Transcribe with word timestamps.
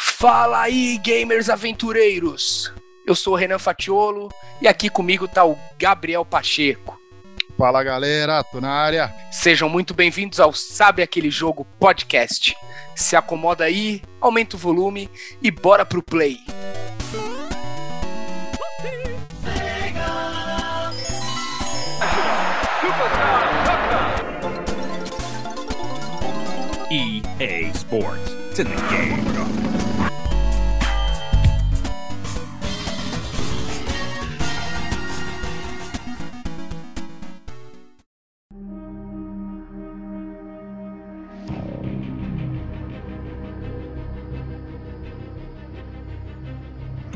Fala 0.00 0.62
aí, 0.62 0.98
gamers 0.98 1.50
aventureiros! 1.50 2.72
Eu 3.06 3.14
sou 3.14 3.34
o 3.34 3.36
Renan 3.36 3.58
Fatiolo 3.58 4.30
e 4.60 4.66
aqui 4.66 4.88
comigo 4.88 5.28
tá 5.28 5.44
o 5.44 5.58
Gabriel 5.78 6.24
Pacheco. 6.24 6.98
Fala 7.56 7.84
galera, 7.84 8.42
tô 8.42 8.60
na 8.60 8.70
área. 8.70 9.14
Sejam 9.30 9.68
muito 9.68 9.94
bem-vindos 9.94 10.40
ao 10.40 10.52
Sabe 10.52 11.02
Aquele 11.02 11.30
Jogo 11.30 11.66
Podcast. 11.78 12.56
Se 12.96 13.14
acomoda 13.14 13.64
aí, 13.64 14.02
aumenta 14.20 14.56
o 14.56 14.58
volume 14.58 15.08
e 15.42 15.50
bora 15.50 15.84
pro 15.84 16.02
play. 16.02 16.38
EA 26.90 27.70
Sports. 27.74 28.30
It's 28.50 28.60
in 28.60 28.66
the 28.66 28.76
game. 28.88 29.33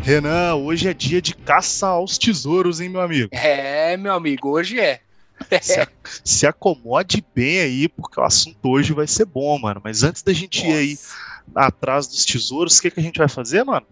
Renan, 0.09 0.55
hoje 0.55 0.89
é 0.89 0.95
dia 0.95 1.21
de 1.21 1.35
caça 1.35 1.87
aos 1.87 2.17
tesouros, 2.17 2.81
hein, 2.81 2.89
meu 2.89 3.03
amigo? 3.03 3.29
É, 3.31 3.95
meu 3.99 4.15
amigo, 4.15 4.49
hoje 4.49 4.81
é. 4.81 5.03
Se, 5.61 5.87
se 6.25 6.47
acomode 6.47 7.23
bem 7.35 7.61
aí, 7.61 7.89
porque 7.91 8.19
o 8.19 8.25
assunto 8.25 8.71
hoje 8.71 8.95
vai 8.95 9.07
ser 9.07 9.27
bom, 9.27 9.59
mano. 9.59 9.83
Mas 9.85 10.03
antes 10.03 10.23
da 10.23 10.33
gente 10.33 10.67
ir 10.67 10.73
aí 10.73 10.91
Nossa. 10.93 11.15
atrás 11.55 12.07
dos 12.07 12.25
tesouros, 12.25 12.79
o 12.79 12.83
que, 12.83 12.91
que 12.91 13.01
a 13.01 13.03
gente 13.03 13.19
vai 13.19 13.29
fazer, 13.29 13.63
mano? 13.65 13.87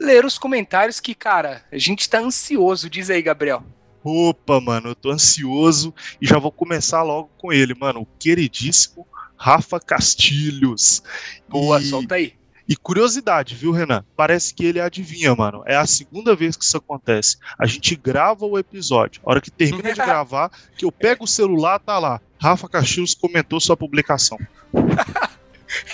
Ler 0.00 0.24
os 0.24 0.36
comentários 0.38 0.98
que, 0.98 1.14
cara, 1.14 1.64
a 1.70 1.78
gente 1.78 2.10
tá 2.10 2.18
ansioso. 2.18 2.90
Diz 2.90 3.08
aí, 3.08 3.22
Gabriel. 3.22 3.62
Opa, 4.02 4.60
mano, 4.60 4.88
eu 4.88 4.94
tô 4.96 5.12
ansioso 5.12 5.94
e 6.20 6.26
já 6.26 6.40
vou 6.40 6.50
começar 6.50 7.04
logo 7.04 7.30
com 7.38 7.52
ele, 7.52 7.74
mano. 7.74 8.00
O 8.00 8.08
queridíssimo 8.18 9.06
Rafa 9.36 9.78
Castilhos. 9.78 11.00
Boa, 11.48 11.80
E- 11.80 11.84
solta 11.84 12.16
aí. 12.16 12.34
E 12.68 12.76
curiosidade, 12.76 13.54
viu, 13.54 13.72
Renan? 13.72 14.04
Parece 14.14 14.52
que 14.54 14.64
ele 14.66 14.78
adivinha, 14.78 15.34
mano. 15.34 15.62
É 15.66 15.74
a 15.74 15.86
segunda 15.86 16.36
vez 16.36 16.54
que 16.54 16.64
isso 16.64 16.76
acontece. 16.76 17.38
A 17.58 17.64
gente 17.64 17.96
grava 17.96 18.44
o 18.44 18.58
episódio. 18.58 19.22
A 19.24 19.30
hora 19.30 19.40
que 19.40 19.50
termina 19.50 19.90
de 19.92 19.96
gravar, 20.04 20.50
que 20.76 20.84
eu 20.84 20.92
pego 20.92 21.24
o 21.24 21.28
celular, 21.28 21.78
tá 21.78 21.98
lá. 21.98 22.20
Rafa 22.40 22.68
Castilhos 22.68 23.14
comentou 23.14 23.58
sua 23.60 23.76
publicação. 23.76 24.38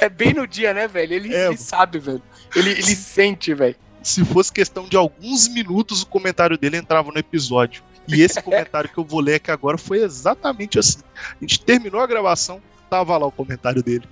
É 0.00 0.08
bem 0.08 0.32
no 0.32 0.46
dia, 0.46 0.72
né, 0.72 0.86
velho? 0.86 1.14
Ele, 1.14 1.34
É. 1.34 1.48
ele 1.48 1.56
sabe, 1.56 1.98
velho. 1.98 2.22
Ele, 2.54 2.70
ele 2.70 2.94
sente, 2.94 3.52
velho. 3.52 3.74
Se 4.04 4.24
fosse 4.24 4.52
questão 4.52 4.86
de 4.88 4.96
alguns 4.96 5.48
minutos, 5.48 6.02
o 6.02 6.06
comentário 6.06 6.56
dele 6.56 6.76
entrava 6.76 7.10
no 7.10 7.18
episódio. 7.18 7.82
E 8.06 8.20
esse 8.22 8.40
comentário 8.42 8.88
que 8.88 8.96
eu 8.96 9.04
vou 9.04 9.18
ler 9.18 9.34
aqui 9.34 9.50
agora 9.50 9.76
foi 9.76 9.98
exatamente 10.04 10.78
assim. 10.78 11.00
A 11.18 11.36
gente 11.40 11.60
terminou 11.60 12.00
a 12.00 12.06
gravação, 12.06 12.62
tava 12.88 13.16
lá 13.18 13.26
o 13.26 13.32
comentário 13.32 13.82
dele. 13.82 14.08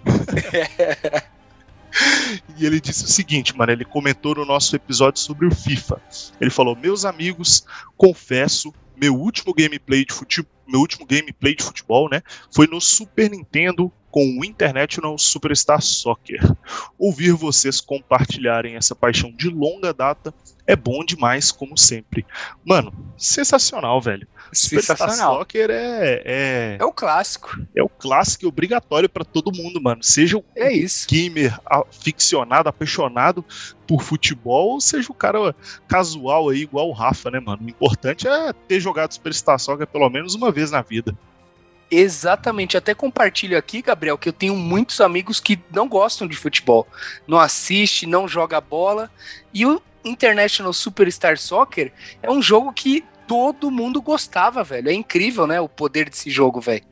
E 2.56 2.66
ele 2.66 2.80
disse 2.80 3.04
o 3.04 3.08
seguinte, 3.08 3.56
mano, 3.56 3.72
ele 3.72 3.84
comentou 3.84 4.34
no 4.34 4.44
nosso 4.44 4.74
episódio 4.74 5.20
sobre 5.20 5.46
o 5.46 5.54
FIFA. 5.54 6.00
Ele 6.40 6.50
falou: 6.50 6.76
"Meus 6.76 7.04
amigos, 7.04 7.64
confesso, 7.96 8.72
meu 8.96 9.14
último 9.14 9.54
gameplay 9.54 10.04
de 10.04 10.12
futebol, 10.12 10.52
meu 10.66 10.80
último 10.80 11.06
gameplay 11.06 11.54
de 11.54 11.62
futebol, 11.62 12.08
né, 12.08 12.22
foi 12.54 12.66
no 12.66 12.80
Super 12.80 13.30
Nintendo 13.30 13.92
com 14.10 14.38
o 14.38 14.44
International 14.44 15.16
Superstar 15.18 15.80
Soccer. 15.80 16.40
Ouvir 16.98 17.32
vocês 17.32 17.80
compartilharem 17.80 18.76
essa 18.76 18.94
paixão 18.94 19.32
de 19.32 19.48
longa 19.48 19.92
data 19.92 20.32
é 20.72 20.76
bom 20.76 21.04
demais, 21.04 21.52
como 21.52 21.76
sempre. 21.76 22.24
Mano, 22.64 22.92
sensacional, 23.16 24.00
velho. 24.00 24.26
Superstar 24.52 24.96
Sensacional. 24.98 25.38
Soccer 25.38 25.70
é, 25.70 26.22
é, 26.24 26.76
É 26.78 26.84
o 26.84 26.92
clássico. 26.92 27.56
é 27.74 27.82
o 27.82 27.88
clássico 27.88 28.46
obrigatório 28.46 29.08
pra 29.08 29.24
todo 29.24 29.50
mundo, 29.56 29.80
mano. 29.80 30.02
Seja 30.02 30.36
o 30.36 30.44
É 30.54 30.70
isso. 30.72 31.06
gamer 31.08 31.58
aficionado, 31.64 32.68
apaixonado 32.68 33.44
por 33.86 34.02
futebol, 34.02 34.70
ou 34.72 34.80
seja 34.80 35.10
o 35.10 35.14
cara 35.14 35.54
casual 35.88 36.50
aí, 36.50 36.58
igual 36.62 36.88
o 36.88 36.92
Rafa, 36.92 37.30
né, 37.30 37.40
mano? 37.40 37.62
O 37.64 37.68
importante 37.70 38.28
é 38.28 38.52
ter 38.52 38.78
jogado 38.80 39.12
Superstar 39.14 39.58
Soccer 39.58 39.86
pelo 39.86 40.08
menos 40.10 40.34
uma 40.34 40.50
vez 40.52 40.70
na 40.70 40.82
vida. 40.82 41.16
Exatamente. 41.90 42.76
Até 42.76 42.94
compartilho 42.94 43.56
aqui, 43.56 43.82
Gabriel, 43.82 44.16
que 44.16 44.28
eu 44.28 44.32
tenho 44.32 44.56
muitos 44.56 45.00
amigos 45.00 45.38
que 45.40 45.58
não 45.70 45.86
gostam 45.88 46.26
de 46.26 46.36
futebol. 46.36 46.86
Não 47.26 47.38
assiste, 47.38 48.06
não 48.06 48.26
joga 48.26 48.60
bola. 48.60 49.10
E 49.52 49.66
o 49.66 49.80
International 50.04 50.72
Superstar 50.72 51.38
Soccer 51.38 51.92
é 52.22 52.30
um 52.30 52.42
jogo 52.42 52.72
que 52.72 53.04
todo 53.26 53.70
mundo 53.70 54.02
gostava, 54.02 54.62
velho. 54.64 54.88
É 54.88 54.92
incrível, 54.92 55.46
né? 55.46 55.60
O 55.60 55.68
poder 55.68 56.10
desse 56.10 56.30
jogo, 56.30 56.60
velho. 56.60 56.84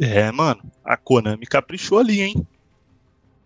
É, 0.00 0.30
mano, 0.32 0.62
a 0.84 0.96
Konami 0.96 1.46
caprichou 1.46 1.98
ali, 1.98 2.20
hein? 2.20 2.46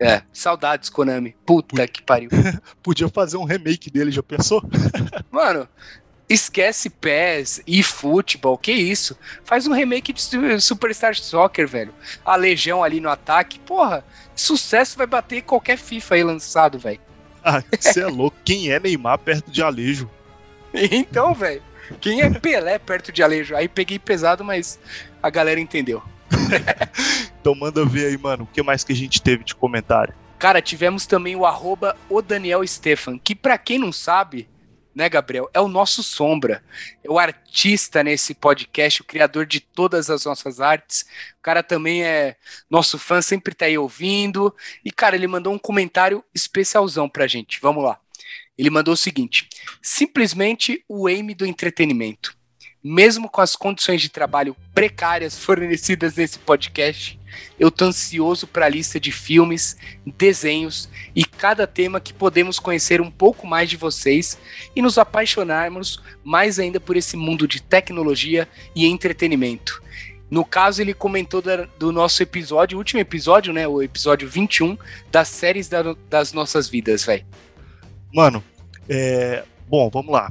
É. 0.00 0.22
Saudades, 0.32 0.88
Konami. 0.88 1.36
Puta 1.44 1.86
que 1.88 2.02
pariu. 2.02 2.30
Podia 2.82 3.08
fazer 3.08 3.36
um 3.36 3.44
remake 3.44 3.90
dele, 3.90 4.10
já 4.12 4.22
pensou? 4.22 4.62
Mano, 5.30 5.68
esquece 6.28 6.88
PES 6.88 7.62
e 7.66 7.82
futebol, 7.82 8.56
que 8.56 8.70
isso? 8.70 9.18
Faz 9.44 9.66
um 9.66 9.72
remake 9.72 10.12
de 10.12 10.22
Su- 10.22 10.60
Superstar 10.60 11.16
Soccer, 11.16 11.66
velho. 11.66 11.92
A 12.24 12.36
Legião 12.36 12.84
ali 12.84 13.00
no 13.00 13.08
ataque, 13.10 13.58
porra, 13.58 14.04
sucesso 14.36 14.96
vai 14.96 15.06
bater 15.06 15.42
qualquer 15.42 15.76
FIFA 15.76 16.14
aí 16.14 16.22
lançado, 16.22 16.78
velho. 16.78 17.00
Ah, 17.44 17.62
você 17.78 18.00
é 18.00 18.06
louco. 18.06 18.36
Quem 18.44 18.70
é 18.70 18.80
Neymar 18.80 19.18
perto 19.18 19.50
de 19.50 19.62
Alejo? 19.62 20.10
Então, 20.74 21.34
velho, 21.34 21.62
quem 22.00 22.20
é 22.20 22.30
Pelé 22.30 22.78
perto 22.78 23.10
de 23.10 23.22
Alejo? 23.22 23.56
Aí 23.56 23.68
peguei 23.68 23.98
pesado, 23.98 24.44
mas 24.44 24.78
a 25.22 25.30
galera 25.30 25.60
entendeu. 25.60 26.02
Então 27.40 27.54
manda 27.54 27.82
ver 27.84 28.08
aí, 28.08 28.18
mano, 28.18 28.44
o 28.44 28.46
que 28.46 28.62
mais 28.62 28.84
que 28.84 28.92
a 28.92 28.96
gente 28.96 29.22
teve 29.22 29.42
de 29.42 29.54
comentário. 29.54 30.12
Cara, 30.38 30.60
tivemos 30.60 31.06
também 31.06 31.34
o 31.34 31.46
arroba 31.46 31.96
o 32.10 32.20
Daniel 32.20 32.66
Stefan, 32.66 33.18
que 33.18 33.34
pra 33.34 33.56
quem 33.56 33.78
não 33.78 33.90
sabe, 33.90 34.46
né, 34.98 35.08
Gabriel, 35.08 35.48
é 35.54 35.60
o 35.60 35.68
nosso 35.68 36.02
sombra. 36.02 36.60
É 37.04 37.08
o 37.08 37.20
artista 37.20 38.02
nesse 38.02 38.34
podcast, 38.34 39.00
o 39.00 39.04
criador 39.04 39.46
de 39.46 39.60
todas 39.60 40.10
as 40.10 40.24
nossas 40.24 40.60
artes. 40.60 41.02
O 41.38 41.40
cara 41.40 41.62
também 41.62 42.02
é 42.02 42.34
nosso 42.68 42.98
fã, 42.98 43.22
sempre 43.22 43.54
tá 43.54 43.66
aí 43.66 43.78
ouvindo. 43.78 44.52
E, 44.84 44.90
cara, 44.90 45.14
ele 45.14 45.28
mandou 45.28 45.52
um 45.52 45.58
comentário 45.58 46.24
especialzão 46.34 47.08
pra 47.08 47.28
gente. 47.28 47.60
Vamos 47.60 47.84
lá. 47.84 48.00
Ele 48.58 48.70
mandou 48.70 48.94
o 48.94 48.96
seguinte: 48.96 49.48
simplesmente 49.80 50.84
o 50.88 51.06
aim 51.06 51.28
do 51.28 51.46
entretenimento. 51.46 52.36
Mesmo 52.82 53.28
com 53.28 53.40
as 53.40 53.56
condições 53.56 54.00
de 54.00 54.08
trabalho 54.08 54.56
precárias 54.72 55.36
fornecidas 55.36 56.14
nesse 56.14 56.38
podcast, 56.38 57.18
eu 57.58 57.70
tô 57.70 57.86
ansioso 57.86 58.46
para 58.46 58.66
a 58.66 58.68
lista 58.68 59.00
de 59.00 59.10
filmes, 59.10 59.76
desenhos 60.16 60.88
e 61.14 61.24
cada 61.24 61.66
tema 61.66 62.00
que 62.00 62.12
podemos 62.14 62.58
conhecer 62.58 63.00
um 63.00 63.10
pouco 63.10 63.46
mais 63.46 63.68
de 63.68 63.76
vocês 63.76 64.38
e 64.76 64.80
nos 64.80 64.96
apaixonarmos 64.96 66.00
mais 66.24 66.58
ainda 66.58 66.78
por 66.78 66.96
esse 66.96 67.16
mundo 67.16 67.48
de 67.48 67.60
tecnologia 67.60 68.48
e 68.74 68.86
entretenimento. 68.86 69.82
No 70.30 70.44
caso, 70.44 70.80
ele 70.80 70.94
comentou 70.94 71.42
da- 71.42 71.66
do 71.78 71.90
nosso 71.90 72.22
episódio, 72.22 72.78
último 72.78 73.00
episódio, 73.00 73.52
né? 73.52 73.66
O 73.66 73.82
episódio 73.82 74.28
21 74.28 74.78
das 75.10 75.28
séries 75.28 75.68
da- 75.68 75.96
das 76.08 76.32
nossas 76.32 76.68
vidas, 76.68 77.04
velho. 77.04 77.26
Mano, 78.14 78.42
é. 78.88 79.42
Bom, 79.66 79.90
vamos 79.90 80.12
lá. 80.12 80.30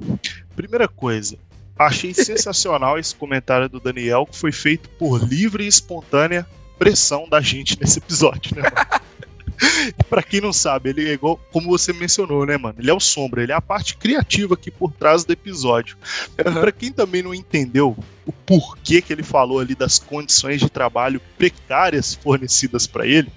Primeira 0.56 0.88
coisa, 0.88 1.38
achei 1.78 2.14
sensacional 2.14 2.98
esse 2.98 3.16
comentário 3.16 3.70
do 3.70 3.80
Daniel, 3.80 4.26
que 4.26 4.38
foi 4.38 4.52
feito 4.52 4.90
por 4.90 5.24
livre 5.24 5.64
e 5.64 5.68
espontânea 5.68 6.48
pressão 6.78 7.28
da 7.28 7.42
gente 7.42 7.80
nesse 7.80 8.00
episódio, 8.00 8.56
né, 8.56 8.64
mano? 8.64 9.02
Pra 10.08 10.22
quem 10.22 10.40
não 10.40 10.54
sabe, 10.54 10.92
ele 10.92 11.10
é 11.10 11.14
igual, 11.14 11.40
como 11.52 11.70
você 11.70 11.92
mencionou, 11.92 12.46
né, 12.46 12.58
mano? 12.58 12.76
Ele 12.78 12.92
é 12.92 12.94
o 12.94 13.00
sombra, 13.00 13.42
ele 13.42 13.52
é 13.52 13.56
a 13.56 13.62
parte 13.62 13.98
criativa 13.98 14.54
aqui 14.54 14.70
por 14.70 14.92
trás 14.92 15.26
do 15.26 15.34
episódio. 15.34 15.98
E 16.38 16.44
pra 16.44 16.72
quem 16.72 16.92
também 16.92 17.24
não 17.24 17.34
entendeu 17.34 17.98
o 18.26 18.32
porquê 18.32 19.02
que 19.02 19.12
ele 19.12 19.24
falou 19.24 19.60
ali 19.60 19.74
das 19.74 19.98
condições 19.98 20.60
de 20.60 20.70
trabalho 20.70 21.20
precárias 21.38 22.14
fornecidas 22.14 22.86
pra 22.86 23.08
ele, 23.08 23.32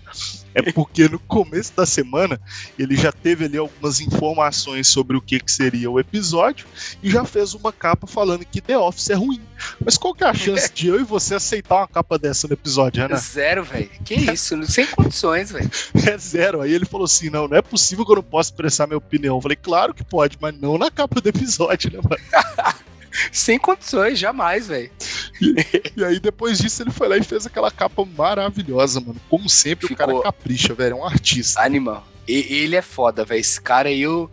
é 0.55 0.73
porque 0.73 1.09
no 1.09 1.19
começo 1.19 1.73
da 1.77 1.87
semana 1.87 2.41
ele 2.79 2.97
já 2.97 3.13
teve 3.13 3.45
ali 3.45 3.57
algumas 3.57 4.01
informações 4.01 4.89
sobre 4.89 5.17
o 5.17 5.21
que, 5.21 5.41
que 5.41 5.51
seria 5.51 5.91
o 5.91 6.01
episódio 6.01 6.67
e 7.03 7.11
já 7.11 7.25
fez 7.25 7.55
uma 7.55 7.73
capa 7.73 8.07
falando 8.07 8.45
que 8.45 8.61
The 8.61 8.77
Office 8.77 9.11
é 9.11 9.15
ruim. 9.15 9.41
Mas 9.85 9.97
qual 9.97 10.15
que 10.15 10.25
é 10.25 10.27
a 10.27 10.35
chance 10.35 10.71
de 10.73 10.89
eu 10.89 11.01
e 11.01 11.05
você 11.05 11.35
aceitar 11.35 11.77
uma 11.77 11.89
capa 11.89 12.19
dessa 12.19 12.49
no 12.49 12.55
episódio, 12.55 13.05
Ana? 13.05 13.17
Zero, 13.17 13.63
velho. 13.65 13.91
Que 14.05 14.15
isso? 14.15 14.61
Sem 14.67 14.87
condições, 14.87 15.53
velho. 15.53 15.71
É 16.07 16.17
zero. 16.19 16.61
Aí 16.61 16.73
ele 16.73 16.85
falou 16.85 17.05
assim: 17.05 17.31
não, 17.31 17.47
não 17.47 17.57
é 17.57 17.63
possível 17.63 18.05
que 18.05 18.13
eu 18.13 18.17
não 18.17 18.23
possa 18.23 18.51
expressar 18.51 18.87
minha 18.87 18.99
opinião. 18.99 19.37
Eu 19.37 19.43
falei, 19.43 19.57
claro 19.57 19.95
que 19.95 20.05
pode, 20.05 20.39
mas 20.41 20.59
não 20.59 20.79
na 20.79 20.91
capa 20.91 21.21
do 21.21 21.29
episódio, 21.29 21.93
né, 21.93 22.01
mano? 22.03 22.75
Sem 23.33 23.59
condições, 23.59 24.19
jamais, 24.19 24.69
velho. 24.69 24.91
E 25.97 26.05
aí 26.05 26.21
depois 26.21 26.59
disso 26.59 26.83
ele 26.83 26.91
foi 26.91 27.09
lá 27.09 27.17
e 27.17 27.23
fez 27.23 27.47
aquela 27.47 27.71
capa 27.71 28.05
maravilhosa, 28.05 29.01
mano. 29.01 29.21
Como 29.29 29.49
sempre, 29.49 29.87
o 29.87 29.89
Ficou- 29.89 30.07
cara 30.07 30.23
capricha, 30.23 30.75
velho. 30.75 30.93
É 30.97 31.01
um 31.01 31.05
artista. 31.05 31.63
Animal. 31.63 32.07
ele 32.29 32.77
é 32.77 32.83
foda, 32.83 33.25
velho. 33.25 33.41
Esse 33.41 33.61
cara 33.61 33.89
aí 33.89 34.03
eu 34.03 34.31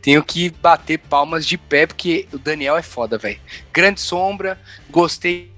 tenho 0.00 0.22
que 0.22 0.50
bater 0.50 0.98
palmas 0.98 1.46
de 1.46 1.56
pé, 1.58 1.86
porque 1.86 2.28
o 2.32 2.38
Daniel 2.38 2.76
é 2.76 2.82
foda, 2.82 3.18
velho. 3.18 3.40
Grande 3.72 4.00
sombra, 4.00 4.58
gostei 4.90 5.50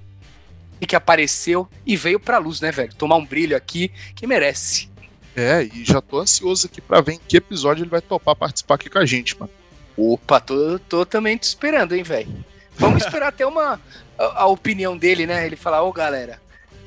que 0.87 0.95
apareceu 0.95 1.67
e 1.85 1.95
veio 1.97 2.19
pra 2.19 2.37
luz, 2.37 2.61
né, 2.61 2.71
velho? 2.71 2.93
Tomar 2.95 3.15
um 3.17 3.25
brilho 3.25 3.57
aqui 3.57 3.91
que 4.15 4.27
merece. 4.27 4.89
É, 5.35 5.63
e 5.63 5.83
já 5.85 6.01
tô 6.01 6.19
ansioso 6.19 6.67
aqui 6.67 6.81
pra 6.81 7.01
ver 7.01 7.13
em 7.13 7.19
que 7.27 7.37
episódio 7.37 7.83
ele 7.83 7.89
vai 7.89 8.01
topar 8.01 8.35
participar 8.35 8.75
aqui 8.75 8.89
com 8.89 8.99
a 8.99 9.05
gente, 9.05 9.37
mano. 9.39 9.51
Opa, 9.95 10.39
tô, 10.39 10.79
tô 10.79 11.05
também 11.05 11.35
te 11.37 11.43
esperando, 11.43 11.93
hein, 11.93 12.03
velho. 12.03 12.45
Vamos 12.77 13.03
esperar 13.03 13.27
até 13.27 13.45
uma 13.45 13.79
a, 14.17 14.41
a, 14.43 14.45
opinião 14.47 14.97
dele, 14.97 15.25
né? 15.25 15.45
Ele 15.45 15.55
falar, 15.55 15.83
ô 15.83 15.91
galera, 15.91 16.39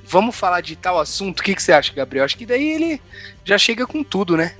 vamos 0.04 0.36
falar 0.36 0.60
de 0.60 0.76
tal 0.76 0.98
assunto. 0.98 1.40
O 1.40 1.42
que, 1.42 1.54
que 1.54 1.62
você 1.62 1.72
acha, 1.72 1.92
Gabriel? 1.92 2.24
Acho 2.24 2.36
que 2.36 2.46
daí 2.46 2.70
ele 2.70 3.02
já 3.44 3.58
chega 3.58 3.86
com 3.86 4.02
tudo, 4.02 4.36
né? 4.36 4.54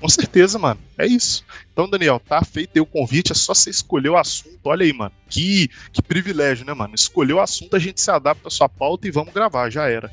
Com 0.00 0.08
certeza, 0.08 0.58
mano. 0.58 0.80
É 0.98 1.06
isso. 1.06 1.44
Então, 1.72 1.88
Daniel, 1.88 2.18
tá 2.18 2.42
feito 2.42 2.70
aí 2.74 2.80
o 2.80 2.86
convite, 2.86 3.30
é 3.30 3.34
só 3.36 3.54
você 3.54 3.70
escolher 3.70 4.08
o 4.08 4.16
assunto. 4.16 4.58
Olha 4.64 4.84
aí, 4.84 4.92
mano. 4.92 5.12
Que, 5.30 5.68
que 5.92 6.02
privilégio, 6.02 6.66
né, 6.66 6.74
mano? 6.74 6.94
Escolher 6.94 7.34
o 7.34 7.40
assunto, 7.40 7.76
a 7.76 7.78
gente 7.78 8.00
se 8.00 8.10
adapta 8.10 8.48
à 8.48 8.50
sua 8.50 8.68
pauta 8.68 9.06
e 9.06 9.12
vamos 9.12 9.32
gravar, 9.32 9.70
já 9.70 9.88
era. 9.88 10.12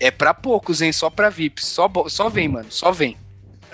É 0.00 0.10
pra 0.10 0.34
poucos, 0.34 0.82
hein? 0.82 0.92
Só 0.92 1.08
pra 1.08 1.30
VIPs. 1.30 1.66
Só, 1.66 1.90
só 2.08 2.28
vem, 2.28 2.48
mano. 2.48 2.66
Só 2.70 2.90
vem. 2.90 3.16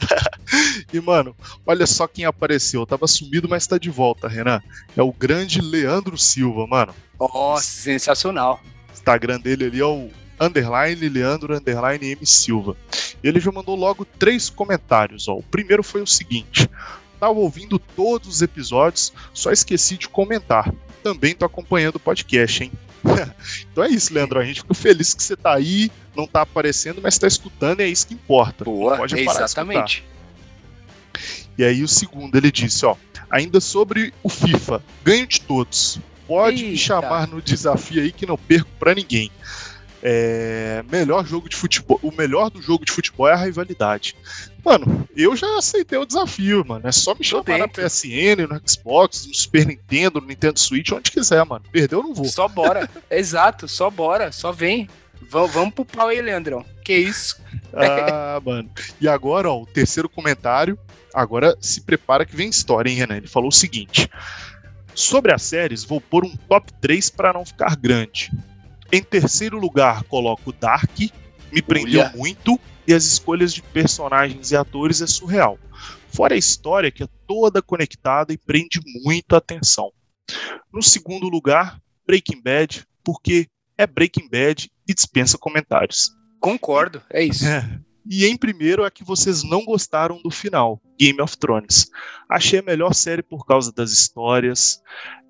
e, 0.92 1.00
mano, 1.00 1.34
olha 1.66 1.86
só 1.86 2.06
quem 2.06 2.24
apareceu. 2.24 2.86
tava 2.86 3.06
sumido, 3.06 3.48
mas 3.48 3.66
tá 3.66 3.78
de 3.78 3.90
volta, 3.90 4.28
Renan. 4.28 4.62
É 4.96 5.02
o 5.02 5.12
grande 5.12 5.60
Leandro 5.60 6.16
Silva, 6.16 6.66
mano. 6.66 6.94
Nossa, 7.18 7.62
sensacional. 7.62 8.60
O 8.90 8.92
Instagram 8.92 9.40
dele 9.40 9.64
ali 9.66 9.80
é 9.80 9.84
o 9.84 10.10
underline 10.40 11.08
Leandro 11.08 11.56
underline 11.56 12.12
M 12.12 12.26
Silva. 12.26 12.76
Ele 13.22 13.40
já 13.40 13.50
mandou 13.50 13.76
logo 13.76 14.04
três 14.04 14.50
comentários. 14.50 15.28
Ó. 15.28 15.36
O 15.36 15.42
primeiro 15.42 15.82
foi 15.82 16.02
o 16.02 16.06
seguinte: 16.06 16.68
Tava 17.18 17.38
ouvindo 17.38 17.78
todos 17.78 18.28
os 18.28 18.42
episódios, 18.42 19.12
só 19.32 19.50
esqueci 19.50 19.96
de 19.96 20.08
comentar. 20.08 20.72
Também 21.02 21.34
tô 21.34 21.44
acompanhando 21.44 21.96
o 21.96 22.00
podcast, 22.00 22.64
hein? 22.64 22.72
então 23.70 23.84
é 23.84 23.88
isso, 23.88 24.12
Leandro. 24.12 24.40
A 24.40 24.44
gente 24.44 24.62
fica 24.62 24.74
feliz 24.74 25.14
que 25.14 25.22
você 25.22 25.36
tá 25.36 25.54
aí, 25.54 25.90
não 26.16 26.26
tá 26.26 26.42
aparecendo, 26.42 27.00
mas 27.02 27.18
tá 27.18 27.26
escutando 27.26 27.80
e 27.80 27.84
é 27.84 27.88
isso 27.88 28.06
que 28.06 28.14
importa. 28.14 28.64
Boa, 28.64 28.96
pode 28.96 29.18
exatamente. 29.18 30.04
E 31.56 31.64
aí 31.64 31.82
o 31.82 31.88
segundo, 31.88 32.34
ele 32.36 32.50
disse, 32.50 32.84
ó, 32.84 32.96
ainda 33.30 33.60
sobre 33.60 34.12
o 34.22 34.28
FIFA, 34.28 34.82
ganho 35.04 35.26
de 35.26 35.40
todos. 35.40 36.00
Pode 36.26 36.58
Eita. 36.58 36.70
me 36.70 36.78
chamar 36.78 37.28
no 37.28 37.40
desafio 37.40 38.02
aí 38.02 38.10
que 38.10 38.26
não 38.26 38.36
perco 38.36 38.70
para 38.78 38.94
ninguém. 38.94 39.30
É, 40.02 40.84
melhor 40.90 41.24
jogo 41.26 41.48
de 41.48 41.56
futebol. 41.56 41.98
O 42.02 42.10
melhor 42.10 42.50
do 42.50 42.60
jogo 42.60 42.84
de 42.84 42.92
futebol 42.92 43.28
é 43.28 43.32
a 43.32 43.36
rivalidade. 43.36 44.16
Mano, 44.64 45.06
eu 45.14 45.36
já 45.36 45.58
aceitei 45.58 45.98
o 45.98 46.06
desafio, 46.06 46.64
mano. 46.66 46.88
É 46.88 46.92
só 46.92 47.14
me 47.14 47.22
chamar 47.22 47.58
na 47.58 47.68
PSN, 47.68 48.46
no 48.48 48.60
Xbox, 48.66 49.26
no 49.26 49.34
Super 49.34 49.66
Nintendo, 49.66 50.20
no 50.20 50.26
Nintendo 50.26 50.58
Switch, 50.58 50.90
onde 50.90 51.10
quiser, 51.10 51.44
mano. 51.44 51.64
Perdeu, 51.70 51.98
eu 51.98 52.02
não 52.02 52.14
vou. 52.14 52.24
Só 52.24 52.48
bora. 52.48 52.88
Exato, 53.10 53.68
só 53.68 53.90
bora. 53.90 54.32
Só 54.32 54.50
vem. 54.50 54.88
V 55.20 55.46
vamos 55.48 55.74
pro 55.74 55.84
pau 55.84 56.08
aí, 56.08 56.20
Leandrão. 56.20 56.64
Que 56.82 56.96
isso? 56.96 57.40
ah, 57.74 58.40
mano. 58.44 58.70
E 59.00 59.06
agora, 59.06 59.50
ó, 59.50 59.60
o 59.60 59.66
terceiro 59.66 60.08
comentário. 60.08 60.78
Agora 61.12 61.56
se 61.60 61.82
prepara 61.82 62.24
que 62.24 62.34
vem 62.34 62.48
história, 62.48 62.90
hein, 62.90 62.96
Renan? 62.96 63.18
Ele 63.18 63.28
falou 63.28 63.50
o 63.50 63.52
seguinte. 63.52 64.10
Sobre 64.94 65.32
as 65.32 65.42
séries, 65.42 65.84
vou 65.84 66.00
pôr 66.00 66.24
um 66.24 66.36
top 66.48 66.72
3 66.80 67.10
para 67.10 67.32
não 67.32 67.44
ficar 67.44 67.76
grande. 67.76 68.32
Em 68.90 69.02
terceiro 69.02 69.58
lugar, 69.58 70.04
coloco 70.04 70.52
Dark, 70.52 70.98
me 71.52 71.62
prendeu 71.62 72.00
Uia. 72.00 72.12
muito 72.16 72.60
e 72.86 72.94
as 72.94 73.04
escolhas 73.04 73.52
de 73.52 73.62
personagens 73.62 74.50
e 74.50 74.56
atores 74.56 75.00
é 75.00 75.06
surreal. 75.06 75.58
Fora 76.08 76.34
a 76.34 76.38
história 76.38 76.90
que 76.90 77.02
é 77.02 77.08
toda 77.26 77.60
conectada 77.60 78.32
e 78.32 78.38
prende 78.38 78.80
muito 79.04 79.34
a 79.34 79.38
atenção. 79.38 79.90
No 80.72 80.82
segundo 80.82 81.28
lugar, 81.28 81.80
Breaking 82.06 82.42
Bad, 82.42 82.84
porque 83.02 83.48
é 83.76 83.86
Breaking 83.86 84.28
Bad 84.28 84.70
e 84.88 84.94
dispensa 84.94 85.36
comentários. 85.38 86.10
Concordo, 86.40 87.02
é 87.10 87.24
isso. 87.24 87.46
É. 87.46 87.80
E 88.08 88.26
em 88.26 88.36
primeiro 88.36 88.84
é 88.84 88.90
que 88.90 89.02
vocês 89.02 89.42
não 89.42 89.64
gostaram 89.64 90.20
do 90.22 90.30
final, 90.30 90.80
Game 90.98 91.20
of 91.22 91.38
Thrones. 91.38 91.90
Achei 92.28 92.58
a 92.58 92.62
melhor 92.62 92.94
série 92.94 93.22
por 93.22 93.46
causa 93.46 93.72
das 93.72 93.90
histórias, 93.90 94.80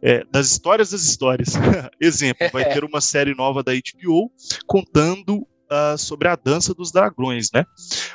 é, 0.03 0.25
das 0.25 0.51
histórias 0.51 0.91
das 0.91 1.03
histórias. 1.03 1.55
Exemplo, 2.01 2.49
vai 2.53 2.65
ter 2.73 2.85
uma 2.85 3.01
série 3.01 3.35
nova 3.35 3.63
da 3.63 3.73
HBO 3.73 4.31
contando 4.67 5.47
uh, 5.71 5.99
sobre 5.99 6.29
a 6.29 6.37
dança 6.37 6.75
dos 6.75 6.93
dragões, 6.93 7.51
né? 7.53 7.65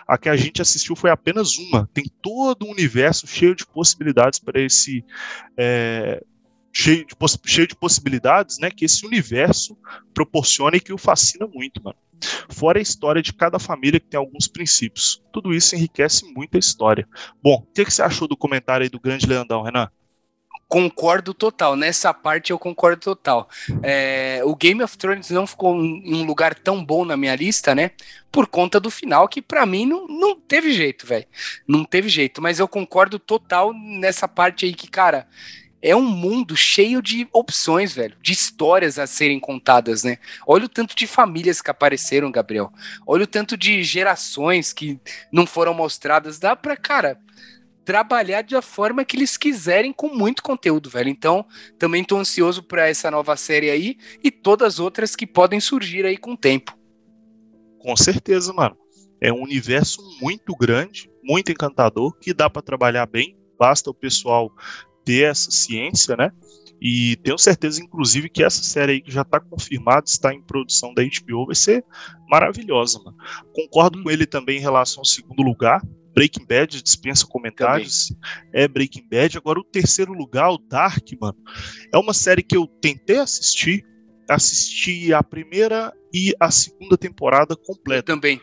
A 0.07 0.17
que 0.17 0.29
a 0.29 0.35
gente 0.35 0.61
assistiu 0.61 0.95
foi 0.95 1.09
apenas 1.09 1.57
uma. 1.57 1.89
Tem 1.93 2.05
todo 2.21 2.65
um 2.65 2.71
universo 2.71 3.27
cheio 3.27 3.55
de 3.55 3.65
possibilidades 3.65 4.39
para 4.39 4.59
esse 4.59 5.03
é, 5.57 6.23
cheio 6.73 7.05
de, 7.05 7.15
cheio 7.45 7.67
de 7.67 7.75
possibilidades, 7.75 8.57
né? 8.59 8.69
Que 8.71 8.85
esse 8.85 9.05
universo 9.05 9.77
proporciona 10.13 10.77
e 10.77 10.81
que 10.81 10.93
o 10.93 10.97
fascina 10.97 11.47
muito, 11.47 11.83
mano. 11.83 11.97
Fora 12.49 12.79
a 12.79 12.81
história 12.81 13.21
de 13.21 13.33
cada 13.33 13.59
família 13.59 13.99
que 13.99 14.07
tem 14.07 14.17
alguns 14.17 14.47
princípios. 14.47 15.23
Tudo 15.31 15.53
isso 15.53 15.75
enriquece 15.75 16.25
muito 16.33 16.55
a 16.55 16.59
história. 16.59 17.07
Bom, 17.41 17.65
o 17.65 17.73
que, 17.73 17.85
que 17.85 17.93
você 17.93 18.01
achou 18.01 18.27
do 18.27 18.35
comentário 18.35 18.83
aí 18.83 18.89
do 18.89 18.99
grande 18.99 19.25
Leandão, 19.25 19.63
Renan? 19.63 19.89
Concordo 20.69 21.33
total. 21.33 21.75
Nessa 21.75 22.13
parte 22.13 22.51
eu 22.51 22.59
concordo 22.59 23.01
total. 23.01 23.49
É, 23.81 24.41
o 24.45 24.55
Game 24.55 24.83
of 24.83 24.95
Thrones 24.95 25.31
não 25.31 25.47
ficou 25.47 25.75
em 25.75 26.13
um 26.13 26.23
lugar 26.23 26.53
tão 26.53 26.85
bom 26.85 27.03
na 27.03 27.17
minha 27.17 27.35
lista, 27.35 27.73
né? 27.73 27.89
Por 28.31 28.45
conta 28.45 28.79
do 28.79 28.91
final, 28.91 29.27
que 29.27 29.41
para 29.41 29.65
mim 29.65 29.87
não, 29.87 30.07
não 30.07 30.35
teve 30.39 30.71
jeito, 30.71 31.07
velho. 31.07 31.25
Não 31.67 31.83
teve 31.83 32.07
jeito. 32.07 32.39
Mas 32.39 32.59
eu 32.59 32.67
concordo 32.67 33.17
total 33.17 33.73
nessa 33.73 34.27
parte 34.27 34.63
aí 34.63 34.73
que, 34.75 34.87
cara, 34.87 35.27
é 35.81 35.95
um 35.95 36.03
mundo 36.03 36.55
cheio 36.55 37.01
de 37.01 37.27
opções, 37.33 37.93
velho, 37.93 38.15
de 38.21 38.31
histórias 38.31 38.99
a 38.99 39.07
serem 39.07 39.39
contadas, 39.39 40.03
né? 40.03 40.17
Olha 40.45 40.65
o 40.65 40.69
tanto 40.69 40.95
de 40.95 41.07
famílias 41.07 41.63
que 41.63 41.71
apareceram, 41.71 42.31
Gabriel. 42.31 42.71
Olha 43.07 43.23
o 43.23 43.27
tanto 43.27 43.57
de 43.57 43.81
gerações 43.81 44.71
que 44.71 44.99
não 45.31 45.47
foram 45.47 45.73
mostradas. 45.73 46.37
Dá 46.37 46.55
pra, 46.55 46.77
cara, 46.77 47.19
trabalhar 47.89 48.43
da 48.43 48.61
forma 48.61 49.03
que 49.03 49.17
eles 49.17 49.35
quiserem 49.35 49.91
com 49.91 50.09
muito 50.09 50.43
conteúdo, 50.43 50.91
velho. 50.91 51.09
Então, 51.09 51.43
também 51.79 52.03
tô 52.03 52.17
ansioso 52.17 52.61
para 52.61 52.87
essa 52.87 53.09
nova 53.09 53.35
série 53.35 53.71
aí 53.71 53.97
e 54.23 54.29
todas 54.29 54.75
as 54.75 54.79
outras 54.79 55.15
que 55.15 55.25
podem 55.25 55.59
surgir 55.59 56.05
aí 56.05 56.15
com 56.15 56.33
o 56.33 56.37
tempo. 56.37 56.77
Com 57.79 57.97
certeza, 57.97 58.53
mano. 58.53 58.77
É 59.19 59.33
um 59.33 59.41
universo 59.41 60.03
muito 60.21 60.55
grande, 60.55 61.09
muito 61.23 61.51
encantador, 61.51 62.15
que 62.19 62.31
dá 62.31 62.47
para 62.47 62.61
trabalhar 62.61 63.07
bem. 63.07 63.35
Basta 63.57 63.89
o 63.89 63.93
pessoal 63.93 64.51
ter 65.03 65.23
essa 65.23 65.49
ciência, 65.49 66.15
né? 66.15 66.31
E 66.81 67.17
tenho 67.17 67.37
certeza, 67.37 67.81
inclusive, 67.81 68.29
que 68.29 68.43
essa 68.43 68.63
série 68.63 68.93
aí 68.93 69.01
que 69.01 69.11
já 69.11 69.21
está 69.21 69.39
confirmada, 69.39 70.05
está 70.07 70.33
em 70.33 70.41
produção 70.41 70.93
da 70.93 71.03
HBO, 71.03 71.47
vai 71.47 71.55
ser 71.55 71.83
maravilhosa, 72.29 72.99
mano. 73.03 73.17
Concordo 73.53 74.01
com 74.01 74.09
ele 74.09 74.25
também 74.25 74.57
em 74.57 74.61
relação 74.61 75.01
ao 75.01 75.05
segundo 75.05 75.41
lugar. 75.41 75.81
Breaking 76.13 76.45
Bad 76.45 76.81
dispensa 76.81 77.25
comentários. 77.27 78.07
Também. 78.07 78.49
É 78.53 78.67
Breaking 78.67 79.07
Bad. 79.09 79.37
Agora, 79.37 79.59
o 79.59 79.63
terceiro 79.63 80.13
lugar, 80.13 80.49
o 80.51 80.57
Dark, 80.57 81.07
mano, 81.19 81.37
é 81.93 81.97
uma 81.97 82.13
série 82.13 82.43
que 82.43 82.55
eu 82.55 82.67
tentei 82.67 83.17
assistir. 83.17 83.85
Assisti 84.29 85.13
a 85.13 85.23
primeira 85.23 85.91
e 86.13 86.35
a 86.39 86.51
segunda 86.51 86.97
temporada 86.97 87.55
completa. 87.55 88.11
Eu 88.11 88.15
também 88.15 88.41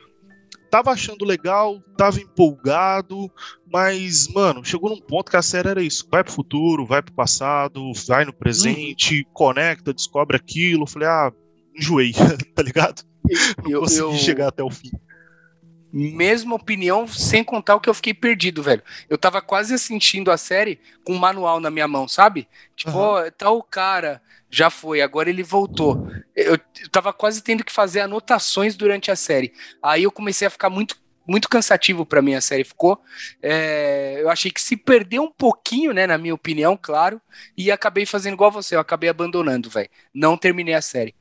tava 0.71 0.91
achando 0.91 1.25
legal, 1.25 1.81
tava 1.97 2.21
empolgado, 2.21 3.31
mas, 3.73 4.29
mano, 4.29 4.65
chegou 4.65 4.91
num 4.91 5.01
ponto 5.01 5.31
que 5.31 5.37
a 5.37 5.43
série 5.43 5.69
era 5.69 5.83
isso: 5.83 6.07
vai 6.11 6.23
pro 6.23 6.33
futuro, 6.33 6.87
vai 6.87 7.03
pro 7.03 7.15
passado, 7.15 7.93
vai 8.07 8.25
no 8.25 8.33
presente, 8.33 9.19
uhum. 9.19 9.33
conecta, 9.33 9.95
descobre 9.95 10.37
aquilo. 10.37 10.87
falei, 10.87 11.09
ah, 11.09 11.33
enjoei, 11.77 12.13
tá 12.55 12.63
ligado? 12.63 13.03
Não 13.63 13.71
eu, 13.71 13.81
consegui 13.81 14.01
eu... 14.01 14.15
chegar 14.15 14.49
até 14.49 14.63
o 14.63 14.71
fim. 14.71 14.91
Mesma 15.99 16.55
opinião, 16.55 17.09
sem 17.09 17.43
contar 17.43 17.75
o 17.75 17.81
que 17.81 17.89
eu 17.89 17.95
fiquei 17.95 18.13
perdido, 18.13 18.63
velho. 18.63 18.83
Eu 19.09 19.17
tava 19.17 19.41
quase 19.41 19.73
assistindo 19.73 20.31
a 20.31 20.37
série 20.37 20.79
com 21.05 21.15
um 21.15 21.19
manual 21.19 21.59
na 21.59 21.71
minha 21.71 21.89
mão, 21.89 22.07
sabe? 22.07 22.47
Tipo, 22.75 22.91
uhum. 22.91 22.99
ó, 22.99 23.31
tal 23.31 23.63
cara 23.63 24.21
já 24.51 24.69
foi, 24.69 25.01
agora 25.01 25.31
ele 25.31 25.43
voltou. 25.43 26.07
Eu, 26.35 26.53
eu 26.55 26.89
tava 26.91 27.13
quase 27.13 27.43
tendo 27.43 27.65
que 27.65 27.73
fazer 27.73 28.01
anotações 28.01 28.77
durante 28.77 29.11
a 29.11 29.17
série. 29.17 29.55
Aí 29.83 30.03
eu 30.03 30.13
comecei 30.13 30.47
a 30.47 30.51
ficar 30.51 30.69
muito 30.69 30.97
muito 31.27 31.49
cansativo 31.49 32.07
para 32.07 32.23
mim 32.23 32.35
a 32.35 32.41
série 32.41 32.63
ficou. 32.63 33.03
É, 33.43 34.19
eu 34.21 34.31
achei 34.31 34.51
que 34.51 34.61
se 34.61 34.77
perdeu 34.77 35.25
um 35.25 35.33
pouquinho, 35.33 35.93
né, 35.93 36.07
na 36.07 36.17
minha 36.17 36.35
opinião, 36.35 36.79
claro, 36.81 37.21
e 37.57 37.71
acabei 37.71 38.07
fazendo 38.07 38.35
igual 38.35 38.53
você, 38.53 38.77
eu 38.77 38.81
acabei 38.81 39.11
abandonando, 39.11 39.69
velho. 39.69 39.89
Não 40.15 40.37
terminei 40.37 40.75
a 40.75 40.81
série. 40.81 41.15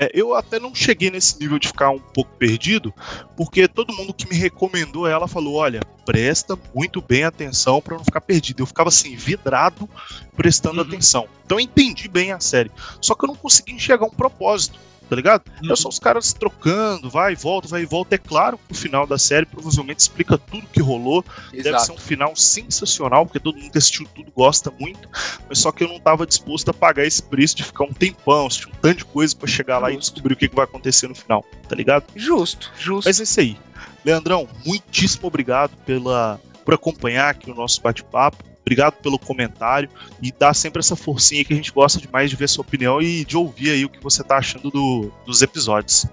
É, 0.00 0.10
eu 0.14 0.34
até 0.34 0.58
não 0.58 0.74
cheguei 0.74 1.10
nesse 1.10 1.38
nível 1.38 1.58
de 1.58 1.68
ficar 1.68 1.90
um 1.90 1.98
pouco 1.98 2.30
perdido, 2.38 2.92
porque 3.36 3.68
todo 3.68 3.92
mundo 3.92 4.14
que 4.14 4.26
me 4.26 4.34
recomendou 4.34 5.06
ela 5.06 5.28
falou: 5.28 5.56
olha, 5.56 5.80
presta 6.06 6.58
muito 6.74 7.02
bem 7.02 7.24
atenção 7.24 7.82
para 7.82 7.98
não 7.98 8.04
ficar 8.04 8.22
perdido. 8.22 8.62
Eu 8.62 8.66
ficava 8.66 8.88
assim, 8.88 9.14
vidrado, 9.14 9.86
prestando 10.34 10.80
uhum. 10.80 10.88
atenção. 10.88 11.28
Então 11.44 11.58
eu 11.58 11.64
entendi 11.64 12.08
bem 12.08 12.32
a 12.32 12.40
série. 12.40 12.70
Só 12.98 13.14
que 13.14 13.26
eu 13.26 13.28
não 13.28 13.36
consegui 13.36 13.72
enxergar 13.72 14.06
um 14.06 14.10
propósito. 14.10 14.80
Tá 15.10 15.16
ligado? 15.16 15.42
Uhum. 15.62 15.72
É 15.72 15.76
só 15.76 15.88
os 15.88 15.98
caras 15.98 16.32
trocando, 16.32 17.10
vai 17.10 17.32
e 17.32 17.36
volta, 17.36 17.66
vai 17.66 17.82
e 17.82 17.84
volta. 17.84 18.14
É 18.14 18.18
claro 18.18 18.56
que 18.56 18.72
o 18.72 18.76
final 18.76 19.08
da 19.08 19.18
série 19.18 19.44
provavelmente 19.44 19.98
explica 19.98 20.38
tudo 20.38 20.68
que 20.68 20.80
rolou. 20.80 21.24
Deve 21.50 21.64
ser 21.64 21.68
Exato. 21.70 21.92
um 21.94 21.98
final 21.98 22.36
sensacional, 22.36 23.26
porque 23.26 23.40
todo 23.40 23.58
mundo 23.58 23.72
que 23.72 23.78
assistiu 23.78 24.06
tudo 24.14 24.30
gosta 24.30 24.72
muito. 24.78 25.08
Mas 25.48 25.58
só 25.58 25.72
que 25.72 25.82
eu 25.82 25.88
não 25.88 25.98
tava 25.98 26.24
disposto 26.24 26.68
a 26.70 26.72
pagar 26.74 27.04
esse 27.04 27.20
preço 27.20 27.56
de 27.56 27.64
ficar 27.64 27.84
um 27.84 27.92
tempão, 27.92 28.46
assistir 28.46 28.68
um 28.68 28.80
tanto 28.80 28.98
de 28.98 29.04
coisa 29.06 29.34
pra 29.34 29.48
chegar 29.48 29.78
lá 29.78 29.90
e 29.90 29.94
Justo. 29.94 30.12
descobrir 30.12 30.34
o 30.34 30.36
que, 30.36 30.48
que 30.48 30.54
vai 30.54 30.64
acontecer 30.64 31.08
no 31.08 31.14
final, 31.14 31.44
tá 31.68 31.74
ligado? 31.74 32.04
Justo, 32.14 32.70
justo. 32.78 33.08
Mas 33.08 33.18
é 33.18 33.24
isso 33.24 33.40
aí. 33.40 33.58
Leandrão, 34.04 34.48
muitíssimo 34.64 35.26
obrigado 35.26 35.76
pela, 35.84 36.40
por 36.64 36.74
acompanhar 36.74 37.30
aqui 37.30 37.50
o 37.50 37.54
nosso 37.54 37.82
bate-papo. 37.82 38.49
Obrigado 38.62 38.94
pelo 39.02 39.18
comentário 39.18 39.88
e 40.22 40.30
dar 40.30 40.54
sempre 40.54 40.80
essa 40.80 40.94
forcinha 40.94 41.44
que 41.44 41.52
a 41.52 41.56
gente 41.56 41.72
gosta 41.72 41.98
demais 41.98 42.30
de 42.30 42.36
ver 42.36 42.48
sua 42.48 42.62
opinião 42.62 43.00
e 43.00 43.24
de 43.24 43.36
ouvir 43.36 43.70
aí 43.70 43.84
o 43.84 43.88
que 43.88 44.02
você 44.02 44.22
tá 44.22 44.36
achando 44.38 44.70
do- 44.70 45.10
dos 45.26 45.42
episódios. 45.42 46.06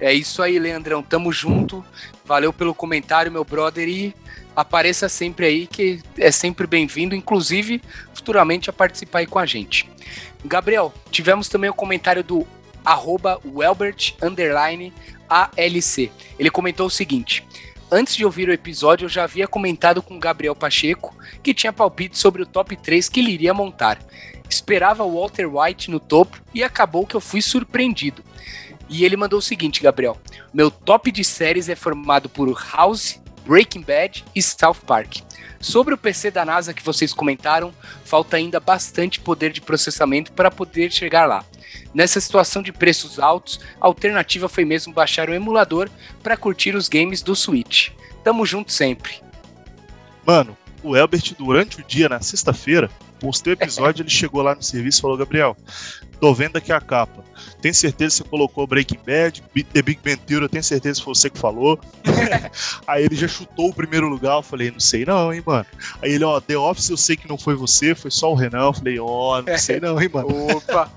É 0.00 0.12
isso 0.12 0.42
aí, 0.42 0.58
Leandrão. 0.58 1.02
Tamo 1.02 1.32
junto. 1.32 1.84
Valeu 2.24 2.52
pelo 2.52 2.74
comentário, 2.74 3.30
meu 3.30 3.44
brother. 3.44 3.88
E 3.88 4.14
apareça 4.56 5.08
sempre 5.08 5.46
aí, 5.46 5.66
que 5.66 6.00
é 6.18 6.30
sempre 6.30 6.66
bem-vindo, 6.66 7.14
inclusive 7.14 7.80
futuramente 8.12 8.68
a 8.68 8.72
participar 8.72 9.20
aí 9.20 9.26
com 9.26 9.38
a 9.38 9.46
gente. 9.46 9.88
Gabriel, 10.44 10.92
tivemos 11.10 11.48
também 11.48 11.70
o 11.70 11.74
comentário 11.74 12.24
do 12.24 12.46
arroba 12.84 13.38
Welbert 13.44 14.14
underline 14.22 14.92
ALC. 15.28 16.10
Ele 16.38 16.50
comentou 16.50 16.86
o 16.86 16.90
seguinte. 16.90 17.46
Antes 17.92 18.14
de 18.14 18.24
ouvir 18.24 18.48
o 18.48 18.52
episódio, 18.52 19.06
eu 19.06 19.08
já 19.08 19.24
havia 19.24 19.48
comentado 19.48 20.00
com 20.00 20.16
Gabriel 20.16 20.54
Pacheco 20.54 21.12
que 21.42 21.52
tinha 21.52 21.72
palpite 21.72 22.16
sobre 22.16 22.40
o 22.40 22.46
top 22.46 22.76
3 22.76 23.08
que 23.08 23.18
ele 23.18 23.32
iria 23.32 23.52
montar. 23.52 23.98
Esperava 24.48 25.02
o 25.02 25.18
Walter 25.18 25.52
White 25.52 25.90
no 25.90 25.98
topo 25.98 26.40
e 26.54 26.62
acabou 26.62 27.04
que 27.04 27.16
eu 27.16 27.20
fui 27.20 27.42
surpreendido. 27.42 28.22
E 28.88 29.04
ele 29.04 29.16
mandou 29.16 29.40
o 29.40 29.42
seguinte, 29.42 29.82
Gabriel: 29.82 30.16
Meu 30.54 30.70
top 30.70 31.10
de 31.10 31.24
séries 31.24 31.68
é 31.68 31.74
formado 31.74 32.28
por 32.28 32.48
House, 32.72 33.20
Breaking 33.44 33.82
Bad 33.82 34.24
e 34.36 34.40
South 34.40 34.82
Park. 34.86 35.18
Sobre 35.58 35.92
o 35.92 35.98
PC 35.98 36.30
da 36.30 36.44
NASA 36.44 36.72
que 36.72 36.84
vocês 36.84 37.12
comentaram, 37.12 37.74
falta 38.04 38.36
ainda 38.36 38.60
bastante 38.60 39.18
poder 39.18 39.52
de 39.52 39.60
processamento 39.60 40.32
para 40.32 40.50
poder 40.50 40.92
chegar 40.92 41.26
lá. 41.26 41.44
Nessa 41.92 42.20
situação 42.20 42.62
de 42.62 42.72
preços 42.72 43.18
altos, 43.18 43.60
a 43.80 43.86
alternativa 43.86 44.48
foi 44.48 44.64
mesmo 44.64 44.92
baixar 44.92 45.28
o 45.28 45.34
emulador 45.34 45.90
para 46.22 46.36
curtir 46.36 46.74
os 46.76 46.88
games 46.88 47.22
do 47.22 47.34
Switch. 47.34 47.90
Tamo 48.22 48.46
junto 48.46 48.72
sempre. 48.72 49.20
Mano, 50.24 50.56
o 50.82 50.96
Elbert, 50.96 51.34
durante 51.36 51.80
o 51.80 51.84
dia, 51.84 52.08
na 52.08 52.20
sexta-feira, 52.20 52.90
postei 53.18 53.52
o 53.52 53.54
episódio, 53.54 54.02
ele 54.02 54.10
chegou 54.10 54.42
lá 54.42 54.54
no 54.54 54.62
serviço 54.62 55.00
e 55.00 55.02
falou: 55.02 55.16
Gabriel, 55.16 55.56
tô 56.20 56.32
vendo 56.32 56.56
aqui 56.56 56.72
a 56.72 56.80
capa. 56.80 57.22
Tem 57.60 57.72
certeza 57.72 58.16
que 58.16 58.22
você 58.22 58.30
colocou 58.30 58.66
Breaking 58.66 59.00
Bad, 59.04 59.42
The 59.72 59.82
Big 59.82 60.00
Bang 60.02 60.16
Theory, 60.18 60.44
eu 60.44 60.48
tenho 60.48 60.64
certeza 60.64 61.00
que 61.00 61.04
foi 61.04 61.14
você 61.14 61.30
que 61.30 61.38
falou. 61.38 61.78
Aí 62.86 63.04
ele 63.04 63.16
já 63.16 63.28
chutou 63.28 63.68
o 63.68 63.74
primeiro 63.74 64.08
lugar, 64.08 64.36
eu 64.36 64.42
falei, 64.42 64.70
não 64.70 64.80
sei 64.80 65.04
não, 65.04 65.32
hein, 65.32 65.42
mano. 65.44 65.66
Aí 66.02 66.12
ele, 66.12 66.24
ó, 66.24 66.40
The 66.40 66.56
Office 66.56 66.88
eu 66.88 66.96
sei 66.96 67.16
que 67.16 67.28
não 67.28 67.36
foi 67.36 67.54
você, 67.54 67.94
foi 67.94 68.10
só 68.10 68.32
o 68.32 68.34
Renan. 68.34 68.66
Eu 68.66 68.72
falei, 68.72 68.98
ó, 68.98 69.42
não 69.42 69.58
sei 69.58 69.80
não, 69.80 70.00
hein, 70.00 70.08
mano. 70.12 70.56
Opa! 70.56 70.90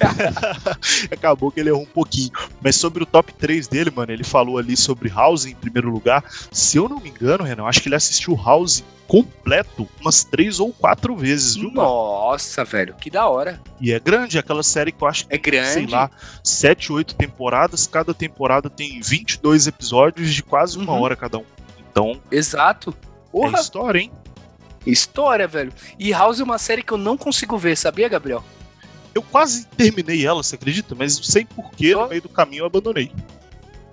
Acabou 1.10 1.50
que 1.50 1.60
ele 1.60 1.70
errou 1.70 1.82
um 1.82 1.86
pouquinho. 1.86 2.30
Mas 2.62 2.76
sobre 2.76 3.02
o 3.02 3.06
top 3.06 3.32
3 3.34 3.68
dele, 3.68 3.90
mano, 3.94 4.12
ele 4.12 4.24
falou 4.24 4.58
ali 4.58 4.76
sobre 4.76 5.08
House 5.08 5.46
em 5.46 5.54
primeiro 5.54 5.90
lugar. 5.90 6.24
Se 6.50 6.76
eu 6.76 6.88
não 6.88 7.00
me 7.00 7.08
engano, 7.10 7.44
Renan, 7.44 7.64
acho 7.64 7.80
que 7.82 7.88
ele 7.88 7.94
assistiu 7.96 8.34
House 8.36 8.84
completo 9.06 9.86
umas 10.00 10.24
três 10.24 10.58
ou 10.58 10.72
quatro 10.72 11.14
vezes, 11.14 11.54
viu, 11.54 11.70
mano? 11.70 11.82
Nossa, 11.86 12.64
velho, 12.64 12.94
que 12.94 13.10
da 13.10 13.28
hora. 13.28 13.60
E 13.80 13.92
é 13.92 14.00
grande, 14.00 14.38
é 14.38 14.40
aquela 14.40 14.62
série 14.62 14.90
que 14.90 15.02
eu 15.02 15.08
acho 15.08 15.26
que 15.26 15.34
É 15.34 15.38
grande. 15.38 15.68
sei 15.68 15.86
lá, 15.86 16.10
7, 16.42 16.92
8 16.92 17.14
temporadas, 17.14 17.86
cada 17.86 18.14
temporada 18.14 18.70
tem 18.70 19.00
22 19.02 19.66
episódios 19.66 20.32
de 20.32 20.42
quase 20.42 20.78
uma 20.78 20.92
Uhum. 20.94 21.00
hora 21.02 21.16
cada 21.16 21.36
um. 21.38 21.44
Então, 21.90 22.18
Exato. 22.30 22.94
Porra, 23.30 23.58
é 23.58 23.60
história, 23.60 23.98
hein? 23.98 24.10
história, 24.86 25.46
velho. 25.46 25.72
E 25.98 26.10
House 26.12 26.40
é 26.40 26.42
uma 26.44 26.58
série 26.58 26.82
que 26.82 26.92
eu 26.92 26.98
não 26.98 27.16
consigo 27.16 27.56
ver, 27.58 27.76
sabia, 27.76 28.08
Gabriel? 28.08 28.42
Eu 29.14 29.22
quase 29.22 29.66
terminei 29.66 30.26
ela, 30.26 30.42
você 30.42 30.54
acredita? 30.54 30.94
Mas 30.94 31.16
não 31.16 31.24
sei 31.24 31.44
porquê, 31.44 31.94
no 31.94 32.08
meio 32.08 32.22
do 32.22 32.28
caminho 32.28 32.62
eu 32.62 32.66
abandonei. 32.66 33.12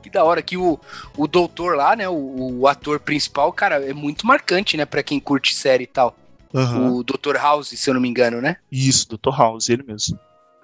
Que 0.01 0.09
da 0.09 0.23
hora 0.23 0.41
que 0.41 0.55
o, 0.55 0.79
o 1.17 1.27
doutor 1.27 1.75
lá, 1.75 1.95
né, 1.95 2.07
o, 2.07 2.59
o 2.59 2.67
ator 2.67 2.99
principal, 2.99 3.51
cara, 3.51 3.85
é 3.85 3.93
muito 3.93 4.25
marcante, 4.25 4.77
né, 4.77 4.85
pra 4.85 5.03
quem 5.03 5.19
curte 5.19 5.53
série 5.53 5.83
e 5.83 5.87
tal. 5.87 6.15
Aham. 6.53 6.91
O 6.93 7.03
Dr. 7.03 7.35
House, 7.35 7.69
se 7.69 7.89
eu 7.89 7.93
não 7.93 8.01
me 8.01 8.09
engano, 8.09 8.41
né? 8.41 8.57
Isso, 8.71 9.07
Dr. 9.09 9.35
House, 9.37 9.69
ele 9.69 9.83
mesmo. 9.83 10.17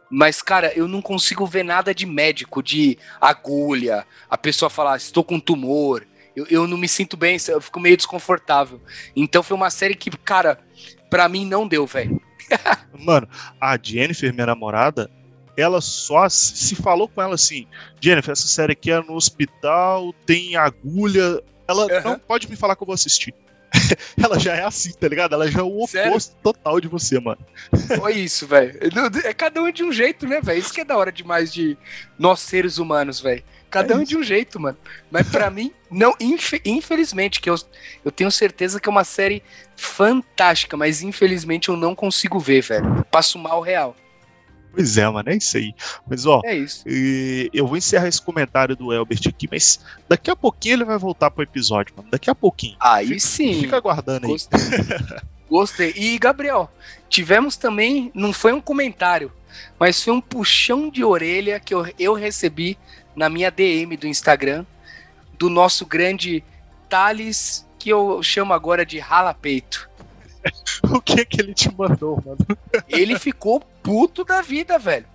Mas, 0.09 0.41
cara, 0.41 0.71
eu 0.75 0.87
não 0.87 1.01
consigo 1.01 1.45
ver 1.45 1.63
nada 1.63 1.93
de 1.93 2.05
médico, 2.05 2.63
de 2.63 2.97
agulha, 3.19 4.05
a 4.29 4.37
pessoa 4.37 4.69
falar, 4.69 4.97
estou 4.97 5.23
com 5.23 5.39
tumor. 5.39 6.05
Eu, 6.35 6.45
eu 6.49 6.67
não 6.67 6.77
me 6.77 6.87
sinto 6.87 7.15
bem, 7.15 7.37
eu 7.47 7.61
fico 7.61 7.79
meio 7.79 7.97
desconfortável. 7.97 8.81
Então 9.15 9.41
foi 9.41 9.55
uma 9.55 9.69
série 9.69 9.95
que, 9.95 10.09
cara, 10.11 10.59
pra 11.09 11.29
mim 11.29 11.45
não 11.45 11.67
deu, 11.67 11.85
velho. 11.85 12.21
Mano, 12.97 13.27
a 13.59 13.77
Jennifer, 13.81 14.33
minha 14.33 14.47
namorada, 14.47 15.09
ela 15.57 15.81
só 15.81 16.27
se 16.29 16.75
falou 16.75 17.07
com 17.07 17.21
ela 17.21 17.35
assim: 17.35 17.67
Jennifer, 17.99 18.31
essa 18.31 18.47
série 18.47 18.73
aqui 18.73 18.91
é 18.91 19.01
no 19.01 19.13
hospital, 19.13 20.13
tem 20.25 20.55
agulha. 20.55 21.41
Ela 21.67 21.85
Aham. 21.85 22.01
não 22.03 22.19
pode 22.19 22.49
me 22.49 22.55
falar 22.55 22.75
que 22.75 22.83
eu 22.83 22.87
vou 22.87 22.93
assistir. 22.93 23.33
ela 24.21 24.39
já 24.39 24.55
é 24.55 24.63
assim, 24.63 24.91
tá 24.93 25.07
ligado? 25.07 25.33
Ela 25.33 25.49
já 25.49 25.59
é 25.59 25.63
o 25.63 25.87
Sério? 25.87 26.11
oposto 26.11 26.35
total 26.41 26.79
de 26.79 26.87
você, 26.87 27.19
mano. 27.19 27.39
Foi 27.97 28.13
isso, 28.13 28.47
velho. 28.47 28.79
É 29.23 29.33
cada 29.33 29.61
um 29.61 29.71
de 29.71 29.83
um 29.83 29.91
jeito, 29.91 30.27
né, 30.27 30.41
velho? 30.41 30.59
Isso 30.59 30.73
que 30.73 30.81
é 30.81 30.85
da 30.85 30.97
hora 30.97 31.11
demais 31.11 31.53
de 31.53 31.77
nós 32.17 32.39
seres 32.39 32.77
humanos, 32.77 33.19
velho. 33.19 33.43
Cada 33.81 33.95
um 33.95 34.03
de 34.03 34.17
um 34.17 34.23
jeito, 34.23 34.59
mano. 34.59 34.77
Mas 35.11 35.27
pra 35.29 35.49
mim, 35.49 35.71
não, 35.91 36.13
infe- 36.19 36.61
infelizmente, 36.65 37.39
que 37.41 37.49
eu, 37.49 37.55
eu 38.03 38.11
tenho 38.11 38.31
certeza 38.31 38.79
que 38.79 38.87
é 38.89 38.91
uma 38.91 39.03
série 39.03 39.41
fantástica, 39.75 40.75
mas 40.75 41.01
infelizmente 41.01 41.69
eu 41.69 41.77
não 41.77 41.95
consigo 41.95 42.39
ver, 42.39 42.61
velho. 42.61 43.05
Passo 43.11 43.37
mal 43.39 43.61
real. 43.61 43.95
Pois 44.73 44.97
é, 44.97 45.07
mano, 45.09 45.29
é 45.29 45.37
isso 45.37 45.55
aí. 45.55 45.73
Mas 46.05 46.25
ó, 46.25 46.41
É 46.43 46.53
isso. 46.53 46.83
eu 47.53 47.65
vou 47.65 47.77
encerrar 47.77 48.09
esse 48.09 48.21
comentário 48.21 48.75
do 48.75 48.91
Elbert 48.91 49.21
aqui, 49.27 49.47
mas 49.49 49.79
daqui 50.07 50.29
a 50.29 50.35
pouquinho 50.35 50.73
ele 50.75 50.83
vai 50.83 50.97
voltar 50.97 51.31
pro 51.31 51.43
episódio, 51.43 51.93
mano. 51.95 52.09
Daqui 52.11 52.29
a 52.29 52.35
pouquinho. 52.35 52.75
Aí 52.79 53.07
Fica- 53.07 53.19
sim. 53.21 53.61
Fica 53.61 53.77
aguardando 53.77 54.25
aí. 54.25 54.31
Gostei. 54.33 54.59
Gostei. 55.49 55.93
E, 55.95 56.17
Gabriel, 56.19 56.69
tivemos 57.07 57.55
também, 57.55 58.11
não 58.13 58.33
foi 58.33 58.51
um 58.51 58.59
comentário, 58.59 59.31
mas 59.79 60.03
foi 60.03 60.11
um 60.11 60.19
puxão 60.19 60.89
de 60.89 61.05
orelha 61.05 61.57
que 61.59 61.73
eu, 61.73 61.87
eu 61.97 62.13
recebi 62.13 62.77
na 63.15 63.29
minha 63.29 63.49
DM 63.51 63.95
do 63.97 64.07
Instagram 64.07 64.65
do 65.37 65.49
nosso 65.49 65.85
grande 65.85 66.43
Thales, 66.89 67.65
que 67.79 67.89
eu 67.89 68.21
chamo 68.23 68.53
agora 68.53 68.85
de 68.85 68.99
Rala 68.99 69.33
Peito. 69.33 69.89
O 70.93 71.01
que 71.01 71.21
é 71.21 71.25
que 71.25 71.41
ele 71.41 71.55
te 71.55 71.73
mandou, 71.75 72.21
mano? 72.23 72.37
Ele 72.87 73.17
ficou 73.17 73.59
puto 73.81 74.23
da 74.23 74.41
vida, 74.43 74.77
velho. 74.77 75.07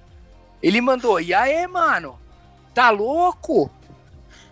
Ele 0.60 0.80
mandou, 0.80 1.20
e 1.20 1.32
aí, 1.32 1.64
mano? 1.68 2.18
Tá 2.74 2.90
louco? 2.90 3.70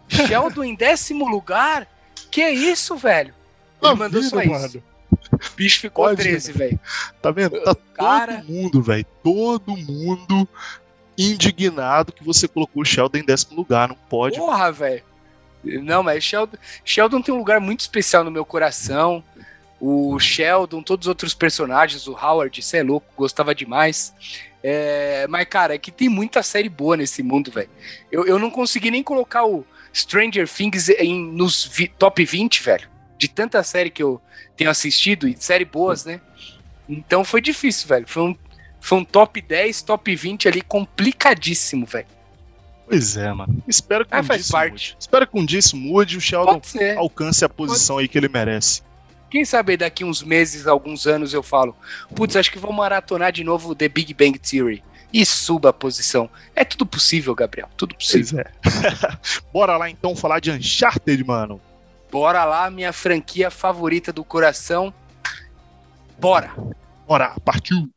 Sheldon 0.08 0.62
em 0.62 0.74
décimo 0.76 1.26
lugar? 1.28 1.86
Que 2.30 2.48
isso, 2.48 2.96
velho? 2.96 3.34
Ele 3.82 3.90
Tá 3.90 3.94
mandou 3.96 4.20
vendo, 4.22 4.30
só 4.30 4.40
isso. 4.40 4.50
mano? 4.52 4.82
O 5.32 5.56
bicho 5.56 5.80
ficou 5.80 6.04
Pode, 6.06 6.22
13, 6.22 6.52
velho. 6.52 6.80
Tá 7.20 7.30
vendo? 7.32 7.60
Tá 7.62 7.74
Cara. 7.94 8.36
todo 8.38 8.44
mundo, 8.52 8.82
velho. 8.82 9.06
Todo 9.22 9.76
mundo 9.76 10.48
indignado 11.18 12.12
que 12.12 12.22
você 12.24 12.46
colocou 12.46 12.82
o 12.82 12.86
Sheldon 12.86 13.18
em 13.18 13.24
décimo 13.24 13.56
lugar. 13.56 13.88
Não 13.88 13.96
pode. 14.08 14.38
Porra, 14.38 14.70
velho. 14.70 15.02
Não, 15.64 16.02
mas 16.02 16.22
Sheldon, 16.22 16.56
Sheldon 16.84 17.20
tem 17.20 17.34
um 17.34 17.38
lugar 17.38 17.60
muito 17.60 17.80
especial 17.80 18.22
no 18.22 18.30
meu 18.30 18.44
coração. 18.44 19.22
O 19.80 20.18
Sheldon, 20.18 20.82
todos 20.82 21.06
os 21.06 21.08
outros 21.08 21.34
personagens, 21.34 22.06
o 22.06 22.12
Howard, 22.12 22.62
você 22.62 22.78
é 22.78 22.82
louco, 22.82 23.06
gostava 23.16 23.54
demais. 23.54 24.14
É, 24.62 25.26
mas, 25.28 25.46
cara, 25.48 25.74
é 25.74 25.78
que 25.78 25.90
tem 25.92 26.08
muita 26.08 26.42
série 26.42 26.68
boa 26.68 26.96
nesse 26.96 27.22
mundo, 27.22 27.50
velho. 27.50 27.70
Eu, 28.10 28.26
eu 28.26 28.38
não 28.38 28.50
consegui 28.50 28.90
nem 28.90 29.02
colocar 29.02 29.44
o 29.44 29.64
Stranger 29.94 30.48
Things 30.48 30.88
em, 30.90 31.24
nos 31.32 31.64
vi- 31.64 31.88
top 31.88 32.24
20, 32.24 32.62
velho. 32.62 32.88
De 33.16 33.28
tanta 33.28 33.62
série 33.62 33.90
que 33.90 34.02
eu 34.02 34.20
tenho 34.56 34.70
assistido, 34.70 35.28
e 35.28 35.36
série 35.36 35.64
boas, 35.64 36.04
né? 36.04 36.20
Então 36.88 37.22
foi 37.24 37.40
difícil, 37.40 37.86
velho. 37.88 38.06
Foi 38.08 38.22
um, 38.22 38.36
foi 38.80 38.98
um 38.98 39.04
top 39.04 39.40
10, 39.40 39.82
top 39.82 40.14
20 40.14 40.48
ali 40.48 40.60
complicadíssimo, 40.62 41.86
velho. 41.86 42.06
Pois 42.86 43.16
é, 43.16 43.30
mano. 43.32 43.62
Espero 43.68 44.06
que 44.06 44.14
Ah, 44.14 44.20
um 44.20 44.24
faz 44.24 44.38
dia 44.40 44.44
isso 44.44 44.52
parte. 44.52 44.70
mude. 44.70 44.96
Espero 44.98 45.26
que 45.26 45.38
um 45.38 45.44
dia 45.44 45.58
isso 45.58 45.76
mude 45.76 46.14
e 46.14 46.18
o 46.18 46.20
Sheldon 46.20 46.60
Pode 46.60 46.90
alcance 46.96 47.44
a 47.44 47.48
posição 47.48 47.98
aí 47.98 48.08
que 48.08 48.16
ele 48.16 48.28
merece. 48.28 48.82
Quem 49.30 49.44
sabe 49.44 49.76
daqui 49.76 50.04
uns 50.04 50.22
meses, 50.22 50.66
alguns 50.66 51.06
anos, 51.06 51.34
eu 51.34 51.42
falo, 51.42 51.76
putz, 52.14 52.34
acho 52.34 52.50
que 52.50 52.58
vou 52.58 52.72
maratonar 52.72 53.30
de 53.30 53.44
novo 53.44 53.74
The 53.74 53.88
Big 53.88 54.14
Bang 54.14 54.38
Theory. 54.38 54.82
E 55.12 55.24
suba 55.26 55.68
a 55.70 55.72
posição. 55.72 56.30
É 56.56 56.64
tudo 56.64 56.86
possível, 56.86 57.34
Gabriel. 57.34 57.68
Tudo 57.76 57.94
possível. 57.94 58.42
Pois 58.62 58.84
é. 58.84 59.18
Bora 59.52 59.76
lá 59.76 59.90
então 59.90 60.16
falar 60.16 60.40
de 60.40 60.50
Uncharted, 60.50 61.22
mano. 61.24 61.60
Bora 62.10 62.44
lá, 62.44 62.70
minha 62.70 62.92
franquia 62.92 63.50
favorita 63.50 64.12
do 64.14 64.24
coração. 64.24 64.92
Bora! 66.18 66.50
Bora, 67.06 67.34
partiu. 67.44 67.88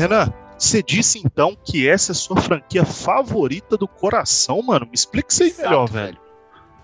Renan, 0.00 0.32
você 0.58 0.82
disse 0.82 1.18
então 1.18 1.54
que 1.62 1.86
essa 1.86 2.12
é 2.12 2.14
a 2.14 2.16
sua 2.16 2.40
franquia 2.40 2.86
favorita 2.86 3.76
do 3.76 3.86
coração, 3.86 4.62
mano? 4.62 4.86
Me 4.86 4.94
explica 4.94 5.30
isso 5.30 5.42
aí 5.42 5.50
Exato, 5.50 5.68
melhor, 5.68 5.90
velho. 5.90 6.18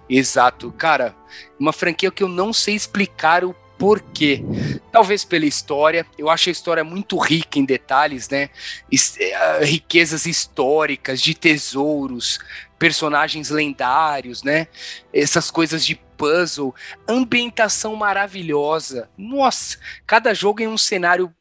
Exato, 0.09 0.73
cara. 0.73 1.17
Uma 1.59 1.73
franquia 1.73 2.11
que 2.11 2.23
eu 2.23 2.29
não 2.29 2.53
sei 2.53 2.75
explicar 2.75 3.43
o 3.43 3.55
porquê. 3.79 4.45
Talvez 4.93 5.25
pela 5.25 5.47
história. 5.47 6.07
Eu 6.19 6.29
acho 6.29 6.51
a 6.51 6.53
história 6.53 6.85
muito 6.85 7.17
rica 7.17 7.59
em 7.59 7.65
detalhes, 7.65 8.29
né? 8.29 8.51
Eh, 8.93 9.65
riquezas 9.65 10.27
históricas, 10.27 11.21
de 11.21 11.35
tesouros, 11.35 12.39
personagens 12.79 13.49
lendários, 13.49 14.43
né? 14.43 14.69
Essas 15.13 15.51
coisas 15.51 15.85
de 15.85 15.97
puzzle, 16.19 16.75
ambientação 17.09 17.97
maravilhosa. 17.97 19.09
Nossa, 19.17 19.79
cada 20.07 20.35
jogo 20.35 20.63
é 20.63 20.69
um 20.69 20.79
cenário 20.79 21.33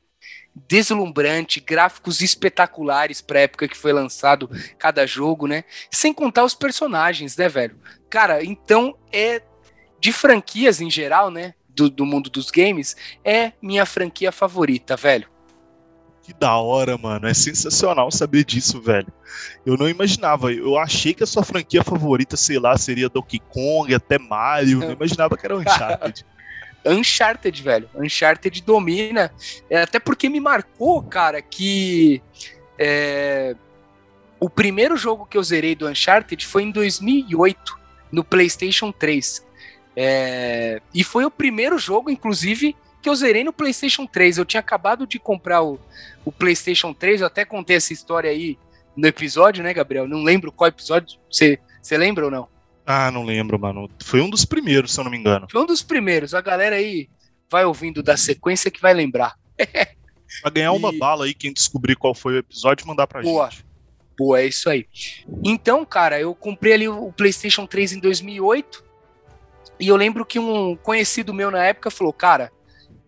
deslumbrante, 0.67 1.59
gráficos 1.59 2.21
espetaculares 2.21 3.21
para 3.21 3.41
época 3.41 3.67
que 3.67 3.77
foi 3.77 3.91
lançado 3.91 4.49
cada 4.77 5.05
jogo, 5.05 5.47
né? 5.47 5.63
Sem 5.91 6.13
contar 6.13 6.43
os 6.43 6.55
personagens, 6.55 7.35
né, 7.35 7.49
velho? 7.49 7.77
Cara, 8.09 8.43
então 8.43 8.97
é 9.11 9.41
de 9.99 10.13
franquias 10.13 10.79
em 10.79 10.89
geral, 10.89 11.29
né? 11.29 11.53
Do, 11.67 11.89
do 11.89 12.05
mundo 12.05 12.29
dos 12.29 12.49
games, 12.49 12.95
é 13.23 13.51
minha 13.61 13.85
franquia 13.85 14.31
favorita, 14.31 14.95
velho. 14.95 15.27
Que 16.25 16.33
da 16.33 16.57
hora, 16.57 16.97
mano. 16.97 17.27
É 17.27 17.33
sensacional 17.33 18.09
saber 18.09 18.45
disso, 18.45 18.81
velho. 18.81 19.11
Eu 19.65 19.77
não 19.77 19.87
imaginava. 19.87 20.51
Eu 20.51 20.77
achei 20.77 21.13
que 21.13 21.23
a 21.23 21.27
sua 21.27 21.43
franquia 21.43 21.83
favorita, 21.83 22.35
sei 22.35 22.57
lá, 22.57 22.75
seria 22.77 23.09
Donkey 23.09 23.39
Kong, 23.39 23.93
até 23.93 24.17
Mario. 24.17 24.79
Não 24.79 24.93
imaginava 24.93 25.37
que 25.37 25.45
era 25.45 25.55
Uncharted. 25.55 26.25
Uncharted, 26.85 27.61
velho. 27.61 27.89
Uncharted 27.95 28.61
domina. 28.61 29.31
É, 29.69 29.81
até 29.81 29.99
porque 29.99 30.29
me 30.29 30.39
marcou, 30.39 31.01
cara, 31.03 31.41
que 31.41 32.21
é, 32.77 33.55
o 34.39 34.49
primeiro 34.49 34.95
jogo 34.95 35.25
que 35.25 35.37
eu 35.37 35.43
zerei 35.43 35.75
do 35.75 35.87
Uncharted 35.87 36.45
foi 36.45 36.63
em 36.63 36.71
2008, 36.71 37.79
no 38.11 38.23
PlayStation 38.23 38.91
3. 38.91 39.45
É, 39.95 40.81
e 40.93 41.03
foi 41.03 41.25
o 41.25 41.31
primeiro 41.31 41.77
jogo, 41.79 42.09
inclusive, 42.09 42.75
que 43.01 43.09
eu 43.09 43.15
zerei 43.15 43.43
no 43.43 43.53
PlayStation 43.53 44.05
3. 44.05 44.37
Eu 44.37 44.45
tinha 44.45 44.59
acabado 44.59 45.07
de 45.07 45.17
comprar 45.17 45.63
o, 45.63 45.79
o 46.23 46.31
PlayStation 46.31 46.93
3, 46.93 47.21
eu 47.21 47.27
até 47.27 47.45
contei 47.45 47.77
essa 47.77 47.93
história 47.93 48.29
aí 48.29 48.57
no 48.95 49.07
episódio, 49.07 49.63
né, 49.63 49.73
Gabriel? 49.73 50.07
Não 50.07 50.23
lembro 50.23 50.51
qual 50.51 50.67
episódio. 50.67 51.19
Você 51.29 51.59
lembra 51.91 52.25
ou 52.25 52.31
não? 52.31 52.54
Ah, 52.85 53.09
não 53.11 53.23
lembro, 53.23 53.57
mano. 53.59 53.89
Foi 54.03 54.21
um 54.21 54.29
dos 54.29 54.45
primeiros, 54.45 54.93
se 54.93 54.99
eu 54.99 55.03
não 55.03 55.11
me 55.11 55.17
engano. 55.17 55.47
Foi 55.51 55.61
um 55.61 55.65
dos 55.65 55.81
primeiros. 55.81 56.33
A 56.33 56.41
galera 56.41 56.75
aí 56.75 57.09
vai 57.49 57.65
ouvindo 57.65 58.03
da 58.03 58.15
sequência 58.17 58.69
que 58.69 58.81
vai 58.81 58.93
lembrar. 58.93 59.35
Pra 60.41 60.51
ganhar 60.51 60.71
uma 60.73 60.93
E- 60.93 60.97
bala 60.99 61.25
aí, 61.25 61.33
quem 61.33 61.53
descobrir 61.53 61.95
qual 61.95 62.13
foi 62.13 62.33
o 62.33 62.37
episódio, 62.39 62.85
mandar 62.87 63.07
pra 63.07 63.21
Boa. 63.21 63.49
gente. 63.49 63.65
Pô, 64.17 64.35
é 64.35 64.45
isso 64.45 64.69
aí. 64.69 64.85
Então, 65.43 65.85
cara, 65.85 66.19
eu 66.19 66.33
comprei 66.35 66.73
ali 66.73 66.87
o 66.87 67.11
PlayStation 67.11 67.65
3 67.65 67.93
em 67.93 67.99
2008 67.99 68.83
e 69.79 69.87
eu 69.87 69.95
lembro 69.95 70.25
que 70.25 70.39
um 70.39 70.75
conhecido 70.75 71.33
meu 71.33 71.49
na 71.51 71.63
época 71.65 71.89
falou: 71.91 72.11
Cara, 72.13 72.51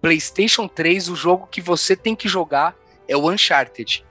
PlayStation 0.02 0.68
3, 0.68 1.10
o 1.10 1.16
jogo 1.16 1.48
que 1.48 1.60
você 1.62 1.96
tem 1.96 2.16
que 2.16 2.28
jogar 2.28 2.76
é 3.08 3.16
o 3.18 3.30
Uncharted. 3.30 4.06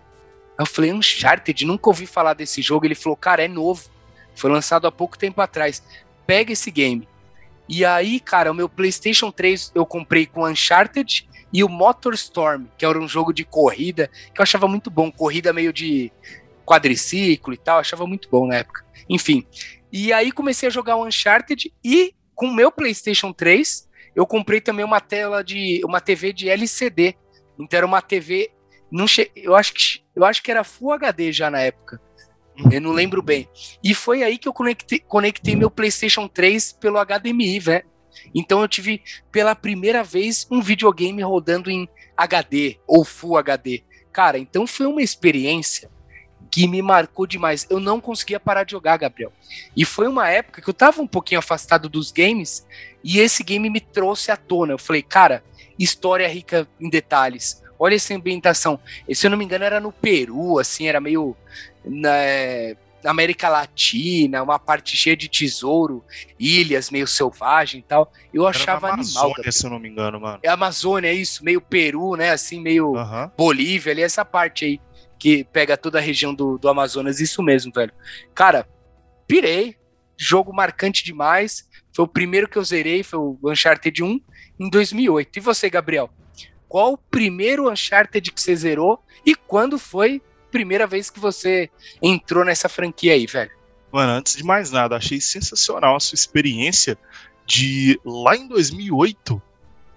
Eu 0.59 0.67
falei: 0.67 0.93
Uncharted? 0.93 1.65
Nunca 1.65 1.89
ouvi 1.89 2.07
falar 2.07 2.35
desse 2.35 2.61
jogo. 2.63 2.87
Ele 2.87 2.95
falou: 2.95 3.17
Cara, 3.17 3.45
é 3.45 3.49
novo. 3.49 3.89
Foi 4.37 4.50
lançado 4.50 4.87
há 4.87 4.93
pouco 4.93 5.19
tempo 5.19 5.40
atrás. 5.40 5.83
Pega 6.26 6.52
esse 6.52 6.71
game. 6.71 7.09
E 7.69 7.85
aí, 7.85 8.21
cara, 8.21 8.52
o 8.52 8.55
meu 8.55 8.69
PlayStation 8.69 9.31
3 9.33 9.73
eu 9.75 9.85
comprei 9.85 10.26
com 10.26 10.47
Uncharted 10.47 11.28
e 11.52 11.64
o 11.64 11.69
MotorStorm, 11.69 12.66
que 12.76 12.85
era 12.85 12.99
um 12.99 13.09
jogo 13.09 13.33
de 13.33 13.45
corrida 13.45 14.11
que 14.33 14.40
eu 14.40 14.43
achava 14.43 14.69
muito 14.69 14.91
bom. 14.91 15.11
Corrida 15.11 15.52
meio 15.52 15.73
de 15.73 16.13
quadriciclo 16.65 17.54
e 17.54 17.56
tal, 17.56 17.78
achava 17.78 18.06
muito 18.06 18.28
bom 18.28 18.47
na 18.47 18.56
época. 18.56 18.84
Enfim. 19.08 19.47
E 19.91 20.13
aí 20.13 20.30
comecei 20.30 20.69
a 20.69 20.73
jogar 20.73 20.97
o 20.97 21.06
Uncharted 21.06 21.73
e 21.82 22.15
com 22.34 22.47
o 22.47 22.54
meu 22.54 22.71
PlayStation 22.71 23.32
3, 23.32 23.89
eu 24.15 24.26
comprei 24.26 24.61
também 24.61 24.84
uma 24.84 25.00
tela 25.00 25.43
de 25.43 25.80
uma 25.84 26.00
TV 26.00 26.32
de 26.32 26.49
LCD. 26.49 27.17
Então 27.58 27.78
era 27.78 27.87
uma 27.87 28.02
TV 28.02 28.50
não 28.91 29.06
che... 29.06 29.30
eu 29.34 29.54
acho 29.54 29.73
que 29.73 30.04
eu 30.15 30.25
acho 30.25 30.43
que 30.43 30.50
era 30.50 30.65
Full 30.65 30.93
HD 30.93 31.32
já 31.32 31.50
na 31.50 31.61
época. 31.61 32.00
Eu 32.71 32.80
não 32.80 32.92
lembro 32.92 33.23
bem. 33.23 33.49
E 33.82 33.95
foi 33.95 34.23
aí 34.23 34.38
que 34.38 34.49
eu 34.49 34.52
conectei, 34.52 34.99
conectei 34.99 35.54
meu 35.54 35.71
PlayStation 35.71 36.26
3 36.26 36.73
pelo 36.73 36.99
HDMI, 36.99 37.60
velho. 37.60 37.84
Então 38.34 38.60
eu 38.60 38.69
tive 38.69 39.02
pela 39.30 39.54
primeira 39.54 40.02
vez 40.02 40.47
um 40.50 40.60
videogame 40.60 41.23
rodando 41.23 41.71
em 41.71 41.88
HD 42.16 42.78
ou 42.86 43.04
Full 43.04 43.36
HD. 43.36 43.82
Cara, 44.12 44.38
então 44.38 44.66
foi 44.66 44.86
uma 44.86 45.02
experiência 45.02 45.90
que 46.50 46.66
me 46.66 46.80
marcou 46.80 47.26
demais. 47.26 47.66
Eu 47.69 47.78
não 47.78 48.00
conseguia 48.00 48.40
parar 48.40 48.64
de 48.64 48.73
jogar, 48.73 48.97
Gabriel. 48.97 49.32
E 49.76 49.84
foi 49.84 50.08
uma 50.08 50.28
época 50.28 50.62
que 50.62 50.69
eu 50.69 50.75
tava 50.75 51.02
um 51.02 51.06
pouquinho 51.06 51.38
afastado 51.38 51.88
dos 51.88 52.10
games 52.10 52.66
e 53.04 53.19
esse 53.19 53.45
game 53.45 53.69
me 53.69 53.80
trouxe 53.80 54.30
à 54.30 54.36
tona. 54.36 54.73
Eu 54.73 54.78
falei, 54.78 55.02
cara, 55.02 55.45
história 55.78 56.26
rica 56.26 56.66
em 56.80 56.88
detalhes. 56.88 57.62
Olha 57.78 57.95
essa 57.95 58.14
ambientação. 58.14 58.80
E, 59.06 59.14
se 59.14 59.26
eu 59.26 59.30
não 59.30 59.36
me 59.36 59.45
engano, 59.45 59.64
era 59.64 59.80
no 59.80 59.92
Peru, 59.92 60.58
assim, 60.58 60.86
era 60.88 60.99
meio 60.99 61.36
na 61.87 62.11
América 63.05 63.49
Latina, 63.49 64.43
uma 64.43 64.59
parte 64.59 64.97
cheia 64.97 65.17
de 65.17 65.29
tesouro, 65.29 66.05
ilhas 66.39 66.91
meio 66.91 67.07
selvagem 67.07 67.81
e 67.81 67.83
tal. 67.83 68.13
Eu 68.33 68.43
Era 68.43 68.51
achava 68.51 68.89
na 68.89 68.95
animal. 68.95 69.07
Amazônia, 69.13 69.35
Gabriel. 69.37 69.53
se 69.53 69.67
eu 69.67 69.71
não 69.71 69.79
me 69.79 69.89
engano, 69.89 70.21
mano. 70.21 70.41
É 70.43 70.49
Amazônia, 70.49 71.09
é 71.09 71.15
isso, 71.15 71.45
meio 71.45 71.61
Peru, 71.61 72.17
né? 72.17 72.31
Assim, 72.31 72.61
meio. 72.61 72.95
Bolívia, 73.37 73.93
ali, 73.93 74.03
essa 74.03 74.25
parte 74.25 74.65
aí 74.65 74.81
que 75.19 75.45
pega 75.45 75.77
toda 75.77 75.99
a 75.99 76.03
região 76.03 76.35
do, 76.35 76.59
do 76.59 76.69
Amazonas, 76.69 77.21
isso 77.21 77.43
mesmo, 77.43 77.73
velho. 77.73 77.93
Cara, 78.35 78.69
pirei, 79.27 79.77
jogo 80.17 80.53
marcante 80.53 81.05
demais. 81.05 81.67
Foi 81.95 82.05
o 82.05 82.09
primeiro 82.09 82.49
que 82.49 82.59
eu 82.59 82.65
zerei, 82.65 83.03
foi 83.03 83.19
o 83.19 83.39
Uncharted 83.45 84.03
1 84.03 84.21
em 84.61 84.69
2008. 84.69 85.39
E 85.39 85.41
você, 85.41 85.71
Gabriel? 85.71 86.11
Qual 86.69 86.93
o 86.93 86.99
primeiro 86.99 87.71
Uncharted 87.71 88.31
que 88.33 88.41
você 88.41 88.55
zerou 88.55 89.03
e 89.25 89.35
quando 89.35 89.79
foi 89.79 90.21
primeira 90.56 90.86
vez 90.86 91.10
que 91.10 91.21
você 91.21 91.69
entrou 92.00 92.42
nessa 92.42 92.66
franquia 92.66 93.12
aí, 93.12 93.26
velho? 93.26 93.50
Mano, 93.92 94.12
antes 94.12 94.34
de 94.36 94.42
mais 94.42 94.71
nada, 94.71 94.97
achei 94.97 95.21
sensacional 95.21 95.97
a 95.97 96.00
sua 96.00 96.14
experiência 96.14 96.97
de 97.45 98.00
lá 98.02 98.34
em 98.34 98.49
2008 98.49 99.40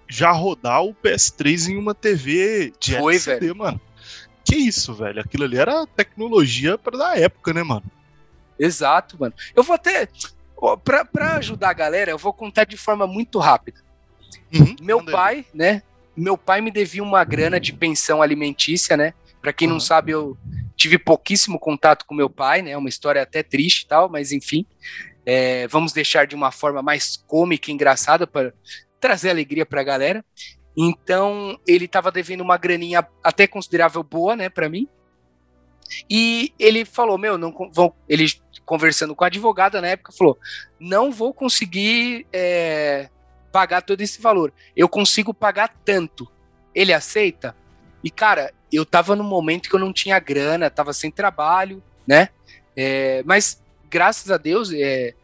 já 0.06 0.30
rodar 0.30 0.82
o 0.84 0.94
PS3 0.94 1.70
em 1.70 1.78
uma 1.78 1.94
TV 1.94 2.74
de 2.78 2.94
Foi, 2.94 3.14
LCD, 3.14 3.54
mano. 3.54 3.80
Que 4.44 4.56
isso, 4.56 4.92
velho? 4.92 5.20
Aquilo 5.20 5.44
ali 5.44 5.56
era 5.56 5.86
tecnologia 5.86 6.76
para 6.76 6.98
da 6.98 7.16
época, 7.16 7.54
né, 7.54 7.62
mano? 7.62 7.84
Exato, 8.58 9.16
mano. 9.18 9.32
Eu 9.56 9.62
vou 9.62 9.74
até. 9.74 10.08
Pra, 10.84 11.06
pra 11.06 11.36
ajudar 11.36 11.70
a 11.70 11.74
galera, 11.74 12.10
eu 12.10 12.18
vou 12.18 12.34
contar 12.34 12.64
de 12.64 12.76
forma 12.76 13.06
muito 13.06 13.38
rápida. 13.38 13.80
Uhum, 14.52 14.76
Meu 14.82 14.98
manda 14.98 15.10
aí. 15.10 15.16
pai, 15.16 15.46
né? 15.54 15.82
Meu 16.14 16.36
pai 16.36 16.60
me 16.60 16.70
devia 16.70 17.02
uma 17.02 17.24
grana 17.24 17.58
de 17.58 17.72
pensão 17.72 18.20
alimentícia, 18.20 18.94
né? 18.94 19.14
Pra 19.40 19.52
quem 19.52 19.66
não 19.66 19.74
Uhum. 19.76 19.80
sabe, 19.80 20.12
eu 20.12 20.36
tive 20.76 20.98
pouquíssimo 20.98 21.58
contato 21.58 22.04
com 22.06 22.14
meu 22.14 22.28
pai, 22.28 22.62
né? 22.62 22.76
Uma 22.76 22.88
história 22.88 23.22
até 23.22 23.42
triste 23.42 23.82
e 23.82 23.86
tal, 23.86 24.08
mas 24.08 24.32
enfim. 24.32 24.66
É, 25.24 25.66
vamos 25.68 25.92
deixar 25.92 26.26
de 26.26 26.34
uma 26.34 26.50
forma 26.50 26.82
mais 26.82 27.16
cômica 27.26 27.70
e 27.70 27.74
engraçada 27.74 28.26
para 28.26 28.52
trazer 28.98 29.30
alegria 29.30 29.64
pra 29.64 29.82
galera. 29.82 30.24
Então, 30.76 31.58
ele 31.66 31.86
tava 31.88 32.10
devendo 32.10 32.42
uma 32.42 32.56
graninha 32.56 33.06
até 33.22 33.46
considerável 33.46 34.02
boa, 34.02 34.34
né, 34.36 34.48
pra 34.48 34.68
mim. 34.68 34.88
E 36.08 36.52
ele 36.58 36.84
falou: 36.84 37.18
Meu, 37.18 37.36
não 37.36 37.52
vão. 37.72 37.92
Ele 38.08 38.26
conversando 38.64 39.14
com 39.14 39.24
a 39.24 39.26
advogada 39.26 39.80
na 39.80 39.88
época, 39.88 40.12
falou: 40.12 40.38
Não 40.78 41.10
vou 41.10 41.34
conseguir 41.34 42.26
é, 42.32 43.08
pagar 43.50 43.82
todo 43.82 44.00
esse 44.00 44.20
valor. 44.20 44.52
Eu 44.76 44.88
consigo 44.88 45.34
pagar 45.34 45.74
tanto. 45.84 46.30
Ele 46.74 46.92
aceita? 46.92 47.56
E, 48.02 48.10
cara, 48.10 48.52
eu 48.72 48.84
tava 48.84 49.16
num 49.16 49.24
momento 49.24 49.68
que 49.68 49.74
eu 49.74 49.80
não 49.80 49.92
tinha 49.92 50.18
grana, 50.18 50.70
tava 50.70 50.92
sem 50.92 51.10
trabalho, 51.10 51.82
né? 52.06 52.28
É, 52.76 53.22
mas, 53.24 53.60
graças 53.90 54.30
a 54.30 54.36
Deus, 54.36 54.72
é, 54.72 55.14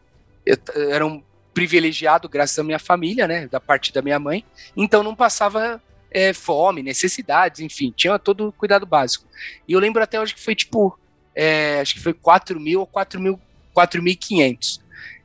eu 0.45 0.57
era 0.91 1.05
um 1.05 1.23
privilegiado, 1.53 2.29
graças 2.29 2.57
à 2.59 2.63
minha 2.63 2.79
família, 2.79 3.27
né? 3.27 3.47
Da 3.47 3.59
parte 3.59 3.93
da 3.93 4.01
minha 4.01 4.19
mãe. 4.19 4.45
Então, 4.75 5.01
não 5.01 5.15
passava 5.15 5.81
é, 6.11 6.33
fome, 6.33 6.83
necessidades, 6.83 7.59
enfim, 7.59 7.93
tinha 7.95 8.17
todo 8.19 8.47
o 8.47 8.51
cuidado 8.51 8.85
básico. 8.85 9.25
E 9.67 9.73
eu 9.73 9.79
lembro 9.79 10.01
até 10.01 10.19
hoje 10.19 10.33
que 10.33 10.41
foi 10.41 10.55
tipo, 10.55 10.97
é, 11.35 11.79
acho 11.81 11.95
que 11.95 12.01
foi 12.01 12.13
4 12.13 12.59
mil 12.59 12.81
ou 12.81 12.87
4 12.87 13.19
mil, 13.19 13.39
4.500. 13.75 14.81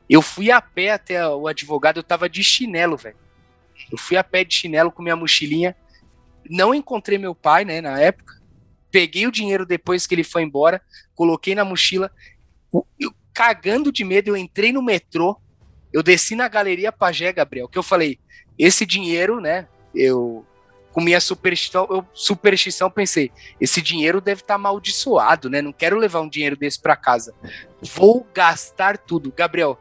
Eu 0.09 0.21
fui 0.21 0.51
a 0.51 0.61
pé 0.61 0.91
até 0.91 1.27
o 1.27 1.47
advogado, 1.47 1.97
eu 1.97 2.03
tava 2.03 2.29
de 2.29 2.43
chinelo, 2.43 2.97
velho. 2.97 3.15
Eu 3.91 3.97
fui 3.97 4.17
a 4.17 4.23
pé 4.23 4.43
de 4.43 4.53
chinelo 4.53 4.91
com 4.91 5.01
minha 5.01 5.15
mochilinha. 5.15 5.75
Não 6.49 6.73
encontrei 6.73 7.17
meu 7.17 7.33
pai, 7.33 7.65
né, 7.65 7.81
na 7.81 7.99
época. 7.99 8.41
Peguei 8.91 9.25
o 9.25 9.31
dinheiro 9.31 9.65
depois 9.65 10.05
que 10.05 10.13
ele 10.13 10.23
foi 10.23 10.43
embora, 10.43 10.81
coloquei 11.15 11.55
na 11.55 11.65
mochila. 11.65 12.11
Eu, 12.99 13.13
cagando 13.33 13.91
de 13.91 14.03
medo, 14.03 14.29
eu 14.29 14.37
entrei 14.37 14.71
no 14.71 14.81
metrô. 14.81 15.39
Eu 15.91 16.03
desci 16.03 16.35
na 16.35 16.47
galeria 16.47 16.91
Pajé, 16.91 17.31
Gabriel, 17.31 17.67
que 17.67 17.77
eu 17.77 17.83
falei: 17.83 18.19
esse 18.57 18.85
dinheiro, 18.85 19.39
né, 19.39 19.67
eu 19.93 20.45
com 20.93 21.01
minha 21.01 21.19
superstição, 21.19 21.87
eu, 21.89 22.05
superstição 22.13 22.89
pensei, 22.89 23.31
esse 23.59 23.81
dinheiro 23.81 24.21
deve 24.21 24.41
estar 24.41 24.53
tá 24.53 24.55
amaldiçoado, 24.55 25.49
né? 25.49 25.59
Não 25.59 25.73
quero 25.73 25.97
levar 25.97 26.21
um 26.21 26.29
dinheiro 26.29 26.55
desse 26.55 26.79
para 26.79 26.95
casa. 26.95 27.33
Vou 27.81 28.25
gastar 28.31 28.99
tudo. 28.99 29.33
Gabriel, 29.35 29.79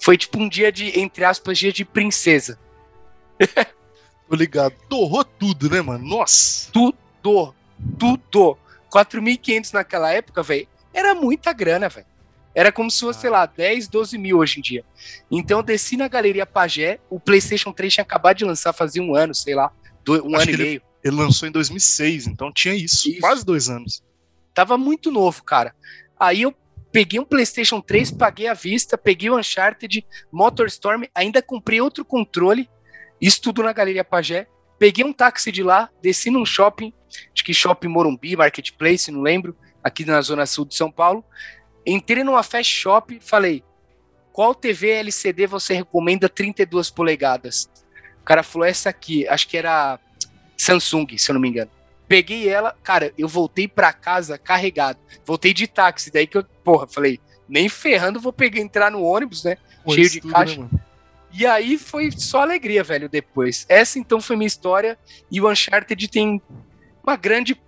foi 0.00 0.16
tipo 0.16 0.38
um 0.38 0.48
dia 0.48 0.70
de, 0.70 0.98
entre 0.98 1.24
aspas, 1.24 1.58
dia 1.58 1.72
de 1.72 1.84
princesa. 1.84 2.58
Tô 4.32 4.36
ligado. 4.36 4.74
Torrou 4.88 5.22
tudo, 5.22 5.68
né, 5.68 5.82
mano? 5.82 6.08
Nossa. 6.08 6.70
Tudo. 6.72 7.54
Tudo. 7.98 8.56
4.500 8.90 9.74
naquela 9.74 10.10
época, 10.10 10.42
velho, 10.42 10.66
era 10.90 11.14
muita 11.14 11.52
grana, 11.52 11.86
velho. 11.90 12.06
Era 12.54 12.72
como 12.72 12.90
se 12.90 13.00
fosse, 13.00 13.18
ah. 13.18 13.20
sei 13.20 13.30
lá, 13.30 13.44
10, 13.44 13.88
12 13.88 14.16
mil 14.16 14.38
hoje 14.38 14.58
em 14.58 14.62
dia. 14.62 14.84
Então 15.30 15.58
eu 15.58 15.62
desci 15.62 15.98
na 15.98 16.08
Galeria 16.08 16.46
Pagé, 16.46 16.98
o 17.10 17.20
PlayStation 17.20 17.72
3 17.72 17.92
tinha 17.92 18.02
acabado 18.04 18.38
de 18.38 18.46
lançar 18.46 18.72
fazia 18.72 19.02
um 19.02 19.14
ano, 19.14 19.34
sei 19.34 19.54
lá, 19.54 19.70
um 20.08 20.14
Acho 20.14 20.24
ano 20.24 20.50
e 20.50 20.54
ele, 20.54 20.62
meio. 20.62 20.82
Ele 21.04 21.16
lançou 21.16 21.46
em 21.46 21.52
2006, 21.52 22.26
então 22.26 22.50
tinha 22.50 22.74
isso, 22.74 23.10
isso, 23.10 23.20
quase 23.20 23.44
dois 23.44 23.68
anos. 23.68 24.02
Tava 24.54 24.78
muito 24.78 25.10
novo, 25.10 25.44
cara. 25.44 25.74
Aí 26.18 26.40
eu 26.40 26.54
peguei 26.90 27.20
um 27.20 27.24
PlayStation 27.24 27.82
3, 27.82 28.10
paguei 28.12 28.48
à 28.48 28.54
vista, 28.54 28.96
peguei 28.96 29.28
o 29.28 29.38
Uncharted, 29.38 30.06
Motorstorm, 30.32 31.04
ainda 31.14 31.42
comprei 31.42 31.82
outro 31.82 32.02
controle, 32.02 32.66
isso 33.22 33.40
tudo 33.40 33.62
na 33.62 33.72
Galeria 33.72 34.02
Pagé. 34.02 34.48
Peguei 34.80 35.04
um 35.04 35.12
táxi 35.12 35.52
de 35.52 35.62
lá, 35.62 35.88
desci 36.02 36.28
num 36.28 36.44
shopping, 36.44 36.92
acho 37.32 37.44
que 37.44 37.54
Shopping 37.54 37.86
Morumbi, 37.86 38.34
Marketplace, 38.36 39.12
não 39.12 39.22
lembro, 39.22 39.56
aqui 39.82 40.04
na 40.04 40.20
zona 40.20 40.44
sul 40.44 40.64
de 40.64 40.74
São 40.74 40.90
Paulo. 40.90 41.24
Entrei 41.86 42.24
numa 42.24 42.42
fast 42.42 42.74
shop, 42.74 43.18
falei: 43.20 43.62
qual 44.32 44.54
TV 44.54 44.90
LCD 44.90 45.46
você 45.46 45.74
recomenda 45.74 46.28
32 46.28 46.90
polegadas? 46.90 47.70
O 48.20 48.24
cara 48.24 48.42
falou: 48.42 48.66
essa 48.66 48.90
aqui, 48.90 49.26
acho 49.28 49.46
que 49.46 49.56
era 49.56 50.00
Samsung, 50.56 51.16
se 51.16 51.30
eu 51.30 51.34
não 51.34 51.40
me 51.40 51.48
engano. 51.48 51.70
Peguei 52.08 52.48
ela, 52.48 52.76
cara, 52.82 53.12
eu 53.16 53.28
voltei 53.28 53.68
para 53.68 53.92
casa 53.92 54.36
carregado. 54.36 54.98
Voltei 55.24 55.54
de 55.54 55.66
táxi, 55.66 56.10
daí 56.10 56.26
que 56.26 56.36
eu, 56.36 56.44
porra, 56.64 56.86
falei, 56.86 57.20
nem 57.48 57.68
ferrando 57.68 58.20
vou 58.20 58.32
pegar 58.32 58.60
entrar 58.60 58.90
no 58.90 59.02
ônibus, 59.02 59.44
né? 59.44 59.56
cheio 59.88 60.10
de 60.10 60.20
tudo, 60.20 60.32
caixa. 60.32 60.60
Né, 60.60 60.68
e 61.32 61.46
aí 61.46 61.78
foi 61.78 62.10
só 62.10 62.42
alegria, 62.42 62.82
velho, 62.84 63.08
depois. 63.08 63.64
Essa 63.68 63.98
então 63.98 64.20
foi 64.20 64.36
minha 64.36 64.46
história 64.46 64.98
e 65.30 65.40
o 65.40 65.50
Uncharted 65.50 66.08
tem 66.08 66.40
uma 67.02 67.16
grande 67.16 67.60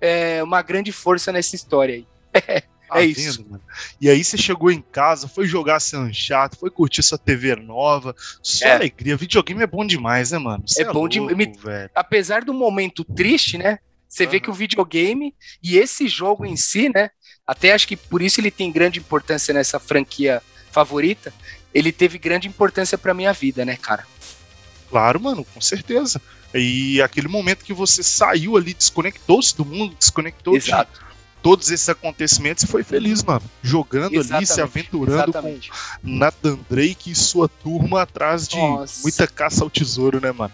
é, 0.00 0.42
uma 0.42 0.62
grande 0.62 0.90
força 0.92 1.30
nessa 1.30 1.54
história 1.54 1.94
aí. 1.94 2.06
Tá 2.90 3.02
é 3.02 3.06
isso. 3.06 3.38
Vendo, 3.38 3.50
mano? 3.52 3.62
E 4.00 4.10
aí 4.10 4.24
você 4.24 4.36
chegou 4.36 4.68
em 4.68 4.82
casa, 4.82 5.28
foi 5.28 5.46
jogar 5.46 5.78
seu 5.78 6.12
chato, 6.12 6.58
foi 6.58 6.70
curtir 6.70 7.04
sua 7.04 7.16
TV 7.16 7.54
nova, 7.54 8.14
só 8.42 8.66
é. 8.66 8.72
alegria. 8.72 9.16
Videogame 9.16 9.62
é 9.62 9.66
bom 9.66 9.86
demais, 9.86 10.32
né, 10.32 10.38
mano? 10.38 10.64
é, 10.76 10.82
é 10.82 10.92
bom 10.92 11.06
demais. 11.06 11.56
Apesar 11.94 12.44
do 12.44 12.52
momento 12.52 13.04
triste, 13.04 13.56
né? 13.56 13.78
Você 14.08 14.24
uhum. 14.24 14.30
vê 14.30 14.40
que 14.40 14.50
o 14.50 14.52
videogame 14.52 15.32
e 15.62 15.78
esse 15.78 16.08
jogo 16.08 16.44
em 16.44 16.56
si, 16.56 16.90
né? 16.92 17.10
Até 17.46 17.72
acho 17.72 17.86
que 17.86 17.96
por 17.96 18.20
isso 18.20 18.40
ele 18.40 18.50
tem 18.50 18.72
grande 18.72 18.98
importância 18.98 19.54
nessa 19.54 19.78
franquia 19.78 20.42
favorita. 20.72 21.32
Ele 21.74 21.92
teve 21.92 22.18
grande 22.18 22.48
importância 22.48 22.98
para 22.98 23.14
minha 23.14 23.32
vida, 23.32 23.64
né, 23.64 23.76
cara? 23.76 24.06
Claro, 24.88 25.20
mano, 25.20 25.44
com 25.44 25.60
certeza. 25.60 26.20
E 26.52 27.00
aquele 27.00 27.28
momento 27.28 27.64
que 27.64 27.72
você 27.72 28.02
saiu 28.02 28.56
ali, 28.56 28.74
desconectou-se 28.74 29.56
do 29.56 29.64
mundo, 29.64 29.94
desconectou 29.96 30.58
de 30.58 30.72
todos 31.42 31.70
esses 31.70 31.88
acontecimentos 31.88 32.64
e 32.64 32.66
foi 32.66 32.82
feliz, 32.82 33.22
mano. 33.22 33.42
Jogando 33.62 34.14
exatamente, 34.14 34.34
ali, 34.34 34.46
se 34.46 34.60
aventurando 34.60 35.30
exatamente. 35.30 35.70
com 35.70 35.76
Nathan 36.02 36.58
Drake 36.68 37.12
e 37.12 37.14
sua 37.14 37.48
turma 37.48 38.02
atrás 38.02 38.48
de 38.48 38.56
Nossa. 38.56 39.02
muita 39.02 39.26
caça 39.26 39.64
ao 39.64 39.70
tesouro, 39.70 40.20
né, 40.20 40.32
mano? 40.32 40.52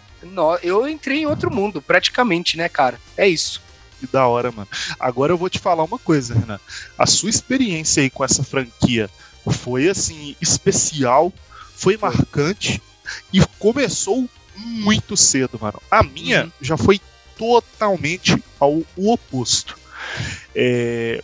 Eu 0.61 0.87
entrei 0.87 1.19
em 1.19 1.25
outro 1.25 1.51
mundo, 1.51 1.81
praticamente, 1.81 2.57
né, 2.57 2.69
cara? 2.69 2.99
É 3.15 3.27
isso. 3.27 3.61
Que 3.99 4.07
da 4.07 4.27
hora, 4.27 4.51
mano. 4.51 4.67
Agora 4.99 5.33
eu 5.33 5.37
vou 5.37 5.49
te 5.49 5.57
falar 5.57 5.83
uma 5.83 5.97
coisa, 5.97 6.35
Renan. 6.35 6.59
A 6.97 7.07
sua 7.07 7.29
experiência 7.29 8.03
aí 8.03 8.09
com 8.09 8.23
essa 8.23 8.43
franquia 8.43 9.09
foi, 9.51 9.89
assim, 9.89 10.35
especial, 10.41 11.31
foi 11.75 11.97
marcante 11.97 12.81
e 13.31 13.39
começou 13.59 14.27
muito 14.55 15.15
cedo, 15.15 15.57
mano. 15.61 15.81
A 15.89 16.03
minha 16.03 16.45
uhum. 16.45 16.51
já 16.61 16.77
foi 16.77 16.99
totalmente 17.37 18.41
ao 18.59 18.81
oposto. 18.95 19.77
É, 20.55 21.23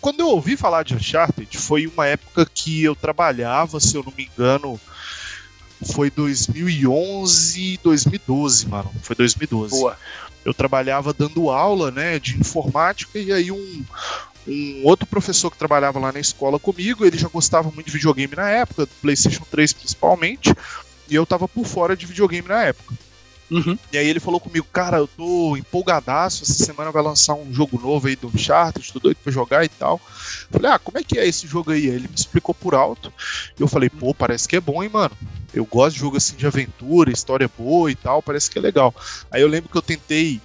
quando 0.00 0.20
eu 0.20 0.28
ouvi 0.28 0.56
falar 0.56 0.82
de 0.82 0.94
Uncharted, 0.94 1.56
foi 1.56 1.86
uma 1.86 2.06
época 2.06 2.46
que 2.52 2.82
eu 2.82 2.94
trabalhava, 2.94 3.80
se 3.80 3.96
eu 3.96 4.02
não 4.02 4.12
me 4.16 4.24
engano, 4.24 4.80
foi 5.92 6.10
2011, 6.10 7.80
2012, 7.82 8.68
mano. 8.68 8.90
Foi 9.02 9.16
2012. 9.16 9.70
Boa. 9.70 9.98
Eu 10.44 10.52
trabalhava 10.52 11.12
dando 11.12 11.50
aula, 11.50 11.90
né, 11.90 12.18
de 12.18 12.36
informática 12.36 13.18
e 13.18 13.32
aí 13.32 13.50
um, 13.52 13.84
um 14.46 14.82
outro 14.84 15.06
professor 15.06 15.50
que 15.50 15.58
trabalhava 15.58 15.98
lá 15.98 16.12
na 16.12 16.20
escola 16.20 16.58
comigo, 16.58 17.04
ele 17.04 17.18
já 17.18 17.28
gostava 17.28 17.70
muito 17.70 17.86
de 17.86 17.92
videogame 17.92 18.34
na 18.34 18.48
época, 18.48 18.86
do 18.86 18.92
PlayStation 19.00 19.44
3 19.50 19.72
principalmente, 19.72 20.54
e 21.08 21.14
eu 21.14 21.24
tava 21.24 21.46
por 21.46 21.64
fora 21.64 21.96
de 21.96 22.06
videogame 22.06 22.48
na 22.48 22.64
época. 22.64 22.94
Uhum. 23.52 23.78
E 23.92 23.98
aí 23.98 24.08
ele 24.08 24.18
falou 24.18 24.40
comigo, 24.40 24.66
cara, 24.72 24.96
eu 24.96 25.06
tô 25.06 25.56
empolgadaço, 25.58 26.42
essa 26.42 26.64
semana 26.64 26.90
vai 26.90 27.02
lançar 27.02 27.34
um 27.34 27.52
jogo 27.52 27.78
novo 27.78 28.08
aí 28.08 28.16
do 28.16 28.28
Uncharted, 28.28 28.90
tô 28.90 28.98
doido 28.98 29.18
pra 29.22 29.30
jogar 29.30 29.62
e 29.62 29.68
tal. 29.68 30.00
Falei, 30.50 30.70
ah, 30.70 30.78
como 30.78 30.98
é 30.98 31.02
que 31.02 31.18
é 31.18 31.26
esse 31.26 31.46
jogo 31.46 31.70
aí? 31.70 31.86
Ele 31.86 32.08
me 32.08 32.14
explicou 32.14 32.54
por 32.54 32.74
alto. 32.74 33.12
E 33.58 33.60
eu 33.60 33.68
falei, 33.68 33.90
pô, 33.90 34.14
parece 34.14 34.48
que 34.48 34.56
é 34.56 34.60
bom, 34.60 34.82
hein, 34.82 34.88
mano. 34.90 35.14
Eu 35.52 35.66
gosto 35.66 35.94
de 35.94 36.00
jogo 36.00 36.16
assim 36.16 36.34
de 36.34 36.46
aventura, 36.46 37.12
história 37.12 37.50
boa 37.58 37.90
e 37.90 37.94
tal, 37.94 38.22
parece 38.22 38.50
que 38.50 38.58
é 38.58 38.62
legal. 38.62 38.94
Aí 39.30 39.42
eu 39.42 39.48
lembro 39.48 39.68
que 39.68 39.76
eu 39.76 39.82
tentei 39.82 40.40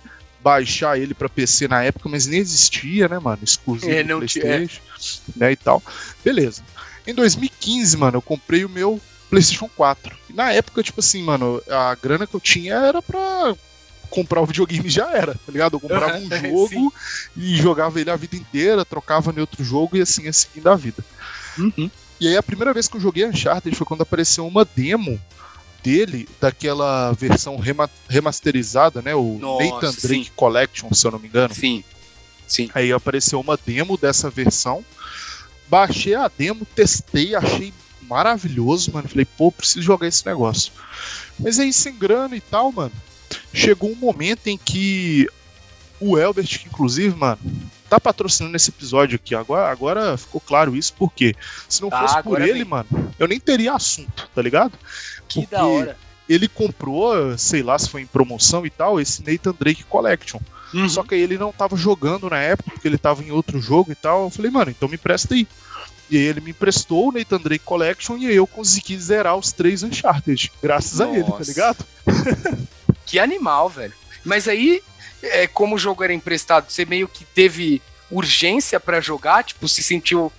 baixar 0.48 0.98
ele 0.98 1.14
para 1.14 1.28
PC 1.28 1.68
na 1.68 1.84
época, 1.84 2.08
mas 2.08 2.26
nem 2.26 2.40
existia, 2.40 3.10
né, 3.10 3.20
mano? 3.20 3.40
Exclusivo 3.44 3.92
é, 3.92 4.02
não 4.02 4.20
PlayStation, 4.20 4.80
é. 4.80 5.40
né, 5.40 5.52
e 5.52 5.56
tal. 5.58 5.84
Beleza. 6.24 6.64
Em 7.06 7.14
2015, 7.14 7.98
mano, 7.98 8.18
eu 8.18 8.22
comprei 8.22 8.64
o 8.64 8.70
meu 8.70 8.98
PlayStation 9.30 9.70
4. 9.76 10.16
E 10.30 10.34
na 10.34 10.54
época, 10.54 10.82
tipo 10.82 11.02
assim, 11.02 11.22
mano, 11.22 11.62
a 11.70 11.94
grana 11.96 12.26
que 12.26 12.34
eu 12.34 12.40
tinha 12.40 12.76
era 12.76 13.02
pra 13.02 13.54
comprar 14.10 14.40
o 14.40 14.46
videogame 14.46 14.90
já 14.90 15.12
era, 15.12 15.34
tá 15.34 15.52
ligado? 15.52 15.76
Eu 15.76 15.82
comprava 15.82 16.18
um 16.18 16.30
jogo 16.40 16.94
e 17.36 17.58
jogava 17.58 18.00
ele 18.00 18.10
a 18.10 18.16
vida 18.16 18.38
inteira, 18.38 18.86
trocava 18.86 19.34
em 19.36 19.42
outro 19.42 19.62
jogo 19.66 19.98
e 19.98 20.02
assim, 20.02 20.30
assim, 20.30 20.62
da 20.62 20.76
vida. 20.76 21.04
Uhum. 21.58 21.92
E 22.22 22.30
aí 22.30 22.38
a 22.38 22.44
primeira 22.44 22.74
vez 22.74 22.88
que 22.88 22.96
eu 22.96 23.02
joguei 23.02 23.26
Uncharted 23.26 23.76
foi 23.76 23.86
quando 23.86 24.04
apareceu 24.04 24.48
uma 24.48 24.64
demo 24.64 25.20
dele, 25.84 26.28
daquela 26.40 27.12
versão 27.14 27.58
remasterizada, 28.08 29.02
né? 29.02 29.16
O 29.16 29.38
Nossa, 29.40 29.64
Nathan 29.66 29.92
Drake 30.02 30.26
sim. 30.26 30.32
Collection, 30.36 30.90
se 30.94 31.06
eu 31.06 31.12
não 31.12 31.20
me 31.20 31.28
engano. 31.28 31.54
Sim. 31.54 31.84
Sim. 32.48 32.70
Aí 32.74 32.92
apareceu 32.92 33.40
uma 33.40 33.58
demo 33.58 33.98
dessa 33.98 34.30
versão. 34.30 34.84
Baixei 35.68 36.16
a 36.16 36.30
demo, 36.30 36.66
testei, 36.74 37.36
achei 37.36 37.74
maravilhoso, 38.02 38.92
mano. 38.94 39.08
Falei, 39.08 39.26
pô, 39.26 39.52
preciso 39.52 39.82
jogar 39.82 40.08
esse 40.08 40.26
negócio. 40.26 40.72
Mas 41.38 41.60
aí, 41.60 41.74
sem 41.74 41.94
grana 41.94 42.36
e 42.36 42.42
tal, 42.42 42.72
mano, 42.72 42.94
chegou 43.54 43.92
um 43.92 43.96
momento 43.96 44.48
em 44.48 44.58
que 44.58 45.28
o 46.00 46.18
Elbert, 46.18 46.60
que 46.60 46.68
inclusive, 46.68 47.16
mano, 47.16 47.40
tá 47.90 48.00
patrocinando 48.00 48.56
esse 48.56 48.70
episódio 48.70 49.16
aqui. 49.16 49.36
Agora, 49.36 49.70
agora 49.70 50.18
ficou 50.18 50.40
claro 50.40 50.76
isso, 50.76 50.94
porque 50.98 51.36
se 51.68 51.82
não 51.82 51.90
fosse 51.90 52.22
por 52.24 52.42
ele, 52.42 52.60
vem. 52.60 52.66
mano, 52.66 53.14
eu 53.18 53.28
nem 53.28 53.40
teria 53.40 53.74
assunto, 53.74 54.30
tá 54.34 54.42
ligado? 54.42 54.74
Que 55.28 55.46
da 55.46 55.66
hora. 55.66 55.98
Ele 56.28 56.48
comprou, 56.48 57.38
sei 57.38 57.64
lá 57.64 57.80
se 57.80 57.90
foi 57.90 58.02
em 58.02 58.06
promoção 58.06 58.66
e 58.66 58.70
tal, 58.70 59.00
esse 59.00 59.24
Nathan 59.24 59.56
Drake 59.58 59.84
Collection. 59.84 60.40
Uhum. 60.74 60.90
Só 60.90 61.04
que 61.04 61.16
aí 61.16 61.22
ele 61.22 61.38
não 61.38 61.54
tava 61.54 61.78
jogando 61.78 62.30
na 62.30 62.40
época, 62.40 62.72
porque 62.72 62.88
ele 62.88 62.98
tava 62.98 63.24
em 63.24 63.32
outro 63.32 63.62
jogo 63.62 63.92
e 63.92 63.96
tal. 63.96 64.24
Eu 64.24 64.30
falei, 64.30 64.52
mano, 64.52 64.72
então 64.72 64.90
me 64.90 64.98
presta 64.98 65.34
aí. 65.34 65.48
E 66.10 66.18
aí 66.18 66.24
ele 66.24 66.42
me 66.42 66.52
emprestou 66.52 67.10
o 67.10 67.12
Nathan 67.12 67.38
Drake 67.38 67.64
Collection 67.64 68.18
e 68.18 68.28
aí 68.28 68.36
eu 68.36 68.48
consegui 68.48 68.98
zerar 68.98 69.36
os 69.36 69.52
três 69.52 69.84
Uncharted, 69.84 70.52
graças 70.62 71.00
Nossa. 71.00 71.12
a 71.12 71.16
ele, 71.18 71.32
tá 71.32 71.40
ligado? 71.40 71.86
que 73.06 73.20
animal, 73.20 73.70
velho. 73.70 73.94
Mas 74.24 74.48
aí, 74.48 74.82
é, 75.22 75.48
como 75.48 75.76
o 75.76 75.80
jogo 75.80 76.04
era 76.04 76.14
emprestado, 76.14 76.70
você 76.70 76.86
meio 76.86 77.08
que 77.08 77.26
teve 77.26 77.82
urgência 78.10 78.80
para 78.80 79.02
jogar, 79.02 79.44
tipo, 79.44 79.68
se 79.68 79.84
sentiu 79.84 80.32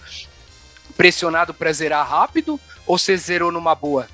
pressionado 0.96 1.52
para 1.52 1.72
zerar 1.72 2.08
rápido 2.08 2.58
ou 2.86 2.98
você 2.98 3.16
zerou 3.16 3.52
numa 3.52 3.74
boa? 3.74 4.08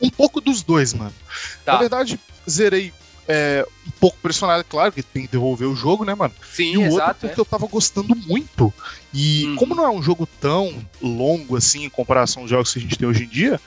Um 0.00 0.10
pouco 0.10 0.40
dos 0.40 0.62
dois, 0.62 0.94
mano. 0.94 1.14
Tá. 1.64 1.74
Na 1.74 1.78
verdade, 1.78 2.18
zerei 2.48 2.92
é, 3.28 3.66
um 3.86 3.90
pouco 4.00 4.18
pressionado, 4.20 4.64
claro, 4.64 4.90
que 4.90 5.02
tem 5.02 5.22
que 5.22 5.32
devolver 5.32 5.68
o 5.68 5.76
jogo, 5.76 6.04
né, 6.04 6.14
mano? 6.14 6.34
Sim, 6.52 6.72
e 6.72 6.78
o 6.78 6.82
exato, 6.82 7.08
outro 7.08 7.14
porque 7.20 7.40
é. 7.40 7.42
eu 7.42 7.44
tava 7.44 7.66
gostando 7.66 8.16
muito. 8.16 8.74
E 9.14 9.46
uhum. 9.46 9.56
como 9.56 9.74
não 9.74 9.84
é 9.84 9.90
um 9.90 10.02
jogo 10.02 10.28
tão 10.40 10.74
longo 11.00 11.56
assim 11.56 11.84
em 11.84 11.90
comparação 11.90 12.42
aos 12.42 12.50
jogos 12.50 12.72
que 12.72 12.80
a 12.80 12.82
gente 12.82 12.98
tem 12.98 13.06
hoje 13.06 13.24
em 13.24 13.28
dia, 13.28 13.60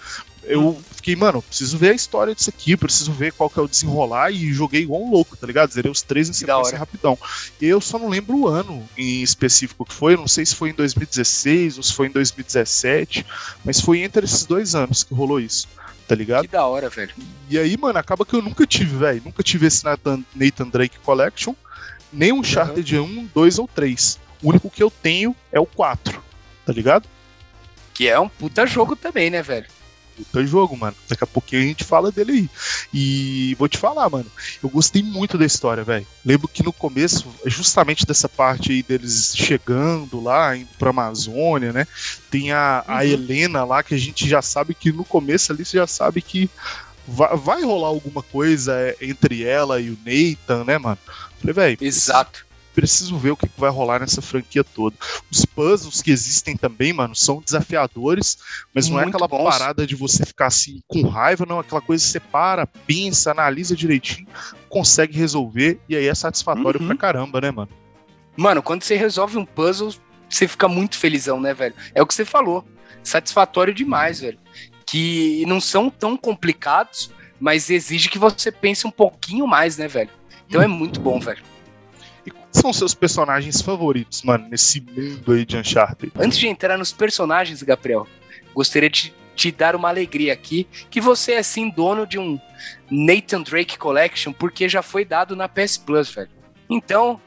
eu 0.43 0.61
uhum. 0.61 0.81
fiquei, 0.91 1.15
mano, 1.15 1.41
preciso 1.41 1.77
ver 1.77 1.91
a 1.91 1.93
história 1.93 2.35
disso 2.35 2.49
aqui, 2.49 2.75
preciso 2.75 3.13
ver 3.13 3.31
qual 3.31 3.49
que 3.49 3.57
é 3.57 3.61
o 3.61 3.67
desenrolar 3.67 4.31
e 4.31 4.51
joguei 4.51 4.81
igual 4.81 5.01
um 5.01 5.11
louco, 5.11 5.37
tá 5.37 5.47
ligado? 5.47 5.71
Zerei 5.71 5.89
os 5.89 6.01
três 6.01 6.27
em 6.27 6.33
sequência 6.33 6.77
rapidão. 6.77 7.17
Eu 7.61 7.79
só 7.79 7.97
não 7.97 8.09
lembro 8.09 8.35
o 8.37 8.47
ano 8.47 8.85
em 8.97 9.21
específico 9.21 9.85
que 9.85 9.93
foi, 9.93 10.17
não 10.17 10.27
sei 10.27 10.45
se 10.45 10.55
foi 10.55 10.71
em 10.71 10.73
2016 10.73 11.77
ou 11.77 11.83
se 11.83 11.93
foi 11.93 12.07
em 12.07 12.11
2017, 12.11 13.25
mas 13.63 13.79
foi 13.79 13.99
entre 13.99 14.25
esses 14.25 14.45
dois 14.45 14.75
anos 14.75 15.03
que 15.03 15.13
rolou 15.13 15.39
isso. 15.39 15.67
Tá 16.07 16.15
ligado? 16.15 16.43
Que 16.43 16.47
da 16.47 16.65
hora, 16.65 16.89
velho. 16.89 17.13
E 17.49 17.57
aí, 17.57 17.77
mano, 17.77 17.97
acaba 17.99 18.25
que 18.25 18.35
eu 18.35 18.41
nunca 18.41 18.65
tive, 18.65 18.97
velho. 18.97 19.21
Nunca 19.25 19.43
tive 19.43 19.67
esse 19.67 19.83
Nathan, 19.83 20.23
Nathan 20.35 20.67
Drake 20.67 20.99
Collection, 20.99 21.53
nem 22.11 22.31
um 22.31 22.39
Uncharted 22.39 22.97
uhum. 22.97 23.21
1, 23.21 23.29
2 23.33 23.59
ou 23.59 23.67
3. 23.67 24.19
O 24.41 24.49
único 24.49 24.69
que 24.69 24.83
eu 24.83 24.91
tenho 24.91 25.35
é 25.51 25.59
o 25.59 25.65
4, 25.65 26.21
tá 26.65 26.73
ligado? 26.73 27.07
Que 27.93 28.09
é 28.09 28.19
um 28.19 28.27
puta 28.27 28.65
jogo 28.65 28.95
também, 28.95 29.29
né, 29.29 29.41
velho? 29.41 29.67
Puta 30.15 30.45
jogo, 30.45 30.77
mano. 30.77 30.95
Daqui 31.07 31.23
a 31.23 31.27
pouquinho 31.27 31.61
a 31.61 31.65
gente 31.65 31.83
fala 31.83 32.11
dele 32.11 32.31
aí. 32.31 32.49
E 32.93 33.55
vou 33.59 33.67
te 33.67 33.77
falar, 33.77 34.09
mano, 34.09 34.29
eu 34.61 34.69
gostei 34.69 35.03
muito 35.03 35.37
da 35.37 35.45
história, 35.45 35.83
velho. 35.83 36.05
Lembro 36.25 36.47
que 36.47 36.63
no 36.63 36.71
começo, 36.73 37.27
justamente 37.45 38.05
dessa 38.05 38.29
parte 38.29 38.71
aí 38.71 38.83
deles 38.83 39.33
chegando 39.35 40.21
lá, 40.21 40.55
indo 40.55 40.69
pra 40.77 40.91
Amazônia, 40.91 41.73
né? 41.73 41.87
Tem 42.29 42.51
a, 42.51 42.83
a 42.87 42.95
uhum. 42.97 43.01
Helena 43.01 43.63
lá, 43.63 43.83
que 43.83 43.95
a 43.95 43.99
gente 43.99 44.27
já 44.27 44.41
sabe 44.41 44.73
que 44.73 44.91
no 44.91 45.03
começo 45.03 45.51
ali 45.51 45.65
você 45.65 45.77
já 45.77 45.87
sabe 45.87 46.21
que 46.21 46.49
vai, 47.07 47.35
vai 47.35 47.63
rolar 47.63 47.87
alguma 47.87 48.23
coisa 48.23 48.73
é, 48.75 48.95
entre 49.01 49.43
ela 49.43 49.79
e 49.79 49.89
o 49.89 49.97
Nathan, 50.05 50.63
né, 50.63 50.77
mano? 50.77 50.99
Falei, 51.39 51.53
velho. 51.53 51.77
Exato 51.81 52.42
preciso 52.73 53.17
ver 53.17 53.31
o 53.31 53.37
que 53.37 53.49
vai 53.57 53.69
rolar 53.69 53.99
nessa 53.99 54.21
franquia 54.21 54.63
toda. 54.63 54.95
Os 55.31 55.45
puzzles 55.45 56.01
que 56.01 56.11
existem 56.11 56.57
também, 56.57 56.91
mano, 56.91 57.15
são 57.15 57.41
desafiadores, 57.41 58.37
mas 58.73 58.89
não 58.89 58.99
é 58.99 59.03
Muito 59.03 59.15
é 59.15 59.17
aquela 59.17 59.27
bons. 59.27 59.49
parada 59.49 59.87
de 59.87 59.95
você 59.95 60.25
ficar 60.25 60.47
assim 60.47 60.81
com 60.87 61.07
raiva, 61.07 61.45
não. 61.45 61.59
Aquela 61.59 61.81
coisa 61.81 62.03
que 62.03 62.11
você 62.11 62.19
para, 62.19 62.65
pensa, 62.65 63.31
analisa 63.31 63.75
direitinho, 63.75 64.27
consegue 64.67 65.17
resolver 65.17 65.79
e 65.87 65.95
aí 65.95 66.07
é 66.07 66.15
satisfatório 66.15 66.81
uhum. 66.81 66.87
pra 66.87 66.97
caramba, 66.97 67.39
né, 67.39 67.51
mano? 67.51 67.69
Mano, 68.35 68.63
quando 68.63 68.83
você 68.83 68.95
resolve 68.95 69.37
um 69.37 69.45
puzzle, 69.45 69.93
você 70.27 70.47
fica 70.47 70.67
muito 70.67 70.97
felizão, 70.97 71.39
né, 71.39 71.53
velho? 71.53 71.75
É 71.93 72.01
o 72.01 72.07
que 72.07 72.13
você 72.13 72.25
falou. 72.25 72.65
Satisfatório 73.03 73.73
demais, 73.73 74.19
velho. 74.19 74.39
Que 74.85 75.45
não 75.45 75.61
são 75.61 75.89
tão 75.89 76.17
complicados, 76.17 77.11
mas 77.39 77.69
exige 77.69 78.09
que 78.09 78.17
você 78.17 78.51
pense 78.51 78.87
um 78.87 78.91
pouquinho 78.91 79.45
mais, 79.45 79.77
né, 79.77 79.87
velho? 79.87 80.09
Então 80.47 80.61
é 80.61 80.67
muito 80.67 80.99
bom, 80.99 81.19
velho 81.19 81.52
são 82.53 82.71
seus 82.71 82.93
personagens 82.93 83.61
favoritos, 83.61 84.21
mano, 84.23 84.47
nesse 84.49 84.79
mundo 84.79 85.33
aí 85.33 85.45
de 85.45 85.57
Uncharted? 85.57 86.13
Antes 86.17 86.37
de 86.37 86.47
entrar 86.47 86.77
nos 86.77 86.93
personagens, 86.93 87.61
Gabriel, 87.63 88.07
gostaria 88.53 88.89
de 88.89 89.13
te 89.35 89.51
dar 89.51 89.75
uma 89.75 89.89
alegria 89.89 90.31
aqui, 90.31 90.67
que 90.89 91.01
você 91.01 91.33
é 91.33 91.43
sim 91.43 91.69
dono 91.69 92.05
de 92.05 92.19
um 92.19 92.39
Nathan 92.89 93.41
Drake 93.41 93.77
Collection, 93.77 94.31
porque 94.31 94.69
já 94.69 94.81
foi 94.81 95.03
dado 95.03 95.35
na 95.35 95.49
PS 95.49 95.77
Plus, 95.77 96.09
velho. 96.11 96.29
Então, 96.69 97.19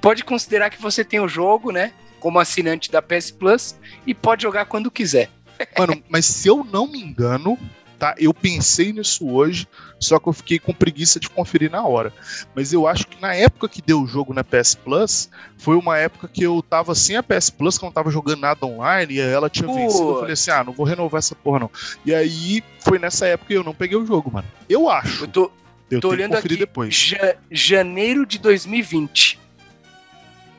pode 0.00 0.24
considerar 0.24 0.70
que 0.70 0.80
você 0.80 1.04
tem 1.04 1.20
o 1.20 1.28
jogo, 1.28 1.70
né, 1.70 1.92
como 2.18 2.38
assinante 2.38 2.90
da 2.90 3.02
PS 3.02 3.30
Plus, 3.30 3.76
e 4.06 4.14
pode 4.14 4.42
jogar 4.42 4.64
quando 4.64 4.90
quiser. 4.90 5.30
Mano, 5.78 6.02
mas 6.08 6.24
se 6.24 6.48
eu 6.48 6.64
não 6.64 6.86
me 6.86 6.98
engano, 7.00 7.58
tá? 8.00 8.14
Eu 8.18 8.32
pensei 8.32 8.94
nisso 8.94 9.28
hoje, 9.28 9.68
só 10.00 10.18
que 10.18 10.26
eu 10.26 10.32
fiquei 10.32 10.58
com 10.58 10.72
preguiça 10.72 11.20
de 11.20 11.28
conferir 11.28 11.70
na 11.70 11.84
hora. 11.84 12.12
Mas 12.56 12.72
eu 12.72 12.88
acho 12.88 13.06
que 13.06 13.20
na 13.20 13.34
época 13.34 13.68
que 13.68 13.82
deu 13.82 14.00
o 14.00 14.06
jogo 14.06 14.32
na 14.32 14.42
PS 14.42 14.74
Plus, 14.74 15.28
foi 15.58 15.76
uma 15.76 15.98
época 15.98 16.26
que 16.26 16.42
eu 16.42 16.62
tava 16.62 16.94
sem 16.94 17.16
a 17.16 17.22
PS 17.22 17.50
Plus, 17.50 17.76
que 17.76 17.84
eu 17.84 17.88
não 17.88 17.92
tava 17.92 18.10
jogando 18.10 18.40
nada 18.40 18.64
online, 18.64 19.14
e 19.14 19.20
ela 19.20 19.50
tinha 19.50 19.68
vencido. 19.72 20.08
Eu 20.08 20.18
falei 20.20 20.32
assim: 20.32 20.50
ah, 20.50 20.64
não 20.64 20.72
vou 20.72 20.86
renovar 20.86 21.18
essa 21.18 21.34
porra 21.34 21.60
não. 21.60 21.70
E 22.04 22.14
aí 22.14 22.64
foi 22.80 22.98
nessa 22.98 23.26
época 23.26 23.48
que 23.48 23.54
eu 23.54 23.64
não 23.64 23.74
peguei 23.74 23.98
o 23.98 24.06
jogo, 24.06 24.32
mano. 24.32 24.48
Eu 24.66 24.88
acho. 24.88 25.24
Eu 25.24 25.28
tô, 25.28 25.50
eu 25.90 26.00
tô 26.00 26.08
olhando 26.08 26.36
aqui. 26.36 26.56
Depois. 26.56 26.94
Ja, 26.94 27.36
janeiro 27.50 28.24
de 28.24 28.38
2020. 28.38 29.39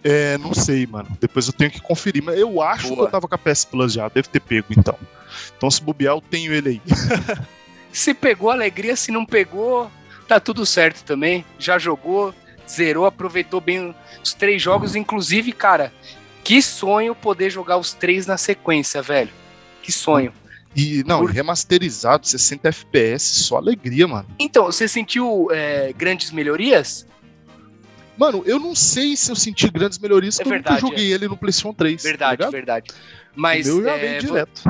É, 0.04 0.38
não 0.38 0.54
sei, 0.54 0.88
mano. 0.88 1.10
Depois 1.20 1.48
eu 1.48 1.54
tenho 1.54 1.72
que 1.72 1.82
conferir. 1.82 2.24
Mas 2.24 2.38
eu 2.38 2.62
acho 2.62 2.88
Boa. 2.88 2.96
que 2.96 3.02
eu 3.04 3.10
tava 3.10 3.28
com 3.28 3.36
a 3.36 3.38
PS 3.38 3.66
Plus 3.66 3.94
já. 3.94 4.08
Deve 4.10 4.28
ter 4.28 4.40
pego, 4.40 4.68
então. 4.72 4.98
Então, 5.56 5.70
se 5.70 5.82
bobear, 5.82 6.16
eu 6.16 6.22
tenho 6.22 6.54
ele 6.54 6.70
aí. 6.70 6.82
se 7.92 8.14
pegou 8.14 8.50
alegria, 8.50 8.96
se 8.96 9.12
não 9.12 9.26
pegou, 9.26 9.92
tá 10.28 10.40
tudo 10.40 10.66
certo 10.66 11.04
também. 11.04 11.46
Já 11.60 11.78
jogou, 11.78 12.34
zerou, 12.68 13.06
aproveitou 13.06 13.62
bem 13.62 13.96
os 14.24 14.34
três 14.34 14.62
jogos. 14.62 14.96
Inclusive, 14.96 15.52
cara, 15.52 15.94
que 16.44 16.62
sonho 16.62 17.14
poder 17.14 17.50
jogar 17.50 17.78
os 17.78 17.94
três 17.94 18.26
na 18.26 18.38
sequência, 18.38 19.02
velho. 19.02 19.30
Que 19.84 19.92
sonho. 19.92 20.34
E, 20.76 21.04
não, 21.06 21.20
Por... 21.20 21.30
remasterizado, 21.30 22.26
60 22.26 22.70
FPS, 22.70 23.44
só 23.44 23.58
alegria, 23.58 24.08
mano. 24.08 24.28
Então, 24.40 24.66
você 24.66 24.88
sentiu 24.88 25.50
é, 25.52 25.94
grandes 25.94 26.32
melhorias? 26.32 27.06
Mano, 28.22 28.44
eu 28.46 28.60
não 28.60 28.76
sei 28.76 29.18
se 29.18 29.32
eu 29.32 29.36
senti 29.36 29.68
grandes 29.68 29.98
melhorias, 29.98 30.40
é 30.40 30.44
verdade, 30.44 30.76
eu 30.76 30.90
joguei 30.90 31.12
é. 31.12 31.16
ele 31.16 31.28
no 31.28 31.36
PlayStation 31.36 31.74
3. 31.74 32.04
Tá 32.04 32.08
verdade, 32.08 32.42
tá 32.44 32.50
verdade. 32.52 32.92
Mas. 33.36 33.68
O 33.68 33.78
meu 33.78 33.86
já 33.86 33.98
é, 33.98 34.20
direto 34.20 34.62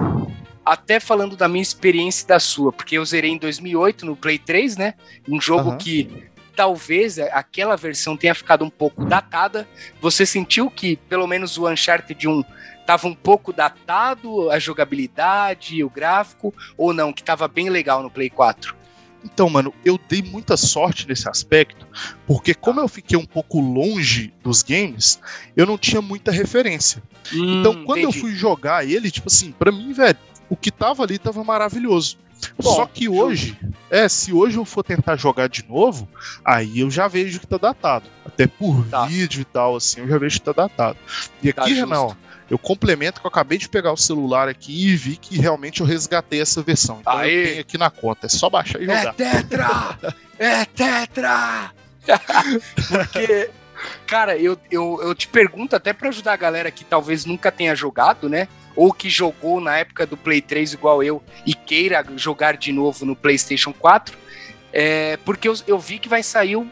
até 0.64 1.00
falando 1.00 1.36
da 1.36 1.48
minha 1.48 1.62
experiência 1.62 2.24
e 2.24 2.28
da 2.28 2.40
sua, 2.40 2.72
porque 2.72 2.98
eu 2.98 3.04
zerei 3.04 3.32
em 3.32 3.38
2008 3.38 4.06
no 4.06 4.16
Play 4.16 4.38
3, 4.38 4.78
né? 4.78 4.94
Um 5.28 5.42
jogo 5.42 5.72
uhum. 5.72 5.78
que 5.78 6.30
talvez 6.56 7.18
aquela 7.18 7.76
versão 7.76 8.16
tenha 8.16 8.36
ficado 8.36 8.64
um 8.64 8.70
pouco 8.70 9.04
datada. 9.04 9.68
Você 10.00 10.24
sentiu 10.24 10.70
que 10.70 10.96
pelo 10.96 11.26
menos 11.26 11.58
o 11.58 11.68
Uncharted 11.68 12.28
1 12.28 12.44
estava 12.80 13.08
um 13.08 13.16
pouco 13.16 13.52
datado, 13.52 14.52
a 14.52 14.60
jogabilidade, 14.60 15.84
o 15.84 15.90
gráfico, 15.90 16.54
ou 16.78 16.94
não, 16.94 17.12
que 17.12 17.22
estava 17.22 17.48
bem 17.48 17.70
legal 17.70 18.04
no 18.04 18.12
Play 18.12 18.30
4? 18.30 18.81
Então, 19.24 19.50
mano, 19.50 19.74
eu 19.86 20.00
dei 20.10 20.22
muita 20.22 20.58
sorte 20.58 21.08
nesse 21.08 21.30
aspecto, 21.30 21.88
porque 22.26 22.54
como 22.54 22.80
eu 22.80 22.88
fiquei 22.88 23.18
um 23.18 23.26
pouco 23.26 23.60
longe 23.60 24.34
dos 24.44 24.64
games, 24.64 25.20
eu 25.56 25.66
não 25.66 25.78
tinha 25.78 26.02
muita 26.02 26.32
referência. 26.32 27.02
Hum, 27.34 27.60
então, 27.60 27.86
quando 27.86 28.00
entendi. 28.00 28.18
eu 28.18 28.22
fui 28.22 28.36
jogar 28.36 28.88
ele, 28.88 29.12
tipo 29.12 29.28
assim, 29.28 29.52
para 29.52 29.72
mim, 29.72 29.94
velho, 29.94 30.18
o 30.50 30.56
que 30.56 30.72
tava 30.72 31.04
ali 31.04 31.18
tava 31.18 31.44
maravilhoso. 31.44 32.18
Bom, 32.62 32.76
Só 32.76 32.86
que 32.88 33.08
hoje, 33.08 33.58
é, 33.90 34.10
se 34.10 34.34
hoje 34.34 34.58
eu 34.58 34.66
for 34.66 34.84
tentar 34.84 35.16
jogar 35.16 35.48
de 35.48 35.64
novo, 35.68 36.08
aí 36.44 36.80
eu 36.80 36.90
já 36.90 37.08
vejo 37.08 37.40
que 37.40 37.48
tá 37.48 37.58
datado. 37.58 38.06
Até 38.26 38.48
por 38.48 38.86
tá. 38.88 39.06
vídeo 39.06 39.42
e 39.42 39.46
tal, 39.46 39.76
assim, 39.76 40.02
eu 40.02 40.08
já 40.08 40.18
vejo 40.18 40.40
que 40.40 40.46
tá 40.46 40.52
datado. 40.52 40.98
E 41.44 41.54
tá 41.54 41.62
aqui, 41.62 41.76
tá 41.76 41.82
Renan, 41.82 42.16
eu 42.52 42.60
complemento 42.60 43.22
que 43.22 43.26
eu 43.26 43.30
acabei 43.30 43.58
de 43.58 43.70
pegar 43.70 43.94
o 43.94 43.98
celular 43.98 44.50
aqui 44.50 44.90
e 44.90 44.94
vi 44.94 45.16
que 45.16 45.40
realmente 45.40 45.80
eu 45.80 45.88
resgatei 45.88 46.42
essa 46.42 46.62
versão. 46.62 46.98
Então 47.00 47.18
Aê. 47.18 47.30
eu 47.32 47.48
tenho 47.48 47.62
aqui 47.62 47.78
na 47.78 47.90
conta, 47.90 48.26
é 48.26 48.30
só 48.30 48.50
baixar 48.50 48.82
e 48.82 48.86
jogar. 48.86 49.08
É 49.08 49.14
tetra! 49.14 50.00
é 50.38 50.66
tetra! 50.66 51.72
Porque, 52.90 53.50
cara, 54.06 54.38
eu, 54.38 54.60
eu, 54.70 55.00
eu 55.02 55.16
te 55.16 55.30
pergunto 55.30 55.78
até 55.78 55.94
para 55.94 56.10
ajudar 56.10 56.34
a 56.34 56.36
galera 56.38 56.70
que 56.70 56.84
talvez 56.84 57.24
nunca 57.24 57.50
tenha 57.54 57.74
jogado, 57.74 58.28
né? 58.28 58.50
ou 58.76 58.92
que 58.92 59.10
jogou 59.10 59.62
na 59.62 59.78
época 59.78 60.06
do 60.06 60.18
Play 60.18 60.42
3 60.42 60.74
igual 60.74 61.02
eu 61.02 61.24
e 61.46 61.54
queira 61.54 62.06
jogar 62.16 62.58
de 62.58 62.72
novo 62.72 63.06
no 63.06 63.16
PlayStation 63.16 63.74
4, 63.74 64.18
é, 64.74 65.18
porque 65.26 65.48
eu, 65.48 65.54
eu, 65.68 65.78
vi 65.78 66.00
que 66.00 66.08
vai 66.08 66.24
sair 66.24 66.56
o, 66.56 66.66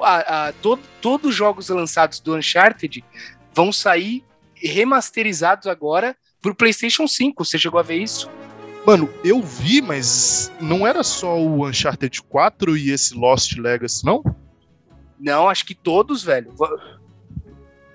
a, 0.00 0.48
a, 0.48 0.52
todo, 0.52 0.82
todos 1.02 1.30
os 1.30 1.34
jogos 1.34 1.68
lançados 1.68 2.18
do 2.18 2.34
Uncharted 2.34 3.04
vão 3.52 3.70
sair 3.70 4.24
remasterizados 4.62 5.66
agora 5.66 6.16
pro 6.40 6.54
PlayStation 6.54 7.06
5. 7.06 7.44
Você 7.44 7.58
chegou 7.58 7.78
a 7.78 7.82
ver 7.82 7.96
isso? 7.96 8.30
Mano, 8.86 9.12
eu 9.22 9.42
vi, 9.42 9.82
mas 9.82 10.50
não 10.60 10.86
era 10.86 11.02
só 11.02 11.38
o 11.38 11.66
Uncharted 11.66 12.22
4 12.22 12.76
e 12.76 12.90
esse 12.90 13.14
Lost 13.14 13.56
Legacy, 13.56 14.04
não? 14.04 14.22
Não, 15.18 15.48
acho 15.48 15.66
que 15.66 15.74
todos, 15.74 16.22
velho. 16.22 16.54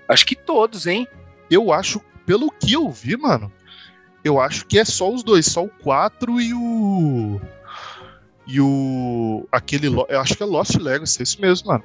Acho 0.07 0.25
que 0.25 0.35
todos, 0.35 0.85
hein? 0.85 1.07
Eu 1.49 1.71
acho 1.71 1.99
pelo 2.25 2.51
que 2.51 2.73
eu 2.73 2.89
vi, 2.89 3.17
mano, 3.17 3.51
eu 4.23 4.39
acho 4.39 4.65
que 4.65 4.79
é 4.79 4.85
só 4.85 5.11
os 5.11 5.23
dois, 5.23 5.45
só 5.45 5.63
o 5.63 5.69
4 5.69 6.39
e 6.39 6.53
o. 6.53 7.41
E 8.47 8.61
o. 8.61 9.47
Aquele. 9.51 9.87
Eu 9.87 10.19
acho 10.19 10.35
que 10.35 10.43
é 10.43 10.45
Lost 10.45 10.75
Legacy, 10.75 11.19
é 11.19 11.23
isso 11.23 11.41
mesmo, 11.41 11.67
mano. 11.67 11.83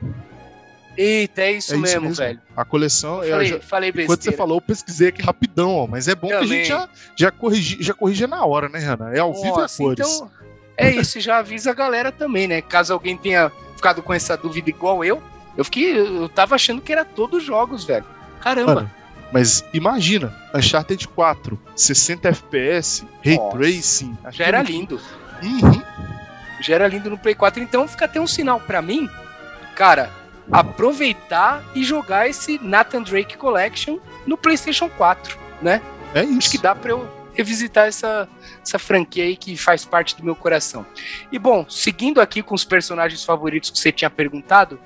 Eita, 1.00 1.42
é 1.42 1.52
isso, 1.52 1.74
é 1.74 1.76
mesmo, 1.76 2.00
mesmo, 2.00 2.16
velho. 2.16 2.40
A 2.56 2.64
coleção. 2.64 3.22
Eu 3.22 3.30
falei, 3.30 3.46
já, 3.46 3.60
falei 3.60 3.92
besteira. 3.92 4.04
Enquanto 4.04 4.24
você 4.24 4.32
falou, 4.32 4.56
eu 4.56 4.60
pesquisei 4.60 5.08
aqui 5.08 5.22
rapidão, 5.22 5.76
ó. 5.76 5.86
Mas 5.86 6.08
é 6.08 6.14
bom 6.16 6.28
Também. 6.28 6.48
que 6.48 6.54
a 6.54 6.56
gente 6.56 6.68
já, 6.68 6.88
já, 7.14 7.30
corrigi, 7.30 7.76
já 7.80 7.94
corrige 7.94 8.26
na 8.26 8.44
hora, 8.44 8.68
né, 8.68 8.80
Renan? 8.80 9.12
É 9.12 9.20
ao 9.20 9.28
Nossa, 9.28 9.42
vivo 9.42 9.60
e 9.60 9.64
a 9.64 9.68
cores. 9.68 10.08
Então, 10.08 10.30
é 10.76 10.90
isso, 10.90 11.20
já 11.20 11.38
avisa 11.38 11.70
a 11.70 11.74
galera 11.74 12.10
também, 12.10 12.48
né? 12.48 12.60
Caso 12.60 12.92
alguém 12.92 13.16
tenha 13.16 13.52
ficado 13.76 14.02
com 14.02 14.12
essa 14.12 14.36
dúvida 14.36 14.68
igual 14.70 15.04
eu, 15.04 15.22
eu 15.56 15.64
fiquei. 15.64 15.96
Eu 15.96 16.28
tava 16.28 16.56
achando 16.56 16.82
que 16.82 16.90
era 16.90 17.04
todos 17.04 17.44
jogos, 17.44 17.84
velho. 17.84 18.04
Caramba. 18.40 18.74
Mano, 18.74 18.90
mas 19.32 19.64
imagina, 19.72 20.34
Uncharted 20.52 21.06
4, 21.06 21.60
60 21.76 22.28
FPS, 22.28 23.06
Ray 23.24 23.36
Nossa, 23.36 23.56
Tracing. 23.56 24.18
Já 24.32 24.46
era 24.46 24.62
lindo. 24.62 25.00
Uhum. 25.44 25.82
Já 26.60 26.74
era 26.74 26.88
lindo 26.88 27.08
no 27.08 27.16
Play 27.16 27.36
4. 27.36 27.62
Então 27.62 27.86
fica 27.86 28.06
até 28.06 28.20
um 28.20 28.26
sinal 28.26 28.58
para 28.58 28.82
mim, 28.82 29.08
cara, 29.76 30.10
aproveitar 30.50 31.64
e 31.74 31.84
jogar 31.84 32.28
esse 32.28 32.58
Nathan 32.62 33.02
Drake 33.02 33.36
Collection 33.36 33.98
no 34.26 34.36
PlayStation 34.36 34.88
4, 34.88 35.38
né? 35.60 35.82
É 36.14 36.24
isso. 36.24 36.38
Acho 36.38 36.50
que 36.50 36.58
dá 36.58 36.74
pra 36.74 36.90
eu 36.90 37.08
revisitar 37.34 37.86
essa, 37.86 38.28
essa 38.62 38.78
franquia 38.78 39.24
aí 39.24 39.36
que 39.36 39.56
faz 39.56 39.84
parte 39.84 40.16
do 40.16 40.24
meu 40.24 40.34
coração. 40.34 40.84
E 41.30 41.38
bom, 41.38 41.66
seguindo 41.68 42.20
aqui 42.20 42.42
com 42.42 42.54
os 42.54 42.64
personagens 42.64 43.24
favoritos 43.24 43.70
que 43.70 43.78
você 43.78 43.92
tinha 43.92 44.10
perguntado, 44.10 44.80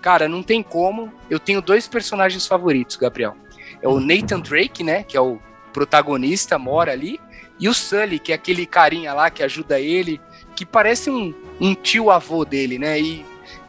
cara, 0.00 0.28
não 0.28 0.42
tem 0.42 0.62
como. 0.62 1.12
Eu 1.28 1.40
tenho 1.40 1.60
dois 1.60 1.88
personagens 1.88 2.46
favoritos, 2.46 2.96
Gabriel 2.96 3.36
é 3.82 3.88
o 3.88 4.00
Nathan 4.00 4.40
Drake, 4.40 4.82
né? 4.82 5.02
Que 5.02 5.16
é 5.16 5.20
o 5.20 5.38
protagonista, 5.72 6.58
mora 6.58 6.92
ali. 6.92 7.20
E 7.58 7.68
o 7.68 7.74
Sully, 7.74 8.18
que 8.18 8.32
é 8.32 8.34
aquele 8.34 8.66
carinha 8.66 9.14
lá 9.14 9.30
que 9.30 9.42
ajuda 9.42 9.80
ele, 9.80 10.20
que 10.54 10.66
parece 10.66 11.10
um, 11.10 11.34
um 11.60 11.74
tio 11.74 12.10
avô 12.10 12.44
dele, 12.44 12.78
né? 12.78 13.00
E, 13.00 13.24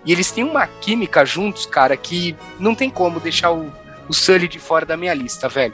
e 0.07 0.11
eles 0.13 0.31
têm 0.31 0.45
uma 0.45 0.65
química 0.65 1.25
juntos, 1.25 1.65
cara, 1.65 1.97
que 1.97 2.33
não 2.57 2.73
tem 2.73 2.89
como 2.89 3.19
deixar 3.19 3.51
o, 3.51 3.69
o 4.07 4.13
Sully 4.13 4.47
de 4.47 4.57
fora 4.57 4.85
da 4.85 4.95
minha 4.95 5.13
lista, 5.13 5.49
velho. 5.49 5.73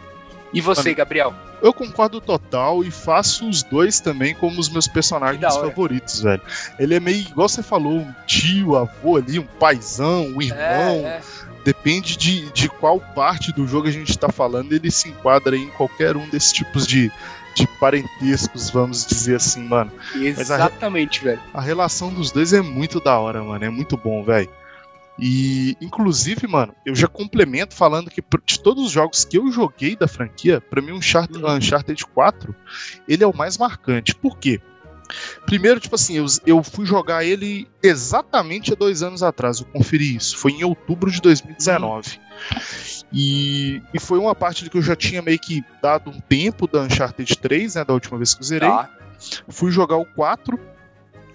E 0.52 0.60
você, 0.60 0.92
Gabriel? 0.92 1.36
Eu 1.62 1.72
concordo 1.72 2.20
total 2.20 2.84
e 2.84 2.90
faço 2.90 3.48
os 3.48 3.62
dois 3.62 4.00
também 4.00 4.34
como 4.34 4.60
os 4.60 4.70
meus 4.70 4.88
personagens 4.88 5.56
favoritos, 5.56 6.22
velho. 6.22 6.42
Ele 6.80 6.96
é 6.96 7.00
meio, 7.00 7.20
igual 7.22 7.48
você 7.48 7.62
falou, 7.62 8.00
um 8.00 8.14
tio, 8.26 8.76
avô 8.76 9.18
ali, 9.18 9.38
um 9.38 9.46
paizão, 9.46 10.26
um 10.36 10.42
irmão. 10.42 10.60
É, 10.60 11.20
é. 11.20 11.22
Depende 11.64 12.18
de, 12.18 12.52
de 12.52 12.68
qual 12.68 13.00
parte 13.00 13.54
do 13.54 13.68
jogo 13.68 13.88
a 13.88 13.92
gente 13.92 14.18
tá 14.18 14.30
falando, 14.30 14.74
ele 14.74 14.92
se 14.92 15.10
enquadra 15.10 15.56
em 15.56 15.70
qualquer 15.70 16.18
um 16.18 16.28
desses 16.28 16.52
tipos 16.52 16.86
de, 16.86 17.10
de 17.56 17.68
parentescos, 17.80 18.70
vamos 18.70 19.06
dizer 19.06 19.36
assim, 19.36 19.64
mano. 19.68 19.92
Mas 20.16 20.50
a- 20.52 20.56
Exatamente, 20.56 21.24
velho. 21.24 21.40
A 21.54 21.62
relação 21.62 22.12
dos 22.14 22.32
dois 22.32 22.54
é 22.54 22.62
muito 22.62 23.00
da 23.00 23.18
hora, 23.20 23.44
mano. 23.44 23.64
É 23.64 23.70
muito 23.70 23.96
bom, 23.98 24.24
velho. 24.24 24.50
E, 25.20 25.78
inclusive, 25.80 26.48
mano, 26.48 26.74
eu 26.84 26.96
já 26.96 27.08
complemento 27.08 27.76
falando 27.76 28.10
que 28.10 28.22
de 28.46 28.60
todos 28.60 28.84
os 28.86 28.92
jogos 28.92 29.24
que 29.24 29.38
eu 29.38 29.52
joguei 29.52 29.96
da 29.96 30.08
franquia, 30.08 30.60
pra 30.60 30.82
mim 30.82 30.92
o 30.92 30.96
Uncharted, 30.98 31.44
Uhum. 31.44 31.56
Uncharted 31.56 32.04
4, 32.08 32.56
ele 33.08 33.24
é 33.24 33.28
o 33.28 33.36
mais 33.36 33.58
marcante. 33.58 34.16
Por 34.16 34.38
quê? 34.40 34.60
Primeiro, 35.46 35.80
tipo 35.80 35.96
assim, 35.96 36.18
eu, 36.18 36.26
eu 36.46 36.64
fui 36.64 36.86
jogar 36.86 37.24
ele 37.24 37.68
exatamente 37.82 38.74
há 38.74 38.76
dois 38.76 39.04
anos 39.04 39.22
atrás, 39.22 39.60
eu 39.60 39.66
conferi 39.68 40.16
isso. 40.16 40.38
Foi 40.38 40.52
em 40.52 40.64
outubro 40.64 41.12
de 41.12 41.22
2019. 41.22 42.20
E, 43.12 43.82
e 43.94 44.00
foi 44.00 44.18
uma 44.18 44.34
parte 44.34 44.70
que 44.70 44.78
eu 44.78 44.82
já 44.82 44.96
tinha 44.96 45.22
meio 45.22 45.40
que 45.40 45.64
dado 45.82 46.10
um 46.10 46.20
tempo 46.20 46.68
da 46.68 46.82
Uncharted 46.82 47.38
3, 47.38 47.76
né, 47.76 47.86
da 47.86 47.94
última 47.94 48.18
vez 48.18 48.34
que 48.34 48.42
eu 48.42 48.48
zerei. 48.48 48.70
Tá. 48.70 48.90
Fui 49.48 49.72
jogar 49.72 49.98
o 49.98 50.06
4. 50.06 50.60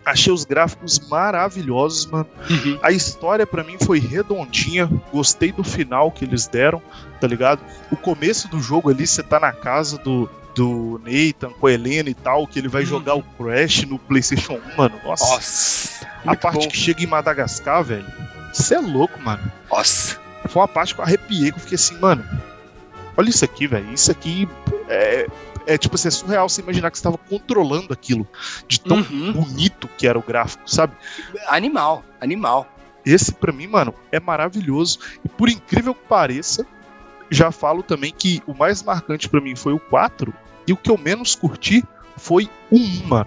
Achei 0.05 0.33
os 0.33 0.45
gráficos 0.45 0.99
maravilhosos, 1.09 2.07
mano. 2.07 2.27
Uhum. 2.49 2.79
A 2.83 2.91
história 2.91 3.47
pra 3.47 3.63
mim 3.63 3.77
foi 3.85 3.99
redondinha. 3.99 4.87
Gostei 5.13 5.53
do 5.53 5.63
final 5.63 6.11
que 6.11 6.25
eles 6.25 6.49
deram, 6.49 6.83
tá 7.21 7.27
ligado? 7.27 7.61
O 7.93 7.97
começo 7.97 8.49
do 8.49 8.59
jogo 8.59 8.91
ali, 8.91 9.07
você 9.07 9.23
tá 9.23 9.39
na 9.39 9.53
casa 9.53 9.99
do, 9.99 10.29
do 10.59 11.01
Nathan 11.05 11.51
com 11.59 11.67
a 11.69 11.73
Helena 11.73 12.11
e 12.11 12.15
tal, 12.15 12.47
que 12.47 12.59
ele 12.59 12.69
vai 12.69 12.83
Uhum. 12.83 12.89
jogar 12.89 13.15
o 13.15 13.23
Crash 13.23 13.85
no 13.85 13.99
PlayStation 13.99 14.55
1, 14.75 14.77
mano. 14.77 15.01
Nossa, 15.05 15.25
Nossa. 15.35 16.07
a 16.27 16.35
parte 16.37 16.65
bom. 16.65 16.69
que 16.69 16.77
chega 16.77 17.03
em 17.03 17.07
Madagascar, 17.07 17.83
velho. 17.85 18.05
Você 18.53 18.75
é 18.75 18.81
louco, 18.81 19.21
mano. 19.21 19.41
Nossa. 19.71 20.19
Foi 20.49 20.61
uma 20.61 20.69
parte 20.69 20.95
que 20.95 21.01
eu 21.01 21.05
arrepiei, 21.05 21.53
que 21.53 21.59
eu 21.59 21.63
fiquei 21.63 21.77
assim, 21.77 21.97
mano. 21.99 22.25
Olha 23.17 23.29
isso 23.29 23.45
aqui, 23.45 23.67
velho. 23.67 23.93
Isso 23.93 24.11
aqui 24.11 24.49
é, 24.89 25.27
é 25.67 25.79
tipo 25.79 25.95
assim, 25.95 26.09
é 26.09 26.11
surreal 26.11 26.49
você 26.49 26.61
imaginar 26.61 26.91
que 26.91 26.99
você 26.99 27.05
tava 27.05 27.19
controlando 27.19 27.93
aquilo. 27.93 28.27
De 28.67 28.81
tão 28.81 28.97
Uhum. 28.99 29.33
bonito 29.33 29.89
que 29.97 30.07
era 30.09 30.19
o 30.19 30.23
gráfico, 30.23 30.69
sabe? 30.69 30.93
Animal, 31.49 32.03
animal. 32.21 32.67
Esse 33.07 33.33
pra 33.33 33.53
mim, 33.53 33.67
mano, 33.69 33.95
é 34.11 34.19
maravilhoso. 34.19 34.99
E 35.25 35.29
por 35.29 35.49
incrível 35.49 35.95
que 35.95 36.05
pareça, 36.09 36.67
já 37.31 37.53
falo 37.53 37.83
também 37.83 38.13
que 38.17 38.43
o 38.47 38.55
mais 38.55 38.83
marcante 38.83 39.29
pra 39.29 39.41
mim 39.41 39.55
foi 39.55 39.73
o 39.73 39.79
4 39.79 40.33
e 40.71 40.73
o 40.73 40.77
que 40.77 40.91
eu 40.91 40.99
menos 40.99 41.35
curti 41.35 41.85
foi 42.17 42.49
o 42.71 42.77
1, 42.77 43.07
mano. 43.07 43.27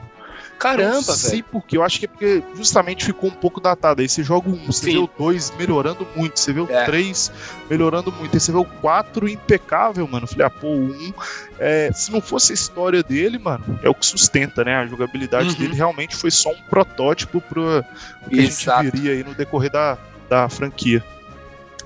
Caramba, 0.59 0.93
Não 0.93 1.01
sei 1.01 1.31
velho. 1.41 1.43
por 1.45 1.65
quê. 1.65 1.75
Eu 1.75 1.81
acho 1.83 1.97
que 1.97 2.05
é 2.05 2.07
porque 2.07 2.43
justamente 2.55 3.03
ficou 3.03 3.31
um 3.31 3.33
pouco 3.33 3.59
datado. 3.59 3.99
Aí 3.99 4.07
você 4.07 4.23
joga 4.23 4.47
o 4.47 4.53
1, 4.53 4.65
você 4.67 4.85
Sim. 4.85 4.91
vê 4.91 4.97
o 4.99 5.09
2 5.17 5.53
melhorando 5.57 6.07
muito, 6.15 6.39
você 6.39 6.53
vê 6.53 6.59
o 6.59 6.69
É. 6.71 6.85
3 6.85 7.31
melhorando 7.67 8.11
muito, 8.11 8.35
aí 8.35 8.39
você 8.39 8.51
vê 8.51 8.59
o 8.59 8.65
4 8.65 9.27
impecável, 9.27 10.07
mano. 10.07 10.27
Falei, 10.27 10.45
ah, 10.45 10.49
pô, 10.51 10.67
o 10.67 10.91
1, 10.91 11.13
é, 11.57 11.91
se 11.91 12.11
não 12.11 12.21
fosse 12.21 12.51
a 12.51 12.53
história 12.53 13.01
dele, 13.01 13.39
mano, 13.39 13.79
é 13.81 13.89
o 13.89 13.95
que 13.95 14.05
sustenta, 14.05 14.63
né? 14.63 14.75
A 14.75 14.85
jogabilidade 14.85 15.49
Uhum. 15.49 15.55
dele 15.55 15.73
realmente 15.73 16.15
foi 16.15 16.29
só 16.29 16.51
um 16.51 16.61
protótipo 16.69 17.41
pro 17.41 17.83
que 18.29 18.39
Exato. 18.41 18.81
a 18.81 18.83
gente 18.83 18.93
viria 18.97 19.13
aí 19.13 19.23
no 19.23 19.33
decorrer 19.33 19.71
da, 19.71 19.97
da 20.29 20.47
franquia. 20.47 21.03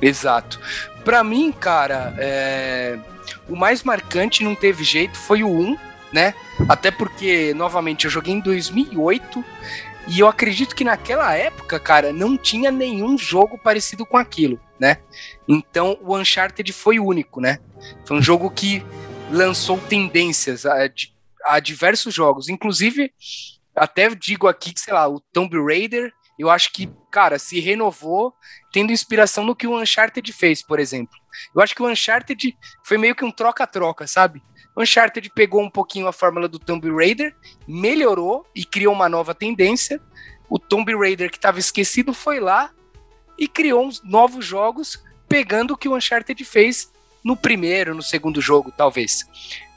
Exato. 0.01 0.59
Pra 1.05 1.23
mim, 1.23 1.53
cara, 1.53 2.13
é, 2.17 2.97
o 3.49 3.55
mais 3.55 3.83
marcante 3.83 4.43
não 4.43 4.55
teve 4.55 4.83
jeito 4.83 5.17
foi 5.17 5.43
o 5.43 5.49
1, 5.49 5.77
né? 6.11 6.33
Até 6.69 6.91
porque, 6.91 7.53
novamente, 7.53 8.05
eu 8.05 8.11
joguei 8.11 8.33
em 8.33 8.39
2008 8.39 9.43
e 10.07 10.19
eu 10.19 10.27
acredito 10.27 10.75
que 10.75 10.83
naquela 10.83 11.33
época, 11.33 11.79
cara, 11.79 12.13
não 12.13 12.37
tinha 12.37 12.71
nenhum 12.71 13.17
jogo 13.17 13.57
parecido 13.57 14.05
com 14.05 14.17
aquilo, 14.17 14.59
né? 14.79 14.97
Então 15.47 15.97
o 16.01 16.15
Uncharted 16.15 16.71
foi 16.71 16.99
único, 16.99 17.41
né? 17.41 17.59
Foi 18.05 18.17
um 18.17 18.21
jogo 18.21 18.49
que 18.49 18.83
lançou 19.31 19.77
tendências 19.77 20.65
a, 20.65 20.75
a 21.45 21.59
diversos 21.59 22.13
jogos. 22.13 22.49
Inclusive, 22.49 23.11
até 23.75 24.09
digo 24.09 24.47
aqui 24.47 24.73
que, 24.73 24.79
sei 24.79 24.93
lá, 24.93 25.07
o 25.07 25.19
Tomb 25.33 25.57
Raider, 25.61 26.13
eu 26.37 26.49
acho 26.49 26.71
que, 26.71 26.89
cara, 27.09 27.39
se 27.39 27.59
renovou 27.59 28.33
tendo 28.71 28.91
inspiração 28.91 29.43
no 29.43 29.55
que 29.55 29.67
o 29.67 29.79
Uncharted 29.79 30.31
fez, 30.33 30.61
por 30.61 30.79
exemplo. 30.79 31.15
Eu 31.53 31.61
acho 31.61 31.73
que 31.73 31.81
o 31.81 31.87
Uncharted 31.87 32.57
foi 32.83 32.97
meio 32.97 33.15
que 33.15 33.23
um 33.23 33.31
troca-troca, 33.31 34.05
sabe? 34.05 34.43
O 34.75 34.81
Uncharted 34.81 35.29
pegou 35.29 35.61
um 35.61 35.69
pouquinho 35.69 36.07
a 36.07 36.13
fórmula 36.13 36.47
do 36.47 36.59
Tomb 36.59 36.89
Raider, 36.91 37.33
melhorou 37.67 38.45
e 38.53 38.65
criou 38.65 38.93
uma 38.93 39.07
nova 39.07 39.33
tendência. 39.33 40.01
O 40.49 40.59
Tomb 40.59 40.93
Raider 40.93 41.31
que 41.31 41.37
estava 41.37 41.59
esquecido 41.59 42.13
foi 42.13 42.39
lá 42.39 42.71
e 43.37 43.47
criou 43.47 43.85
uns 43.85 44.03
novos 44.03 44.45
jogos, 44.45 45.01
pegando 45.27 45.73
o 45.73 45.77
que 45.77 45.87
o 45.87 45.95
Uncharted 45.95 46.43
fez 46.43 46.91
no 47.23 47.35
primeiro, 47.35 47.95
no 47.95 48.03
segundo 48.03 48.41
jogo, 48.41 48.71
talvez. 48.71 49.25